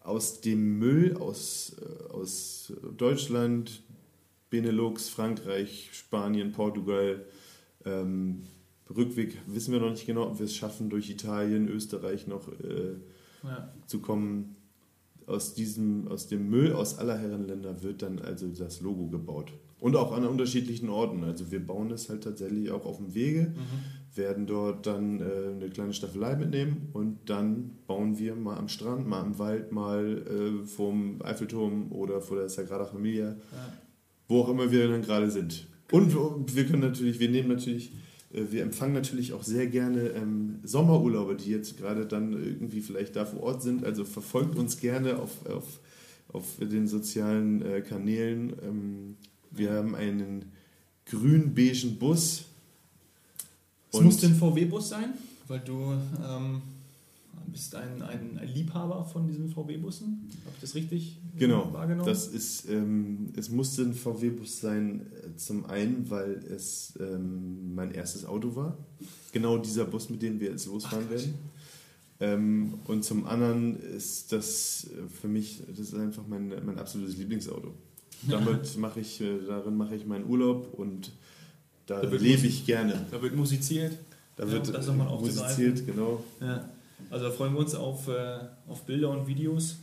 aus 0.00 0.40
dem 0.40 0.78
Müll 0.78 1.16
aus, 1.16 1.76
äh, 1.80 2.12
aus 2.12 2.72
Deutschland, 2.96 3.82
Benelux, 4.50 5.08
Frankreich, 5.08 5.90
Spanien, 5.92 6.52
Portugal, 6.52 7.24
ähm, 7.84 8.42
Rückweg 8.94 9.36
wissen 9.46 9.72
wir 9.72 9.80
noch 9.80 9.90
nicht 9.90 10.06
genau, 10.06 10.28
ob 10.28 10.38
wir 10.38 10.46
es 10.46 10.54
schaffen, 10.54 10.88
durch 10.90 11.10
Italien, 11.10 11.68
Österreich 11.68 12.26
noch 12.26 12.48
äh, 12.48 12.94
Ja. 13.42 13.72
zu 13.86 14.00
kommen. 14.00 14.56
Aus 15.26 15.54
diesem, 15.54 16.06
aus 16.06 16.28
dem 16.28 16.48
Müll 16.50 16.72
aus 16.72 16.98
aller 16.98 17.18
Herrenländer 17.18 17.82
wird 17.82 18.02
dann 18.02 18.20
also 18.20 18.46
das 18.46 18.80
Logo 18.80 19.08
gebaut. 19.08 19.52
Und 19.80 19.96
auch 19.96 20.12
an 20.12 20.24
unterschiedlichen 20.24 20.88
Orten. 20.88 21.24
Also 21.24 21.50
wir 21.50 21.58
bauen 21.66 21.90
es 21.90 22.08
halt 22.08 22.22
tatsächlich 22.22 22.70
auch 22.70 22.86
auf 22.86 22.98
dem 22.98 23.12
Wege, 23.12 23.52
werden 24.14 24.46
dort 24.46 24.86
dann 24.86 25.20
äh, 25.20 25.24
eine 25.52 25.68
kleine 25.68 25.92
Staffelei 25.94 26.36
mitnehmen 26.36 26.90
und 26.92 27.28
dann 27.28 27.72
bauen 27.88 28.18
wir 28.20 28.36
mal 28.36 28.56
am 28.56 28.68
Strand, 28.68 29.08
mal 29.08 29.24
im 29.26 29.36
Wald, 29.40 29.72
mal 29.72 30.22
äh, 30.62 30.64
vorm 30.64 31.20
Eiffelturm 31.24 31.90
oder 31.90 32.20
vor 32.20 32.36
der 32.36 32.48
Sagrada 32.48 32.84
Familia, 32.86 33.30
Ja. 33.30 33.72
Wo 34.28 34.40
auch 34.40 34.48
immer 34.48 34.70
wir 34.70 34.88
dann 34.88 35.02
gerade 35.02 35.30
sind. 35.30 35.66
Und 35.92 36.14
wir 36.54 36.66
können 36.66 36.82
natürlich, 36.82 37.20
wir 37.20 37.30
nehmen 37.30 37.48
natürlich, 37.48 37.92
äh, 38.32 38.42
wir 38.50 38.62
empfangen 38.62 38.94
natürlich 38.94 39.32
auch 39.32 39.42
sehr 39.42 39.66
gerne 39.66 40.08
ähm, 40.10 40.58
Sommerurlauber, 40.64 41.34
die 41.34 41.50
jetzt 41.50 41.76
gerade 41.78 42.06
dann 42.06 42.32
irgendwie 42.32 42.80
vielleicht 42.80 43.16
da 43.16 43.24
vor 43.24 43.42
Ort 43.42 43.62
sind. 43.62 43.84
Also 43.84 44.04
verfolgt 44.04 44.56
uns 44.56 44.78
gerne 44.78 45.18
auf, 45.18 45.46
auf, 45.46 45.80
auf 46.32 46.44
den 46.60 46.88
sozialen 46.88 47.62
äh, 47.62 47.80
Kanälen. 47.82 48.52
Ähm, 48.62 49.16
wir 49.50 49.72
haben 49.72 49.94
einen 49.94 50.46
grün-beigen 51.06 51.98
Bus. 51.98 52.44
Es 53.92 54.00
muss 54.00 54.22
ein 54.24 54.34
VW-Bus 54.34 54.88
sein, 54.88 55.14
weil 55.46 55.60
du 55.60 55.94
ähm, 56.28 56.60
bist 57.56 57.74
ein, 57.74 58.02
ein, 58.02 58.38
Liebhaber 58.54 59.02
von 59.02 59.26
diesen 59.26 59.48
VW-Bussen. 59.48 60.28
Habe 60.44 60.54
ich 60.56 60.60
das 60.60 60.74
richtig 60.74 61.16
Genau, 61.38 61.72
wahrgenommen? 61.72 62.06
das 62.06 62.26
ist, 62.28 62.68
ähm, 62.68 63.32
es 63.34 63.48
musste 63.48 63.80
ein 63.82 63.94
VW-Bus 63.94 64.60
sein, 64.60 65.06
äh, 65.24 65.36
zum 65.36 65.64
einen, 65.64 66.08
weil 66.10 66.34
es 66.54 66.92
ähm, 67.00 67.74
mein 67.74 67.92
erstes 67.92 68.26
Auto 68.26 68.54
war. 68.56 68.76
Genau 69.32 69.56
dieser 69.56 69.86
Bus, 69.86 70.10
mit 70.10 70.20
dem 70.20 70.38
wir 70.38 70.50
jetzt 70.50 70.66
losfahren 70.66 71.08
werden. 71.08 71.34
Ähm, 72.20 72.74
und 72.88 73.04
zum 73.04 73.26
anderen 73.26 73.80
ist 73.80 74.32
das 74.32 74.88
äh, 74.90 75.08
für 75.08 75.28
mich, 75.28 75.62
das 75.66 75.78
ist 75.78 75.94
einfach 75.94 76.26
mein, 76.28 76.48
mein 76.48 76.78
absolutes 76.78 77.16
Lieblingsauto. 77.16 77.72
Damit 78.28 78.76
mache 78.76 79.00
ich, 79.00 79.20
äh, 79.22 79.38
darin 79.46 79.76
mache 79.76 79.96
ich 79.96 80.04
meinen 80.04 80.26
Urlaub 80.26 80.74
und 80.74 81.10
da, 81.86 82.02
Da 82.02 82.08
lebe 82.16 82.46
ich 82.46 82.66
gerne. 82.66 83.06
da 83.10 83.22
wird 83.22 83.34
musiziert. 83.34 83.96
Da 84.36 84.44
Ja, 84.44 84.52
wird 84.52 85.20
musiziert, 85.20 85.86
genau. 85.86 86.22
Ja. 86.40 86.68
Also 87.10 87.26
da 87.26 87.30
freuen 87.30 87.52
wir 87.54 87.60
uns 87.60 87.74
auf, 87.74 88.08
äh, 88.08 88.38
auf 88.66 88.84
Bilder 88.84 89.10
und 89.10 89.26
Videos, 89.26 89.76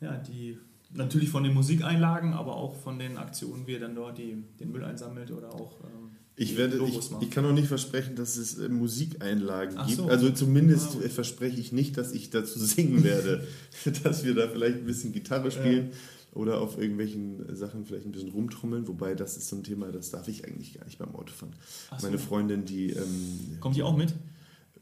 ja, 0.00 0.16
die 0.16 0.58
natürlich 0.92 1.28
von 1.28 1.44
den 1.44 1.54
Musikeinlagen, 1.54 2.32
aber 2.32 2.56
auch 2.56 2.74
von 2.76 2.98
den 2.98 3.16
Aktionen, 3.16 3.66
wie 3.66 3.72
ihr 3.72 3.80
dann 3.80 3.94
dort 3.94 4.18
die, 4.18 4.42
den 4.58 4.72
Müll 4.72 4.84
einsammelt 4.84 5.30
oder 5.30 5.54
auch 5.54 5.78
ähm, 5.84 6.10
Ich, 6.36 6.56
werde, 6.56 6.84
ich, 6.84 6.98
ich 7.20 7.30
kann 7.30 7.44
auch 7.44 7.52
nicht 7.52 7.68
versprechen, 7.68 8.16
dass 8.16 8.36
es 8.36 8.58
äh, 8.58 8.68
Musikeinlagen 8.68 9.76
Ach 9.78 9.86
gibt. 9.86 9.98
so. 9.98 10.08
Also 10.08 10.30
zumindest 10.30 10.96
Ah. 11.00 11.04
äh, 11.04 11.08
verspreche 11.08 11.60
ich 11.60 11.70
nicht, 11.70 11.96
dass 11.96 12.10
ich 12.12 12.30
dazu 12.30 12.58
singen 12.64 13.04
werde. 13.04 13.46
dass 14.02 14.24
wir 14.24 14.34
da 14.34 14.48
vielleicht 14.48 14.78
ein 14.78 14.86
bisschen 14.86 15.12
Gitarre 15.12 15.50
spielen 15.52 15.90
oder 16.32 16.60
auf 16.60 16.76
irgendwelchen 16.78 17.54
Sachen 17.54 17.84
vielleicht 17.86 18.06
ein 18.06 18.12
bisschen 18.12 18.30
rumtrommeln. 18.30 18.88
Wobei 18.88 19.14
das 19.14 19.36
ist 19.36 19.48
so 19.48 19.56
ein 19.56 19.62
Thema, 19.64 19.92
das 19.92 20.10
darf 20.10 20.26
ich 20.28 20.44
eigentlich 20.44 20.74
gar 20.74 20.84
nicht 20.86 20.98
beim 20.98 21.14
Autofahren. 21.14 21.54
Ach 21.90 22.00
so. 22.00 22.06
Meine 22.06 22.18
Freundin, 22.18 22.64
die, 22.64 22.90
ähm, 22.90 23.58
Kommt 23.60 23.76
die 23.76 23.82
auch 23.84 23.96
mit? 23.96 24.12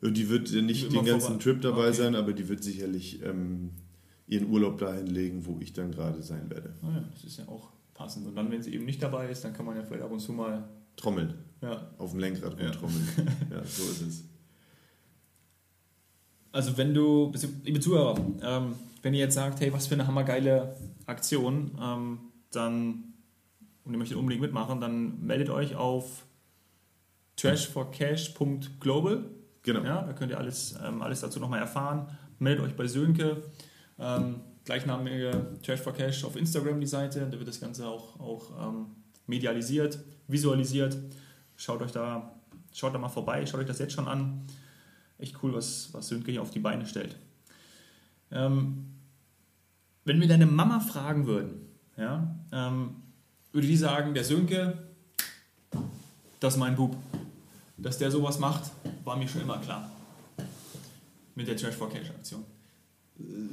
Die 0.02 0.28
wird 0.28 0.52
äh, 0.52 0.62
nicht 0.62 0.92
den 0.92 1.04
ganzen 1.04 1.26
vorbei. 1.40 1.42
Trip 1.42 1.60
dabei 1.62 1.88
Okay. 1.88 1.96
sein, 1.96 2.14
aber 2.14 2.32
die 2.32 2.48
wird 2.48 2.62
sicherlich 2.62 3.22
ähm, 3.22 3.70
ihren 4.26 4.48
Urlaub 4.50 4.78
dahin 4.78 5.06
legen, 5.06 5.44
wo 5.46 5.58
ich 5.60 5.72
dann 5.72 5.90
gerade 5.90 6.22
sein 6.22 6.48
werde. 6.50 6.74
Naja, 6.82 7.04
das 7.12 7.24
ist 7.24 7.38
ja 7.38 7.48
auch 7.48 7.70
passend. 7.94 8.26
Und 8.26 8.36
dann, 8.36 8.50
wenn 8.50 8.62
sie 8.62 8.74
eben 8.74 8.84
nicht 8.84 9.02
dabei 9.02 9.28
ist, 9.30 9.44
dann 9.44 9.52
kann 9.54 9.64
man 9.66 9.76
ja 9.76 9.82
vielleicht 9.82 10.02
ab 10.04 10.12
und 10.12 10.20
zu 10.20 10.32
mal, 10.32 10.68
Trommeln, 10.96 11.34
ja. 11.62 11.90
auf 11.98 12.10
dem 12.12 12.20
Lenkrad 12.20 12.58
Ja. 12.60 12.66
rumtrommeln. 12.70 13.08
ja, 13.50 13.64
so 13.64 13.82
ist 13.84 14.02
es. 14.02 14.24
Also 16.52 16.76
wenn 16.76 16.94
du, 16.94 17.32
liebe 17.64 17.78
Zuhörer, 17.80 18.18
ähm, 18.42 18.74
wenn 19.02 19.14
ihr 19.14 19.20
jetzt 19.20 19.34
sagt, 19.34 19.60
hey, 19.60 19.72
was 19.72 19.86
für 19.86 19.94
eine 19.94 20.06
hammergeile 20.06 20.76
Aktion, 21.06 21.70
ähm, 21.80 22.18
dann, 22.52 23.04
und 23.84 23.92
ihr 23.92 23.98
möchtet 23.98 24.16
unbedingt 24.18 24.42
mitmachen, 24.42 24.80
dann 24.80 25.20
meldet 25.24 25.50
euch 25.50 25.76
auf 25.76 26.26
trashforcash.global. 27.36 29.24
Genau. 29.74 29.84
Ja, 29.84 30.02
da 30.02 30.14
könnt 30.14 30.30
ihr 30.30 30.38
alles, 30.38 30.74
ähm, 30.82 31.02
alles 31.02 31.20
dazu 31.20 31.40
nochmal 31.40 31.60
erfahren. 31.60 32.06
Meldet 32.38 32.64
euch 32.64 32.74
bei 32.74 32.86
Sönke. 32.86 33.42
Ähm, 33.98 34.36
gleichnamige 34.64 35.58
Trash 35.62 35.80
for 35.80 35.92
Cash 35.92 36.24
auf 36.24 36.36
Instagram 36.36 36.80
die 36.80 36.86
Seite. 36.86 37.28
Da 37.30 37.38
wird 37.38 37.46
das 37.46 37.60
Ganze 37.60 37.86
auch, 37.86 38.18
auch 38.18 38.68
ähm, 38.68 38.86
medialisiert, 39.26 39.98
visualisiert. 40.26 40.96
Schaut 41.56 41.82
euch 41.82 41.92
da, 41.92 42.32
schaut 42.72 42.94
da 42.94 42.98
mal 42.98 43.10
vorbei, 43.10 43.44
schaut 43.44 43.60
euch 43.60 43.66
das 43.66 43.78
jetzt 43.78 43.92
schon 43.92 44.08
an. 44.08 44.46
Echt 45.18 45.42
cool, 45.42 45.52
was, 45.52 45.92
was 45.92 46.08
Sönke 46.08 46.30
hier 46.30 46.40
auf 46.40 46.50
die 46.50 46.60
Beine 46.60 46.86
stellt. 46.86 47.16
Ähm, 48.30 48.86
wenn 50.06 50.18
wir 50.18 50.28
deine 50.28 50.46
Mama 50.46 50.80
fragen 50.80 51.26
würden, 51.26 51.66
ja, 51.98 52.34
ähm, 52.52 52.96
würde 53.52 53.66
die 53.66 53.76
sagen, 53.76 54.14
der 54.14 54.24
Sönke, 54.24 54.78
das 56.40 56.54
ist 56.54 56.58
mein 56.58 56.74
Bub. 56.74 56.96
Dass 57.78 57.96
der 57.98 58.10
sowas 58.10 58.38
macht, 58.38 58.70
war 59.04 59.16
mir 59.16 59.28
schon 59.28 59.42
immer 59.42 59.58
klar. 59.58 59.90
Mit 61.34 61.46
der 61.46 61.56
Trash 61.56 61.74
for 61.74 61.88
Cash 61.88 62.10
Aktion. 62.10 62.44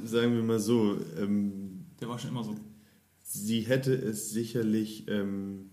Sagen 0.04 0.34
wir 0.34 0.42
mal 0.42 0.58
so, 0.58 0.98
ähm, 1.18 1.86
Der 2.00 2.08
war 2.08 2.18
schon 2.18 2.30
immer 2.30 2.42
so. 2.44 2.56
sie 3.22 3.60
hätte 3.62 3.94
es 3.94 4.30
sicherlich, 4.30 5.06
ähm, 5.08 5.70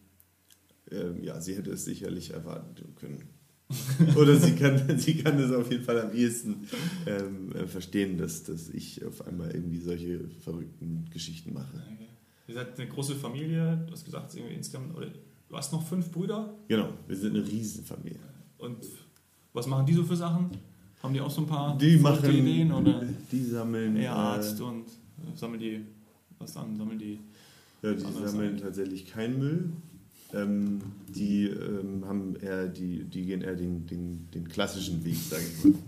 ähm, 0.91 1.23
ja, 1.23 1.39
sie 1.41 1.55
hätte 1.55 1.71
es 1.71 1.85
sicherlich 1.85 2.31
erwarten 2.33 2.95
können. 2.95 3.23
Oder 4.15 4.35
sie 4.37 4.53
kann, 4.55 4.99
sie 4.99 5.17
kann 5.17 5.39
es 5.39 5.51
auf 5.51 5.71
jeden 5.71 5.83
Fall 5.83 5.99
am 5.99 6.13
ehesten 6.13 6.67
ähm, 7.07 7.51
äh, 7.55 7.65
verstehen, 7.65 8.17
dass, 8.19 8.43
dass 8.43 8.69
ich 8.69 9.03
auf 9.03 9.25
einmal 9.25 9.49
irgendwie 9.51 9.79
solche 9.79 10.27
verrückten 10.41 11.05
Geschichten 11.11 11.53
mache. 11.53 11.81
Ihr 12.47 12.53
seid 12.53 12.79
eine 12.79 12.87
große 12.89 13.15
Familie, 13.15 13.83
du 13.87 13.93
hast 13.93 14.05
gesagt, 14.05 14.35
irgendwie 14.35 14.53
insgesamt, 14.53 14.95
oder 14.95 15.07
du 15.07 15.55
hast 15.55 15.71
noch 15.71 15.87
fünf 15.87 16.11
Brüder. 16.11 16.53
Genau, 16.67 16.93
wir 17.07 17.15
sind 17.15 17.35
eine 17.35 17.47
Riesenfamilie. 17.47 18.19
Und 18.63 18.85
was 19.51 19.67
machen 19.67 19.85
die 19.85 19.93
so 19.93 20.03
für 20.03 20.15
Sachen? 20.15 20.49
Haben 21.01 21.13
die 21.13 21.21
auch 21.21 21.29
so 21.29 21.41
ein 21.41 21.47
paar 21.47 21.77
Die 21.77 21.97
machen, 21.97 22.29
Ideen 22.29 22.71
oder 22.71 23.03
die 23.31 23.43
sammeln, 23.43 23.97
eher 23.97 24.15
Arzt 24.15 24.59
äh, 24.59 24.63
und 24.63 24.87
äh, 24.87 25.35
sammeln 25.35 25.59
die 25.59 25.85
was 26.39 26.55
an? 26.55 26.75
Sammeln 26.77 26.97
die. 26.97 27.19
ja, 27.81 27.93
die 27.93 27.99
sammeln 27.99 28.57
sein. 28.57 28.57
tatsächlich 28.57 29.05
keinen 29.05 29.37
Müll. 29.37 29.69
Ähm, 30.33 30.81
die 31.09 31.47
ähm, 31.47 32.05
haben 32.07 32.35
eher, 32.37 32.67
die, 32.67 33.03
die 33.03 33.25
gehen 33.25 33.41
eher 33.41 33.55
den, 33.55 33.85
den, 33.85 34.31
den 34.31 34.47
klassischen 34.47 35.03
Weg, 35.03 35.17
sage 35.17 35.43
ich 35.43 35.65
mal. 35.65 35.73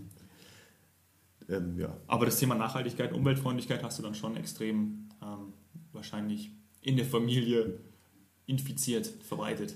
Ähm, 1.47 1.77
ja, 1.77 1.95
Aber 2.07 2.25
das 2.25 2.39
Thema 2.39 2.55
Nachhaltigkeit, 2.55 3.13
Umweltfreundlichkeit 3.13 3.83
hast 3.83 3.99
du 3.99 4.01
dann 4.01 4.15
schon 4.15 4.35
extrem 4.35 5.09
ähm, 5.21 5.53
wahrscheinlich 5.93 6.49
in 6.81 6.97
der 6.97 7.05
Familie 7.05 7.77
infiziert, 8.47 9.05
verbreitet. 9.05 9.75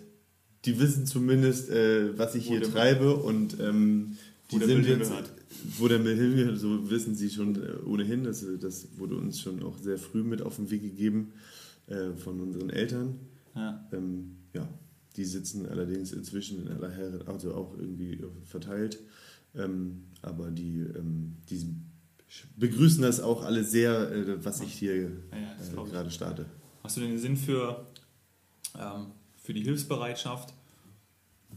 Die 0.66 0.80
wissen 0.80 1.06
zumindest, 1.06 1.70
äh, 1.70 2.18
was 2.18 2.36
ich 2.36 2.48
Wo 2.48 2.52
hier 2.52 2.64
treibe 2.64 3.16
und 3.16 3.60
ähm, 3.60 4.18
die 4.52 4.60
sind 4.60 4.86
jetzt, 4.86 5.10
hingehört. 5.10 5.32
wo 5.78 5.88
der 5.88 6.00
Müll 6.00 6.18
hingehört, 6.18 6.58
so 6.58 6.90
wissen 6.90 7.16
sie 7.16 7.30
schon 7.30 7.56
äh, 7.56 7.76
ohnehin. 7.86 8.24
Das, 8.24 8.44
das 8.60 8.88
wurde 8.98 9.16
uns 9.16 9.40
schon 9.40 9.64
auch 9.64 9.78
sehr 9.78 9.98
früh 9.98 10.24
mit 10.24 10.42
auf 10.42 10.58
den 10.58 10.70
Weg 10.70 10.82
gegeben 10.82 11.34
äh, 11.88 12.12
von 12.14 12.42
unseren 12.42 12.70
Eltern. 12.70 13.16
Ja. 13.56 13.88
Ähm, 13.94 14.38
ja, 14.54 14.68
die 15.16 15.26
sitzen 15.26 15.66
allerdings 15.66 16.12
inzwischen 16.12 16.62
in 16.62 16.68
aller 16.70 16.92
Herren, 16.92 17.22
also 17.28 17.54
auch 17.54 17.78
irgendwie 17.78 18.14
äh, 18.14 18.28
verteilt. 18.46 19.00
Ähm, 19.56 20.04
aber 20.22 20.52
die, 20.52 20.80
ähm, 20.80 21.38
die 21.50 21.66
begrüßen 22.58 23.02
das 23.02 23.20
auch 23.20 23.44
alle 23.44 23.64
sehr, 23.64 24.12
äh, 24.12 24.44
was 24.44 24.62
ich 24.62 24.74
hier 24.74 24.96
Ja, 25.02 25.08
ja, 25.34 25.84
äh, 25.84 25.90
gerade 25.90 26.12
starte. 26.12 26.46
Hast 26.84 26.98
du 26.98 27.02
den 27.02 27.18
Sinn 27.18 27.36
für, 27.36 27.88
ähm, 28.78 29.08
für 29.50 29.56
die 29.56 29.64
Hilfsbereitschaft 29.64 30.54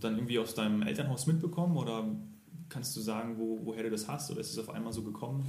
dann 0.00 0.14
irgendwie 0.14 0.38
aus 0.38 0.54
deinem 0.54 0.80
Elternhaus 0.80 1.26
mitbekommen 1.26 1.76
oder 1.76 2.08
kannst 2.70 2.96
du 2.96 3.02
sagen, 3.02 3.36
wo, 3.36 3.60
woher 3.66 3.82
du 3.82 3.90
das 3.90 4.08
hast 4.08 4.30
oder 4.30 4.40
ist 4.40 4.50
es 4.50 4.58
auf 4.58 4.70
einmal 4.70 4.94
so 4.94 5.02
gekommen? 5.02 5.44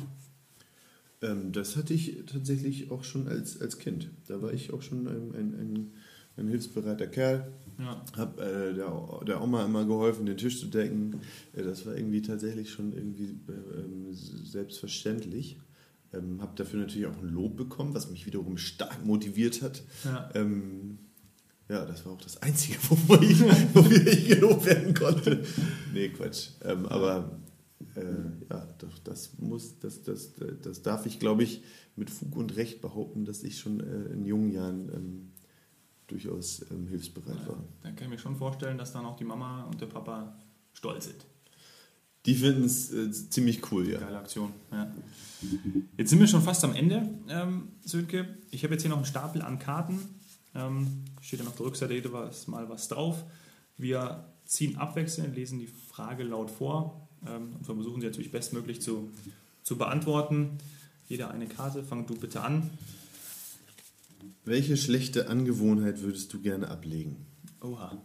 Ähm, 1.22 1.54
das 1.54 1.78
hatte 1.78 1.94
ich 1.94 2.26
tatsächlich 2.26 2.92
auch 2.92 3.06
schon 3.06 3.30
als, 3.30 3.62
als 3.62 3.80
Kind. 3.80 4.10
Da 4.28 4.42
war 4.42 4.52
ich 4.52 4.74
auch 4.74 4.82
schon 4.82 5.08
ein, 5.08 5.34
ein, 5.34 5.54
ein, 5.54 5.92
ein 6.36 6.48
hilfsbereiter 6.50 7.08
Kerl. 7.08 7.54
Ja. 7.80 8.04
Hab 8.18 8.38
äh, 8.42 8.74
der, 8.74 9.22
der 9.26 9.42
Oma 9.42 9.64
immer 9.64 9.86
geholfen, 9.86 10.26
den 10.26 10.36
Tisch 10.36 10.60
zu 10.60 10.66
decken. 10.66 11.22
Äh, 11.54 11.64
das 11.64 11.86
war 11.86 11.96
irgendwie 11.96 12.24
tatsächlich 12.24 12.72
schon 12.72 12.92
irgendwie 12.92 13.40
äh, 13.48 14.12
selbstverständlich. 14.12 15.62
Ähm, 16.12 16.42
habe 16.42 16.52
dafür 16.58 16.82
natürlich 16.82 17.08
auch 17.08 17.18
ein 17.18 17.30
Lob 17.30 17.56
bekommen, 17.56 17.94
was 17.94 18.12
mich 18.12 18.26
wiederum 18.26 18.58
stark 18.58 19.06
motiviert 19.06 19.62
hat. 19.62 19.82
Ja. 20.04 20.30
Ähm, 20.36 20.98
ja, 21.74 21.86
das 21.86 22.06
war 22.06 22.14
auch 22.14 22.22
das 22.22 22.42
Einzige, 22.42 22.78
wofür 22.90 23.22
ich, 23.24 23.42
wofür 23.74 24.08
ich 24.08 24.28
gelobt 24.28 24.66
werden 24.66 24.94
konnte. 24.94 25.44
Nee, 25.92 26.10
Quatsch. 26.10 26.50
Ähm, 26.64 26.86
aber 26.86 27.40
äh, 27.96 28.02
ja, 28.50 28.68
doch, 28.78 29.00
das 29.04 29.32
muss, 29.40 29.80
das, 29.80 30.04
das, 30.04 30.34
das 30.62 30.82
darf 30.84 31.06
ich, 31.08 31.20
glaube 31.20 31.44
ich, 31.44 31.64
mit 31.96 32.10
Fug 32.10 32.36
und 32.36 32.56
Recht 32.56 32.82
behaupten, 32.82 33.26
dass 33.26 33.44
ich 33.44 33.60
schon 33.60 33.80
äh, 33.80 34.14
in 34.14 34.26
jungen 34.26 34.52
Jahren 34.52 34.90
ähm, 34.94 35.32
durchaus 36.08 36.64
ähm, 36.70 36.88
hilfsbereit 36.88 37.48
war. 37.48 37.64
Dann 37.82 37.96
kann 37.96 38.06
ich 38.06 38.12
mir 38.12 38.20
schon 38.20 38.36
vorstellen, 38.36 38.78
dass 38.78 38.94
dann 38.94 39.06
auch 39.06 39.16
die 39.16 39.24
Mama 39.24 39.64
und 39.64 39.82
der 39.82 39.88
Papa 39.88 40.38
stolz 40.74 41.06
sind. 41.06 41.26
Die 42.26 42.36
finden 42.36 42.64
es 42.66 42.94
äh, 42.94 43.12
ziemlich 43.12 43.72
cool, 43.72 43.90
ja. 43.90 44.00
Geile 44.00 44.20
Aktion. 44.20 44.52
Ja. 44.72 44.92
Jetzt 45.98 46.12
sind 46.12 46.20
wir 46.20 46.28
schon 46.28 46.42
fast 46.42 46.64
am 46.64 46.74
Ende, 46.74 47.10
ähm, 47.28 47.70
Sönke. 47.84 48.38
Ich 48.52 48.64
habe 48.64 48.74
jetzt 48.74 48.84
hier 48.84 48.90
noch 48.90 48.98
einen 48.98 49.06
Stapel 49.06 49.42
an 49.42 49.60
Karten. 49.60 50.00
Ähm, 50.56 51.04
steht 51.22 51.40
ja 51.40 51.48
auf 51.48 51.56
der 51.56 51.66
Rückseite 51.66 51.94
jedes 51.94 52.48
Mal 52.48 52.70
was 52.70 52.88
drauf. 52.88 53.24
Wir 53.78 54.26
ziehen 54.46 54.78
abwechselnd, 54.78 55.36
lesen 55.36 55.60
die 55.60 55.68
Frage 55.68 56.24
laut 56.24 56.52
vor 56.52 57.08
ähm, 57.26 57.56
und 57.58 57.66
versuchen 57.66 58.02
sie 58.02 58.08
natürlich 58.08 58.32
bestmöglich 58.32 58.82
zu, 58.82 59.12
zu 59.64 59.78
beantworten. 59.78 60.58
Jeder 61.08 61.32
eine 61.32 61.48
Karte. 61.48 61.84
Fang 61.84 62.06
du 62.06 62.16
bitte 62.16 62.42
an. 62.42 62.70
Welche 64.46 64.78
schlechte 64.78 65.30
Angewohnheit 65.30 66.02
würdest 66.02 66.34
du 66.34 66.42
gerne 66.42 66.68
ablegen? 66.70 67.26
Oha. 67.62 67.98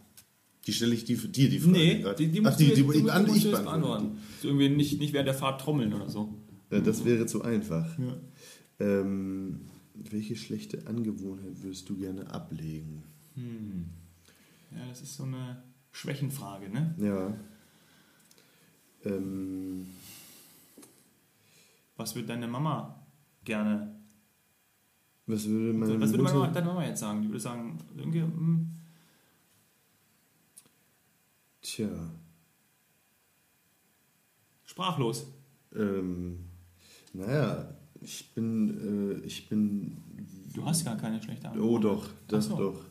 Die 0.65 0.73
stelle 0.73 0.93
ich 0.93 1.05
die, 1.05 1.15
dir 1.15 1.49
die 1.49 1.59
Frage. 1.59 1.77
Nee, 1.77 2.05
die, 2.17 2.27
die 2.27 2.45
Ach, 2.45 2.55
die, 2.55 2.73
die, 2.73 2.83
du, 2.83 2.91
ich, 2.91 3.03
du 3.03 3.09
an, 3.09 3.25
musst 3.25 3.45
ich 3.45 3.51
beantworten. 3.51 4.19
So 4.41 4.49
irgendwie 4.49 4.69
nicht, 4.69 4.99
nicht 4.99 5.13
während 5.13 5.27
der 5.27 5.33
Fahrt 5.33 5.61
trommeln 5.61 5.93
oder 5.93 6.09
so. 6.09 6.33
Ja, 6.71 6.79
das 6.79 7.05
wäre 7.05 7.25
zu 7.25 7.41
einfach. 7.41 7.87
Ja. 7.97 8.17
Ähm, 8.79 9.61
welche 10.11 10.35
schlechte 10.35 10.87
Angewohnheit 10.87 11.61
würdest 11.61 11.89
du 11.89 11.97
gerne 11.97 12.29
ablegen? 12.31 13.03
Hm. 13.35 13.89
Ja, 14.71 14.87
das 14.87 15.01
ist 15.01 15.15
so 15.15 15.23
eine 15.23 15.63
Schwächenfrage, 15.91 16.69
ne? 16.69 16.95
Ja. 16.97 17.33
Ähm, 19.05 19.87
Was 21.97 22.15
würde 22.15 22.27
deine 22.27 22.47
Mama 22.47 23.05
gerne 23.43 23.99
was 25.29 25.45
würde 25.47 25.77
meine 25.77 26.01
Was 26.01 26.09
würde 26.09 26.23
meine 26.23 26.39
Mama, 26.39 26.51
deine 26.51 26.65
Mama 26.65 26.85
jetzt 26.87 27.01
sagen? 27.01 27.21
Die 27.21 27.27
würde 27.27 27.39
sagen, 27.39 27.77
irgendwie, 27.95 28.21
hm, 28.21 28.67
Tja, 31.61 31.87
sprachlos. 34.65 35.27
ähm, 35.75 36.45
naja, 37.13 37.75
ich 38.01 38.31
bin, 38.33 39.21
äh, 39.21 39.25
ich 39.25 39.49
bin... 39.49 39.97
Du 40.53 40.65
hast 40.65 40.85
gar 40.85 40.97
keine 40.97 41.21
schlechte 41.21 41.49
Antwort. 41.49 41.69
Oh 41.69 41.77
doch, 41.77 42.09
das 42.27 42.45
so. 42.45 42.55
doch. 42.57 42.85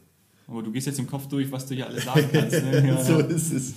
Aber 0.46 0.62
du 0.62 0.72
gehst 0.72 0.86
jetzt 0.86 0.98
im 0.98 1.06
Kopf 1.06 1.26
durch, 1.26 1.50
was 1.52 1.66
du 1.66 1.74
hier 1.74 1.86
alles 1.86 2.04
sagen 2.04 2.28
kannst. 2.32 2.62
Ne? 2.62 2.82
Ja, 2.86 3.04
so 3.04 3.18
ist 3.18 3.52
es. 3.52 3.74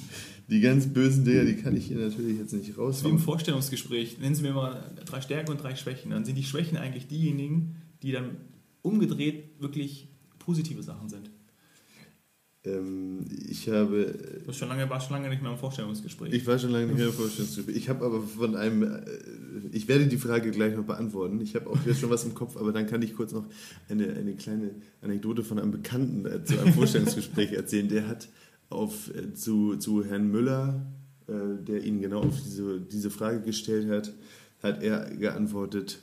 Die 0.48 0.60
ganz 0.60 0.88
bösen 0.88 1.24
Dinger, 1.24 1.46
die 1.46 1.56
kann 1.56 1.76
ich 1.76 1.88
hier 1.88 1.98
natürlich 1.98 2.38
jetzt 2.38 2.54
nicht 2.54 2.70
ist 2.78 3.04
wie 3.04 3.10
im. 3.10 3.20
Vorstellungsgespräch. 3.20 4.20
Nennen 4.20 4.36
Sie 4.36 4.42
mir 4.42 4.54
mal 4.54 4.92
drei 5.06 5.22
Stärken 5.22 5.52
und 5.52 5.62
drei 5.62 5.76
Schwächen. 5.76 6.12
Dann 6.12 6.26
sind 6.26 6.36
die 6.36 6.44
Schwächen 6.44 6.78
eigentlich 6.78 7.08
diejenigen, 7.08 7.76
die 8.04 8.12
dann 8.12 8.38
umgedreht 8.82 9.62
wirklich 9.62 10.10
positive 10.40 10.84
Sachen 10.84 11.10
sind. 11.10 11.30
Ähm, 12.64 13.26
ich 13.50 13.68
habe 13.70 14.14
Du 14.44 14.50
hast 14.50 14.58
schon 14.58 14.70
lange, 14.70 14.88
warst 14.90 15.08
schon 15.08 15.16
lange 15.16 15.30
nicht 15.30 15.42
mehr 15.42 15.52
im 15.52 15.58
Vorstellungsgespräch. 15.58 16.32
Ich 16.32 16.46
war 16.46 16.60
schon 16.60 16.70
lange 16.70 16.88
nicht 16.88 16.98
mehr 16.98 17.08
im 17.08 17.14
Vorstellungsgespräch. 17.14 17.76
Ich 17.76 17.90
habe 17.90 18.06
aber 18.06 18.22
von 18.22 18.56
einem, 18.56 18.84
äh, 18.84 19.02
ich 19.72 19.88
werde 19.88 20.06
die 20.06 20.18
Frage 20.18 20.52
gleich 20.52 20.76
noch 20.76 20.84
beantworten. 20.84 21.42
Ich 21.42 21.56
habe 21.56 21.70
auch 21.70 21.78
jetzt 21.86 22.00
schon 22.00 22.12
was 22.12 22.24
im 22.24 22.36
Kopf, 22.36 22.58
aber 22.58 22.72
dann 22.72 22.86
kann 22.86 23.02
ich 23.02 23.16
kurz 23.16 23.34
noch 23.34 23.46
eine, 23.90 24.14
eine 24.14 24.36
kleine 24.36 24.76
Anekdote 25.02 25.44
von 25.44 25.58
einem 25.58 25.72
Bekannten 25.72 26.26
äh, 26.26 26.44
zu 26.44 26.60
einem 26.60 26.74
Vorstellungsgespräch 26.74 27.54
erzählen. 27.54 27.90
Der 27.90 28.08
hat 28.08 28.30
auf, 28.70 29.10
äh, 29.16 29.34
zu, 29.34 29.78
zu 29.78 30.06
Herrn 30.06 30.28
Müller, 30.28 30.86
der 31.28 31.82
ihn 31.86 32.02
genau 32.02 32.24
auf 32.24 32.42
diese, 32.42 32.82
diese 32.82 33.10
Frage 33.10 33.40
gestellt 33.42 33.90
hat, 33.90 34.12
hat 34.62 34.84
er 34.84 35.10
geantwortet, 35.16 36.00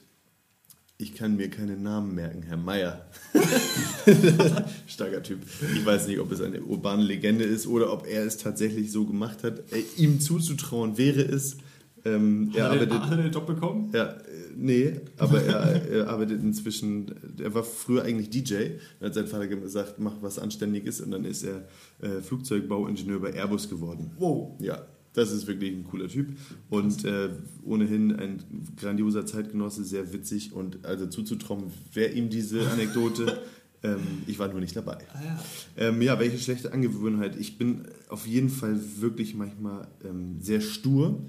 ich 1.01 1.15
kann 1.15 1.37
mir 1.37 1.49
keinen 1.49 1.85
Namen 1.85 2.17
merken, 2.17 2.43
Herr 2.43 2.57
Meier. 2.57 3.07
Starker 4.89 5.23
Typ. 5.23 5.39
Ich 5.73 5.87
weiß 5.87 6.09
nicht, 6.09 6.19
ob 6.19 6.33
es 6.33 6.41
eine 6.41 6.61
urbane 6.61 7.05
Legende 7.05 7.45
ist 7.45 7.69
oder 7.69 7.93
ob 7.93 8.05
er 8.07 8.25
es 8.25 8.37
tatsächlich 8.37 8.91
so 8.91 9.05
gemacht 9.05 9.45
hat. 9.45 9.61
Äh, 9.73 9.85
ihm 9.97 10.21
zuzutrauen 10.21 10.99
wäre 10.99 11.21
es. 11.23 11.57
Ähm, 12.05 12.51
er 12.53 12.65
hat, 12.65 12.81
er, 12.81 12.83
arbeitet, 12.83 13.01
hat 13.01 13.11
er 13.13 13.17
den 13.23 13.33
Job 13.33 13.47
bekommen? 13.47 13.91
ja, 13.93 14.07
äh, 14.07 14.19
nee, 14.57 15.01
aber 15.19 15.43
er, 15.43 15.89
er 15.89 16.09
arbeitet 16.09 16.43
inzwischen, 16.43 17.15
er 17.41 17.55
war 17.55 17.63
früher 17.63 18.03
eigentlich 18.03 18.31
DJ. 18.31 18.55
Dann 18.99 19.09
hat 19.09 19.15
sein 19.15 19.27
Vater 19.29 19.47
gesagt, 19.47 20.01
mach 20.01 20.15
was 20.21 20.41
Anständiges 20.41 21.01
und 21.01 21.13
dann 21.13 21.25
ist 21.25 21.45
er 21.45 21.69
äh, 22.01 22.21
Flugzeugbauingenieur 22.23 23.21
bei 23.21 23.35
Airbus 23.35 23.69
geworden. 23.69 24.11
Wow. 24.19 24.57
Ja, 24.61 24.85
das 25.19 25.33
ist 25.33 25.47
wirklich 25.47 25.73
ein 25.73 25.85
cooler 25.85 26.09
Typ 26.09 26.29
und 26.71 27.05
äh, 27.05 27.31
ohnehin 27.65 28.15
ein 28.15 28.43
grandioser 28.77 29.27
Zeitgenosse, 29.27 29.85
sehr 29.85 30.13
witzig 30.13 30.53
und 30.53 30.85
also 30.85 31.07
zuzutrauen, 31.07 31.65
wäre 31.93 32.13
ihm 32.13 32.31
diese 32.31 32.69
Anekdote. 32.71 33.39
ähm, 33.83 34.01
ich 34.27 34.39
war 34.39 34.49
nur 34.49 34.61
nicht 34.61 34.77
dabei. 34.77 34.99
Ah, 35.13 35.23
ja. 35.25 35.45
Ähm, 35.77 36.03
ja, 36.03 36.19
welche 36.19 36.39
schlechte 36.39 36.73
Angewohnheit. 36.73 37.37
Ich 37.37 37.59
bin 37.59 37.83
auf 38.09 38.27
jeden 38.27 38.49
Fall 38.49 38.81
wirklich 39.01 39.35
manchmal 39.35 39.89
ähm, 40.05 40.41
sehr 40.41 40.61
stur 40.61 41.27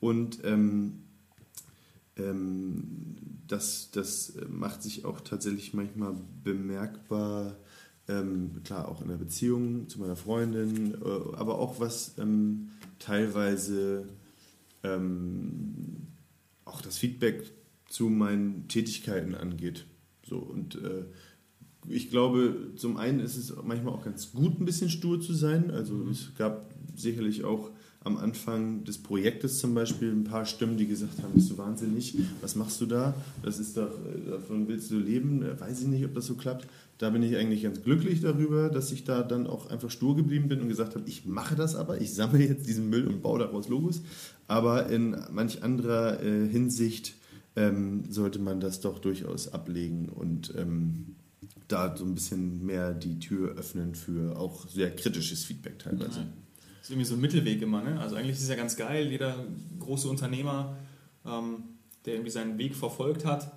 und 0.00 0.38
ähm, 0.44 1.02
ähm, 2.16 3.16
das, 3.48 3.90
das 3.90 4.34
macht 4.48 4.82
sich 4.82 5.04
auch 5.04 5.20
tatsächlich 5.20 5.74
manchmal 5.74 6.14
bemerkbar. 6.42 7.56
Ähm, 8.08 8.62
klar, 8.64 8.88
auch 8.88 9.00
in 9.00 9.08
der 9.08 9.16
Beziehung 9.16 9.88
zu 9.88 10.00
meiner 10.00 10.16
Freundin, 10.16 10.94
äh, 10.94 11.36
aber 11.36 11.58
auch 11.58 11.78
was 11.78 12.14
ähm, 12.18 12.70
teilweise 13.04 14.06
ähm, 14.82 16.06
auch 16.64 16.80
das 16.80 16.98
Feedback 16.98 17.42
zu 17.88 18.08
meinen 18.08 18.68
Tätigkeiten 18.68 19.34
angeht. 19.34 19.84
So 20.28 20.38
und 20.38 20.76
äh, 20.76 21.04
ich 21.88 22.10
glaube, 22.10 22.70
zum 22.76 22.96
einen 22.96 23.20
ist 23.20 23.36
es 23.36 23.52
manchmal 23.64 23.92
auch 23.94 24.04
ganz 24.04 24.32
gut, 24.32 24.60
ein 24.60 24.64
bisschen 24.64 24.88
stur 24.88 25.20
zu 25.20 25.34
sein. 25.34 25.70
Also 25.70 26.06
es 26.08 26.32
gab 26.38 26.70
sicherlich 26.94 27.44
auch 27.44 27.70
am 28.04 28.16
Anfang 28.16 28.84
des 28.84 28.98
Projektes 28.98 29.58
zum 29.58 29.74
Beispiel 29.74 30.10
ein 30.10 30.24
paar 30.24 30.44
Stimmen, 30.44 30.76
die 30.76 30.86
gesagt 30.86 31.22
haben, 31.22 31.32
bist 31.34 31.50
du 31.50 31.58
wahnsinnig, 31.58 32.16
was 32.40 32.56
machst 32.56 32.80
du 32.80 32.86
da? 32.86 33.14
Das 33.42 33.58
ist 33.58 33.76
doch, 33.76 33.90
äh, 33.90 34.30
davon 34.30 34.66
willst 34.68 34.90
du 34.90 34.98
leben, 34.98 35.42
Äh, 35.42 35.60
weiß 35.60 35.82
ich 35.82 35.88
nicht, 35.88 36.04
ob 36.04 36.14
das 36.14 36.26
so 36.26 36.34
klappt. 36.34 36.66
Da 37.02 37.10
bin 37.10 37.24
ich 37.24 37.36
eigentlich 37.36 37.64
ganz 37.64 37.82
glücklich 37.82 38.20
darüber, 38.20 38.70
dass 38.70 38.92
ich 38.92 39.02
da 39.02 39.24
dann 39.24 39.48
auch 39.48 39.68
einfach 39.70 39.90
stur 39.90 40.14
geblieben 40.14 40.46
bin 40.46 40.60
und 40.60 40.68
gesagt 40.68 40.94
habe, 40.94 41.04
ich 41.08 41.26
mache 41.26 41.56
das 41.56 41.74
aber, 41.74 42.00
ich 42.00 42.14
sammle 42.14 42.46
jetzt 42.46 42.68
diesen 42.68 42.90
Müll 42.90 43.08
und 43.08 43.22
baue 43.22 43.40
daraus 43.40 43.68
Logos. 43.68 44.02
Aber 44.46 44.86
in 44.88 45.16
manch 45.32 45.64
anderer 45.64 46.22
äh, 46.22 46.46
Hinsicht 46.46 47.14
ähm, 47.56 48.04
sollte 48.08 48.38
man 48.38 48.60
das 48.60 48.78
doch 48.78 49.00
durchaus 49.00 49.52
ablegen 49.52 50.10
und 50.10 50.54
ähm, 50.56 51.16
da 51.66 51.96
so 51.96 52.04
ein 52.04 52.14
bisschen 52.14 52.64
mehr 52.64 52.94
die 52.94 53.18
Tür 53.18 53.56
öffnen 53.56 53.96
für 53.96 54.38
auch 54.38 54.68
sehr 54.68 54.94
kritisches 54.94 55.44
Feedback 55.44 55.80
teilweise. 55.80 56.20
Ja. 56.20 56.26
Das 56.78 56.84
ist 56.84 56.90
irgendwie 56.90 57.08
so 57.08 57.14
ein 57.14 57.20
Mittelweg 57.20 57.62
immer. 57.62 57.82
Ne? 57.82 57.98
Also 57.98 58.14
eigentlich 58.14 58.36
ist 58.36 58.42
es 58.42 58.48
ja 58.48 58.54
ganz 58.54 58.76
geil, 58.76 59.10
jeder 59.10 59.44
große 59.80 60.08
Unternehmer, 60.08 60.76
ähm, 61.26 61.64
der 62.04 62.14
irgendwie 62.14 62.30
seinen 62.30 62.58
Weg 62.58 62.76
verfolgt 62.76 63.24
hat 63.24 63.50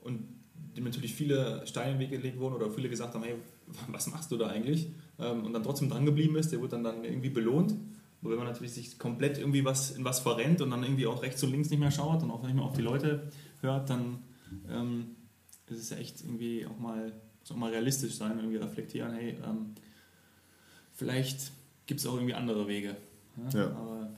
und 0.00 0.35
dem 0.76 0.84
natürlich 0.84 1.14
viele 1.14 1.66
Steine 1.66 1.92
im 1.92 1.98
Weg 1.98 2.10
gelegt 2.10 2.38
wurden 2.38 2.54
oder 2.54 2.70
viele 2.70 2.88
gesagt 2.88 3.14
haben, 3.14 3.24
hey, 3.24 3.36
was 3.88 4.06
machst 4.08 4.30
du 4.30 4.36
da 4.36 4.48
eigentlich? 4.48 4.88
Ähm, 5.18 5.44
und 5.44 5.52
dann 5.52 5.62
trotzdem 5.62 5.88
dran 5.88 6.04
geblieben 6.04 6.36
ist, 6.36 6.52
der 6.52 6.60
wird 6.60 6.72
dann, 6.72 6.84
dann 6.84 7.04
irgendwie 7.04 7.30
belohnt. 7.30 7.72
Und 8.22 8.30
wenn 8.30 8.38
man 8.38 8.46
natürlich 8.46 8.72
sich 8.72 8.98
komplett 8.98 9.38
irgendwie 9.38 9.64
was 9.64 9.92
in 9.92 10.04
was 10.04 10.20
verrennt 10.20 10.60
und 10.60 10.70
dann 10.70 10.82
irgendwie 10.82 11.06
auch 11.06 11.22
rechts 11.22 11.42
und 11.42 11.50
links 11.50 11.70
nicht 11.70 11.78
mehr 11.78 11.90
schaut 11.90 12.22
und 12.22 12.30
auch 12.30 12.42
nicht 12.42 12.54
mehr 12.54 12.64
auf 12.64 12.74
die 12.74 12.82
Leute 12.82 13.30
hört, 13.60 13.90
dann 13.90 14.20
ähm, 14.70 15.16
ist 15.68 15.78
es 15.78 15.90
ja 15.90 15.96
echt 15.96 16.22
irgendwie 16.22 16.66
auch 16.66 16.78
mal, 16.78 17.12
muss 17.40 17.50
auch 17.50 17.56
mal 17.56 17.70
realistisch 17.70 18.14
sein, 18.14 18.38
irgendwie 18.38 18.56
reflektieren, 18.56 19.12
hey, 19.12 19.36
ähm, 19.44 19.74
vielleicht 20.94 21.52
gibt 21.86 22.00
es 22.00 22.06
auch 22.06 22.14
irgendwie 22.14 22.34
andere 22.34 22.66
Wege. 22.66 22.96
Ja? 23.36 23.60
Ja. 23.60 23.70
Aber, 23.70 24.10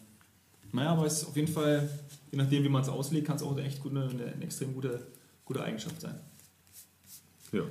naja, 0.73 0.91
aber 0.91 1.07
es 1.07 1.23
ist 1.23 1.29
auf 1.29 1.37
jeden 1.37 1.53
Fall, 1.53 1.89
je 2.31 2.39
nachdem, 2.39 2.63
wie 2.65 2.69
man 2.69 2.83
es 2.83 2.89
auslegt, 2.89 3.27
kann 3.27 3.37
es 3.37 3.43
auch 3.43 3.57
echt 3.59 3.83
gute, 3.83 4.09
eine, 4.09 4.27
eine 4.27 4.45
extrem 4.45 4.75
gute, 4.75 5.07
gute 5.45 5.63
Eigenschaft 5.63 6.01
sein. 6.01 6.19
Ja. 7.53 7.62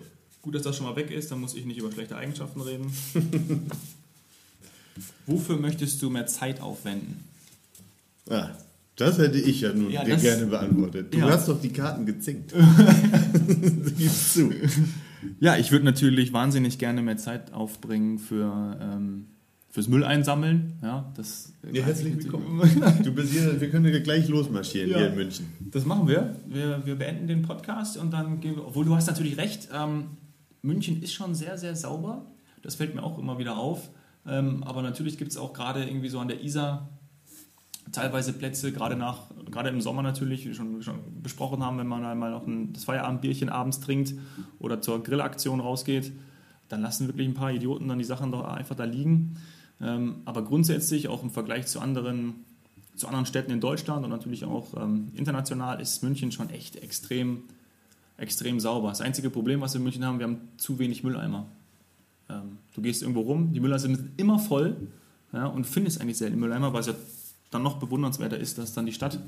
Gut, 0.41 0.55
dass 0.55 0.61
das 0.63 0.75
schon 0.77 0.85
mal 0.85 0.95
weg 0.95 1.11
ist, 1.11 1.29
dann 1.31 1.41
muss 1.41 1.55
ich 1.55 1.65
nicht 1.65 1.77
über 1.77 1.91
schlechte 1.91 2.15
Eigenschaften 2.15 2.61
reden. 2.61 2.91
Wofür 5.25 5.57
möchtest 5.57 6.01
du 6.01 6.09
mehr 6.09 6.25
Zeit 6.27 6.61
aufwenden? 6.61 7.23
Ah, 8.29 8.49
das 8.95 9.17
hätte 9.19 9.37
ich 9.37 9.61
ja 9.61 9.73
nun 9.73 9.91
Ja, 9.91 10.03
dir 10.03 10.15
gerne 10.17 10.47
beantwortet. 10.47 11.13
Du 11.13 11.19
Ja. 11.19 11.29
hast 11.29 11.47
doch 11.47 11.61
die 11.61 11.69
Karten 11.69 12.05
gezinkt. 12.05 12.53
Gib's 13.97 14.33
zu. 14.33 14.51
Ja, 15.39 15.57
ich 15.57 15.71
würde 15.71 15.85
natürlich 15.85 16.33
wahnsinnig 16.33 16.77
gerne 16.79 17.01
mehr 17.01 17.17
Zeit 17.17 17.53
aufbringen 17.53 18.17
für, 18.19 18.77
ähm, 18.81 19.27
fürs 19.69 19.87
Müll 19.87 20.03
einsammeln. 20.03 20.73
Ja, 20.81 21.11
das, 21.15 21.53
Ja, 21.71 21.83
herzlich 21.83 22.15
willkommen. 22.17 22.61
Du 23.03 23.11
bist 23.13 23.33
hier, 23.33 23.59
wir 23.59 23.69
können 23.69 23.91
gleich 24.03 24.27
losmarschieren 24.27 24.89
Ja. 24.89 24.97
hier 24.97 25.07
in 25.09 25.15
München. 25.15 25.45
Das 25.71 25.85
machen 25.85 26.07
wir. 26.07 26.35
wir. 26.47 26.85
Wir 26.85 26.95
beenden 26.95 27.27
den 27.27 27.41
Podcast 27.43 27.97
und 27.97 28.11
dann 28.11 28.39
gehen 28.39 28.55
wir. 28.55 28.65
Obwohl 28.65 28.85
du 28.85 28.95
hast 28.95 29.07
natürlich 29.07 29.37
recht, 29.37 29.69
ähm, 29.73 30.05
München 30.61 31.01
ist 31.03 31.13
schon 31.13 31.35
sehr, 31.35 31.57
sehr 31.57 31.75
sauber. 31.75 32.25
Das 32.61 32.75
fällt 32.75 32.95
mir 32.95 33.03
auch 33.03 33.17
immer 33.19 33.37
wieder 33.37 33.57
auf. 33.57 33.89
Ähm, 34.27 34.63
aber 34.63 34.81
natürlich 34.81 35.17
gibt 35.17 35.31
es 35.31 35.37
auch 35.37 35.53
gerade 35.53 35.85
irgendwie 35.85 36.09
so 36.09 36.19
an 36.19 36.27
der 36.27 36.43
Isar 36.43 36.89
teilweise 37.93 38.33
Plätze, 38.33 38.73
gerade 38.73 38.97
nach, 38.97 39.21
gerade 39.49 39.69
im 39.69 39.79
Sommer 39.79 40.01
natürlich, 40.01 40.43
wie 40.43 40.47
wir 40.49 40.55
schon, 40.55 40.81
schon 40.81 40.95
besprochen 41.23 41.63
haben, 41.63 41.77
wenn 41.77 41.87
man 41.87 42.03
einmal 42.03 42.31
noch 42.31 42.45
ein, 42.45 42.73
das 42.73 42.83
Feierabendbierchen 42.83 43.47
abends 43.47 43.79
trinkt 43.79 44.13
oder 44.59 44.81
zur 44.81 45.01
Grillaktion 45.03 45.61
rausgeht, 45.61 46.11
dann 46.67 46.81
lassen 46.81 47.07
wirklich 47.07 47.27
ein 47.27 47.33
paar 47.33 47.51
Idioten 47.53 47.87
dann 47.87 47.97
die 47.97 48.03
Sachen 48.03 48.31
doch 48.33 48.43
einfach 48.43 48.75
da 48.75 48.83
liegen. 48.83 49.37
Ähm, 49.81 50.15
aber 50.25 50.43
grundsätzlich, 50.43 51.07
auch 51.07 51.23
im 51.23 51.29
Vergleich 51.29 51.67
zu 51.67 51.79
anderen 51.79 52.45
zu 52.97 53.07
anderen 53.07 53.25
Städten 53.25 53.51
in 53.51 53.61
Deutschland 53.61 54.03
und 54.03 54.09
natürlich 54.09 54.43
auch 54.43 54.73
ähm, 54.75 55.09
international 55.15 55.79
ist 55.79 56.03
München 56.03 56.31
schon 56.31 56.49
echt 56.49 56.77
extrem, 56.77 57.43
extrem 58.17 58.59
sauber. 58.59 58.89
Das 58.89 59.01
einzige 59.01 59.29
Problem, 59.29 59.61
was 59.61 59.73
wir 59.73 59.77
in 59.77 59.83
München 59.83 60.03
haben, 60.03 60.19
wir 60.19 60.25
haben 60.25 60.39
zu 60.57 60.79
wenig 60.79 61.03
Mülleimer. 61.03 61.45
Ähm, 62.29 62.57
du 62.73 62.81
gehst 62.81 63.03
irgendwo 63.03 63.21
rum, 63.21 63.53
die 63.53 63.59
Mülleimer 63.59 63.79
sind 63.79 64.09
immer 64.17 64.39
voll 64.39 64.75
ja, 65.31 65.45
und 65.45 65.65
findest 65.65 66.01
eigentlich 66.01 66.17
selten 66.17 66.39
Mülleimer, 66.39 66.73
weil 66.73 66.81
es 66.81 66.87
ja 66.87 66.95
dann 67.51 67.63
noch 67.63 67.77
bewundernswerter 67.77 68.37
ist, 68.37 68.57
dass 68.57 68.73
dann 68.73 68.85
die 68.85 68.93
Stadt 68.93 69.19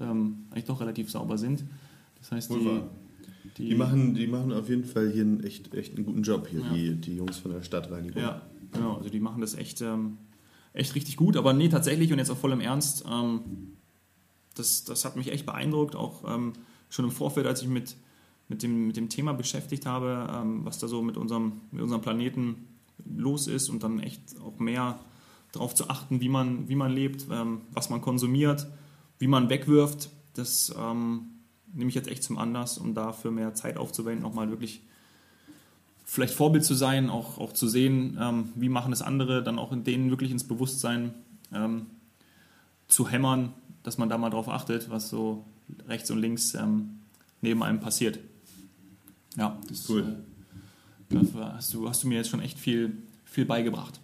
ähm, 0.00 0.46
eigentlich 0.50 0.64
doch 0.64 0.80
relativ 0.80 1.10
sauber 1.10 1.36
sind. 1.36 1.64
Das 2.20 2.32
heißt, 2.32 2.50
die, 2.50 2.80
die, 3.58 3.68
die, 3.70 3.74
machen, 3.74 4.14
die 4.14 4.26
machen 4.26 4.52
auf 4.52 4.68
jeden 4.68 4.84
Fall 4.84 5.10
hier 5.10 5.22
einen 5.22 5.42
echt, 5.42 5.74
echt 5.74 5.96
einen 5.96 6.06
guten 6.06 6.22
Job 6.22 6.48
hier, 6.48 6.60
ja. 6.60 6.72
die, 6.72 6.94
die 6.94 7.16
Jungs 7.16 7.38
von 7.38 7.52
der 7.52 7.62
Stadtreinigung. 7.62 8.22
Ja, 8.22 8.40
genau, 8.76 8.96
also 8.96 9.10
die 9.10 9.20
machen 9.20 9.40
das 9.40 9.54
echt, 9.54 9.80
ähm, 9.80 10.18
echt 10.72 10.94
richtig 10.94 11.16
gut, 11.16 11.36
aber 11.36 11.52
nee, 11.52 11.68
tatsächlich 11.68 12.12
und 12.12 12.18
jetzt 12.18 12.30
auch 12.30 12.36
voll 12.36 12.52
im 12.52 12.60
Ernst, 12.60 13.04
ähm, 13.10 13.40
das, 14.54 14.84
das 14.84 15.04
hat 15.04 15.16
mich 15.16 15.30
echt 15.32 15.46
beeindruckt, 15.46 15.96
auch 15.96 16.24
ähm, 16.26 16.54
schon 16.88 17.04
im 17.04 17.10
Vorfeld, 17.10 17.46
als 17.46 17.62
ich 17.62 17.68
mit, 17.68 17.96
mit, 18.48 18.62
dem, 18.62 18.86
mit 18.86 18.96
dem 18.96 19.08
Thema 19.08 19.32
beschäftigt 19.32 19.86
habe, 19.86 20.28
ähm, 20.32 20.64
was 20.64 20.78
da 20.78 20.88
so 20.88 21.02
mit 21.02 21.16
unserem, 21.16 21.60
mit 21.70 21.82
unserem 21.82 22.02
Planeten 22.02 22.66
los 23.04 23.46
ist 23.46 23.68
und 23.68 23.82
dann 23.82 24.00
echt 24.00 24.40
auch 24.40 24.58
mehr 24.58 24.98
darauf 25.52 25.74
zu 25.74 25.88
achten, 25.88 26.20
wie 26.20 26.28
man, 26.28 26.68
wie 26.68 26.74
man 26.76 26.92
lebt, 26.92 27.26
ähm, 27.30 27.62
was 27.72 27.90
man 27.90 28.00
konsumiert, 28.00 28.66
wie 29.18 29.26
man 29.26 29.48
wegwirft. 29.48 30.10
Das 30.34 30.74
ähm, 30.78 31.26
nehme 31.72 31.88
ich 31.88 31.94
jetzt 31.94 32.08
echt 32.08 32.22
zum 32.22 32.38
Anlass, 32.38 32.78
um 32.78 32.94
dafür 32.94 33.30
mehr 33.30 33.54
Zeit 33.54 33.76
aufzuwenden, 33.76 34.22
nochmal 34.22 34.50
wirklich 34.50 34.82
vielleicht 36.06 36.34
Vorbild 36.34 36.64
zu 36.64 36.74
sein, 36.74 37.10
auch, 37.10 37.38
auch 37.38 37.52
zu 37.52 37.68
sehen, 37.68 38.16
ähm, 38.18 38.52
wie 38.54 38.68
machen 38.68 38.92
es 38.92 39.02
andere, 39.02 39.42
dann 39.42 39.58
auch 39.58 39.72
in 39.72 39.84
denen 39.84 40.08
wirklich 40.08 40.30
ins 40.30 40.44
Bewusstsein 40.44 41.12
ähm, 41.52 41.86
zu 42.88 43.10
hämmern, 43.10 43.52
dass 43.82 43.98
man 43.98 44.08
da 44.08 44.16
mal 44.16 44.30
drauf 44.30 44.48
achtet, 44.48 44.88
was 44.88 45.10
so 45.10 45.44
rechts 45.88 46.10
und 46.10 46.18
links 46.18 46.54
ähm, 46.54 47.00
neben 47.42 47.62
einem 47.62 47.80
passiert. 47.80 48.20
Ja, 49.36 49.58
das 49.68 49.90
cool. 49.90 50.16
Äh, 51.10 51.14
dafür 51.14 51.54
hast 51.54 51.74
du, 51.74 51.88
hast 51.88 52.04
du 52.04 52.08
mir 52.08 52.14
jetzt 52.14 52.30
schon 52.30 52.40
echt 52.40 52.58
viel, 52.58 52.96
viel 53.24 53.44
beigebracht. 53.44 54.00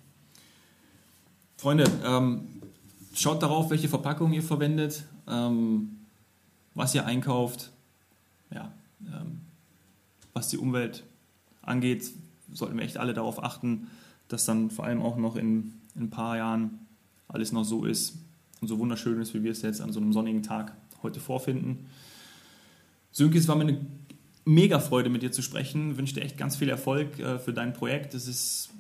Freunde, 1.57 1.85
ähm, 2.05 2.49
schaut 3.15 3.41
darauf, 3.45 3.71
welche 3.71 3.89
Verpackung 3.89 4.33
ihr 4.33 4.43
verwendet, 4.43 5.05
ähm, 5.29 6.01
was 6.75 6.97
ihr 6.97 7.07
einkauft. 7.07 7.71
Ja, 8.53 8.73
ähm, 9.07 9.41
was 10.33 10.49
die 10.49 10.59
Umwelt 10.59 11.05
angeht, 11.63 12.11
sollten 12.53 12.77
wir 12.77 12.85
echt 12.85 12.99
alle 12.99 13.15
darauf 13.15 13.43
achten, 13.43 13.89
dass 14.29 14.45
dann 14.45 14.71
vor 14.71 14.85
allem 14.85 15.03
auch 15.03 15.17
noch 15.17 15.37
in, 15.37 15.75
in 15.95 16.05
ein 16.05 16.11
paar 16.11 16.37
Jahren 16.37 16.87
alles 17.29 17.53
noch 17.53 17.65
so 17.65 17.85
ist 17.85 18.19
und 18.61 18.69
so 18.69 18.79
wunderschön 18.79 19.21
ist, 19.21 19.35
wie 19.35 19.43
wir 19.43 19.53
es 19.53 19.63
jetzt 19.63 19.81
an 19.81 19.93
so 19.93 20.01
einem 20.01 20.13
sonnigen 20.13 20.43
Tag 20.43 20.75
heute 21.03 21.21
vorfinden. 21.21 21.87
Sönke, 23.11 23.39
es 23.39 23.49
war 23.49 23.57
mir 23.57 23.65
eine 23.65 23.87
mega 24.45 24.81
Freude, 24.81 25.11
mit 25.11 25.23
dir 25.23 25.33
zu 25.33 25.43
sprechen. 25.43 25.93
Ich 25.93 25.99
wünsche 25.99 26.15
dir 26.15 26.23
echt 26.23 26.39
ganz 26.39 26.57
viel 26.57 26.69
Erfolg 26.69 27.19
äh, 27.19 27.39
für 27.39 27.53
dein 27.53 27.73
Projekt. 27.73 28.15
Es 28.15 28.29
ist 28.29 28.71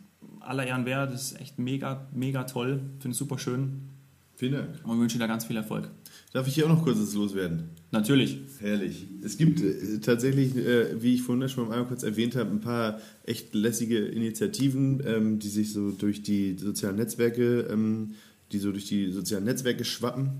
aller 0.41 0.66
Ehren 0.66 0.87
wert. 0.87 1.12
Das 1.12 1.33
ist 1.33 1.41
echt 1.41 1.59
mega, 1.59 2.07
mega 2.12 2.45
toll. 2.45 2.80
Finde 2.99 3.12
es 3.12 3.18
super 3.18 3.39
schön. 3.39 3.89
Vielen 4.37 4.53
Dank. 4.53 4.80
Und 4.85 4.99
wünsche 4.99 5.16
dir 5.16 5.20
da 5.20 5.26
ganz 5.26 5.45
viel 5.45 5.57
Erfolg. 5.57 5.91
Darf 6.33 6.49
ich 6.49 6.55
hier 6.55 6.64
auch 6.64 6.70
noch 6.70 6.83
kurz 6.83 6.99
was 6.99 7.12
loswerden? 7.14 7.70
Natürlich. 7.91 8.39
Herrlich. 8.59 9.07
Es 9.22 9.37
gibt 9.37 9.61
äh, 9.61 9.99
tatsächlich, 10.01 10.57
äh, 10.57 11.03
wie 11.03 11.14
ich 11.14 11.22
vorhin 11.22 11.47
schon 11.49 11.64
einmal 11.64 11.87
kurz 11.87 12.03
erwähnt 12.03 12.37
habe, 12.37 12.51
ein 12.51 12.61
paar 12.61 13.01
echt 13.24 13.55
lässige 13.55 13.99
Initiativen, 13.99 15.03
ähm, 15.05 15.39
die 15.39 15.49
sich 15.49 15.72
so 15.72 15.91
durch 15.91 16.22
die 16.22 16.57
sozialen 16.59 16.97
Netzwerke, 16.97 17.68
ähm, 17.70 18.14
die 18.51 18.59
so 18.59 18.72
durch 18.72 18.87
die 18.87 19.12
sozialen 19.12 19.45
Netzwerke 19.45 19.85
schwappen. 19.85 20.30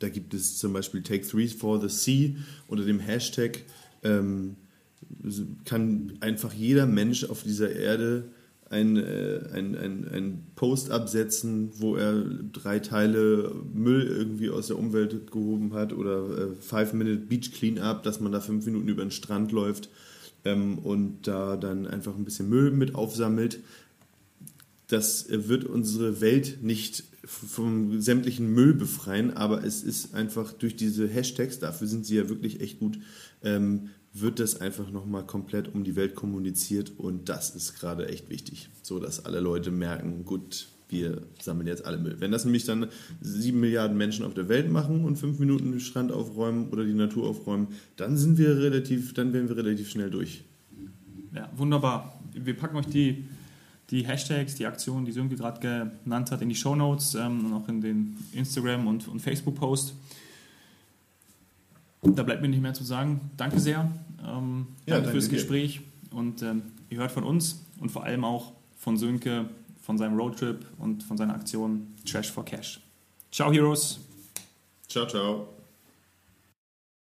Da 0.00 0.10
gibt 0.10 0.34
es 0.34 0.58
zum 0.58 0.74
Beispiel 0.74 1.02
Take 1.02 1.26
Three 1.26 1.48
for 1.48 1.80
the 1.80 1.88
Sea 1.88 2.34
unter 2.66 2.84
dem 2.84 3.00
Hashtag 3.00 3.62
ähm, 4.02 4.56
kann 5.64 6.14
einfach 6.20 6.52
jeder 6.52 6.86
Mensch 6.86 7.24
auf 7.24 7.42
dieser 7.42 7.74
Erde 7.74 8.24
ein, 8.72 8.96
äh, 8.96 9.40
ein, 9.52 9.76
ein, 9.76 10.08
ein 10.08 10.46
Post 10.56 10.90
absetzen, 10.90 11.70
wo 11.78 11.94
er 11.94 12.24
drei 12.52 12.78
Teile 12.78 13.54
Müll 13.74 14.06
irgendwie 14.06 14.48
aus 14.48 14.68
der 14.68 14.78
Umwelt 14.78 15.30
gehoben 15.30 15.74
hat 15.74 15.92
oder 15.92 16.38
äh, 16.38 16.54
Five 16.58 16.94
Minute 16.94 17.18
Beach 17.18 17.52
Cleanup, 17.52 18.02
dass 18.02 18.18
man 18.20 18.32
da 18.32 18.40
fünf 18.40 18.64
Minuten 18.64 18.88
über 18.88 19.02
den 19.02 19.10
Strand 19.10 19.52
läuft 19.52 19.90
ähm, 20.44 20.78
und 20.78 21.28
da 21.28 21.56
dann 21.56 21.86
einfach 21.86 22.16
ein 22.16 22.24
bisschen 22.24 22.48
Müll 22.48 22.70
mit 22.70 22.94
aufsammelt. 22.94 23.60
Das 24.88 25.26
wird 25.28 25.64
unsere 25.64 26.20
Welt 26.20 26.62
nicht 26.62 27.04
vom 27.24 28.00
sämtlichen 28.00 28.52
Müll 28.52 28.74
befreien, 28.74 29.36
aber 29.36 29.64
es 29.64 29.82
ist 29.82 30.14
einfach 30.14 30.52
durch 30.52 30.76
diese 30.76 31.06
Hashtags, 31.06 31.58
dafür 31.58 31.86
sind 31.86 32.06
sie 32.06 32.16
ja 32.16 32.28
wirklich 32.28 32.60
echt 32.60 32.80
gut, 32.80 32.98
ähm, 33.44 33.90
wird 34.14 34.40
das 34.40 34.60
einfach 34.60 34.90
nochmal 34.90 35.24
komplett 35.24 35.74
um 35.74 35.84
die 35.84 35.96
Welt 35.96 36.14
kommuniziert 36.14 36.92
und 36.98 37.28
das 37.28 37.50
ist 37.50 37.78
gerade 37.78 38.08
echt 38.08 38.28
wichtig, 38.28 38.68
so 38.82 38.98
dass 38.98 39.24
alle 39.24 39.40
Leute 39.40 39.70
merken, 39.70 40.24
gut, 40.24 40.68
wir 40.92 41.22
sammeln 41.40 41.66
jetzt 41.66 41.86
alle 41.86 41.96
Müll. 41.96 42.16
Wenn 42.18 42.30
das 42.30 42.44
nämlich 42.44 42.64
dann 42.64 42.88
sieben 43.22 43.60
Milliarden 43.60 43.96
Menschen 43.96 44.24
auf 44.24 44.34
der 44.34 44.48
Welt 44.48 44.70
machen 44.70 45.04
und 45.04 45.16
fünf 45.16 45.38
Minuten 45.38 45.72
den 45.72 45.80
Strand 45.80 46.12
aufräumen 46.12 46.68
oder 46.68 46.84
die 46.84 46.92
Natur 46.92 47.28
aufräumen, 47.28 47.68
dann 47.96 48.18
sind 48.18 48.36
wir 48.36 48.58
relativ, 48.58 49.14
dann 49.14 49.32
werden 49.32 49.48
wir 49.48 49.56
relativ 49.56 49.88
schnell 49.88 50.10
durch. 50.10 50.44
Ja, 51.34 51.50
wunderbar. 51.56 52.20
Wir 52.34 52.54
packen 52.54 52.76
euch 52.76 52.86
die, 52.86 53.24
die 53.90 54.06
Hashtags, 54.06 54.54
die 54.54 54.66
Aktionen, 54.66 55.06
die 55.06 55.12
Sönke 55.12 55.36
gerade 55.36 55.90
genannt 56.04 56.30
hat, 56.30 56.42
in 56.42 56.50
die 56.50 56.54
Show 56.54 56.76
Notes 56.76 57.14
ähm, 57.14 57.46
und 57.46 57.52
auch 57.54 57.68
in 57.68 57.80
den 57.80 58.16
Instagram- 58.32 58.86
und, 58.86 59.08
und 59.08 59.20
Facebook-Post. 59.20 59.94
Da 62.02 62.24
bleibt 62.24 62.42
mir 62.42 62.48
nicht 62.48 62.62
mehr 62.62 62.74
zu 62.74 62.84
sagen. 62.84 63.30
Danke 63.36 63.60
sehr. 63.60 63.90
Ähm, 64.26 64.66
ja, 64.86 64.96
danke, 64.96 65.10
fürs 65.12 65.28
dir. 65.28 65.36
Gespräch. 65.36 65.80
Und 66.10 66.42
ähm, 66.42 66.62
ihr 66.90 66.98
hört 66.98 67.12
von 67.12 67.24
uns 67.24 67.64
und 67.80 67.90
vor 67.90 68.04
allem 68.04 68.24
auch 68.24 68.52
von 68.76 68.96
Sönke, 68.96 69.48
von 69.80 69.98
seinem 69.98 70.18
Roadtrip 70.18 70.66
und 70.78 71.02
von 71.04 71.16
seiner 71.16 71.34
Aktion 71.34 71.94
Trash 72.04 72.30
for 72.30 72.44
Cash. 72.44 72.80
Ciao, 73.30 73.52
Heroes. 73.52 74.00
Ciao, 74.88 75.06
ciao. 75.06 75.48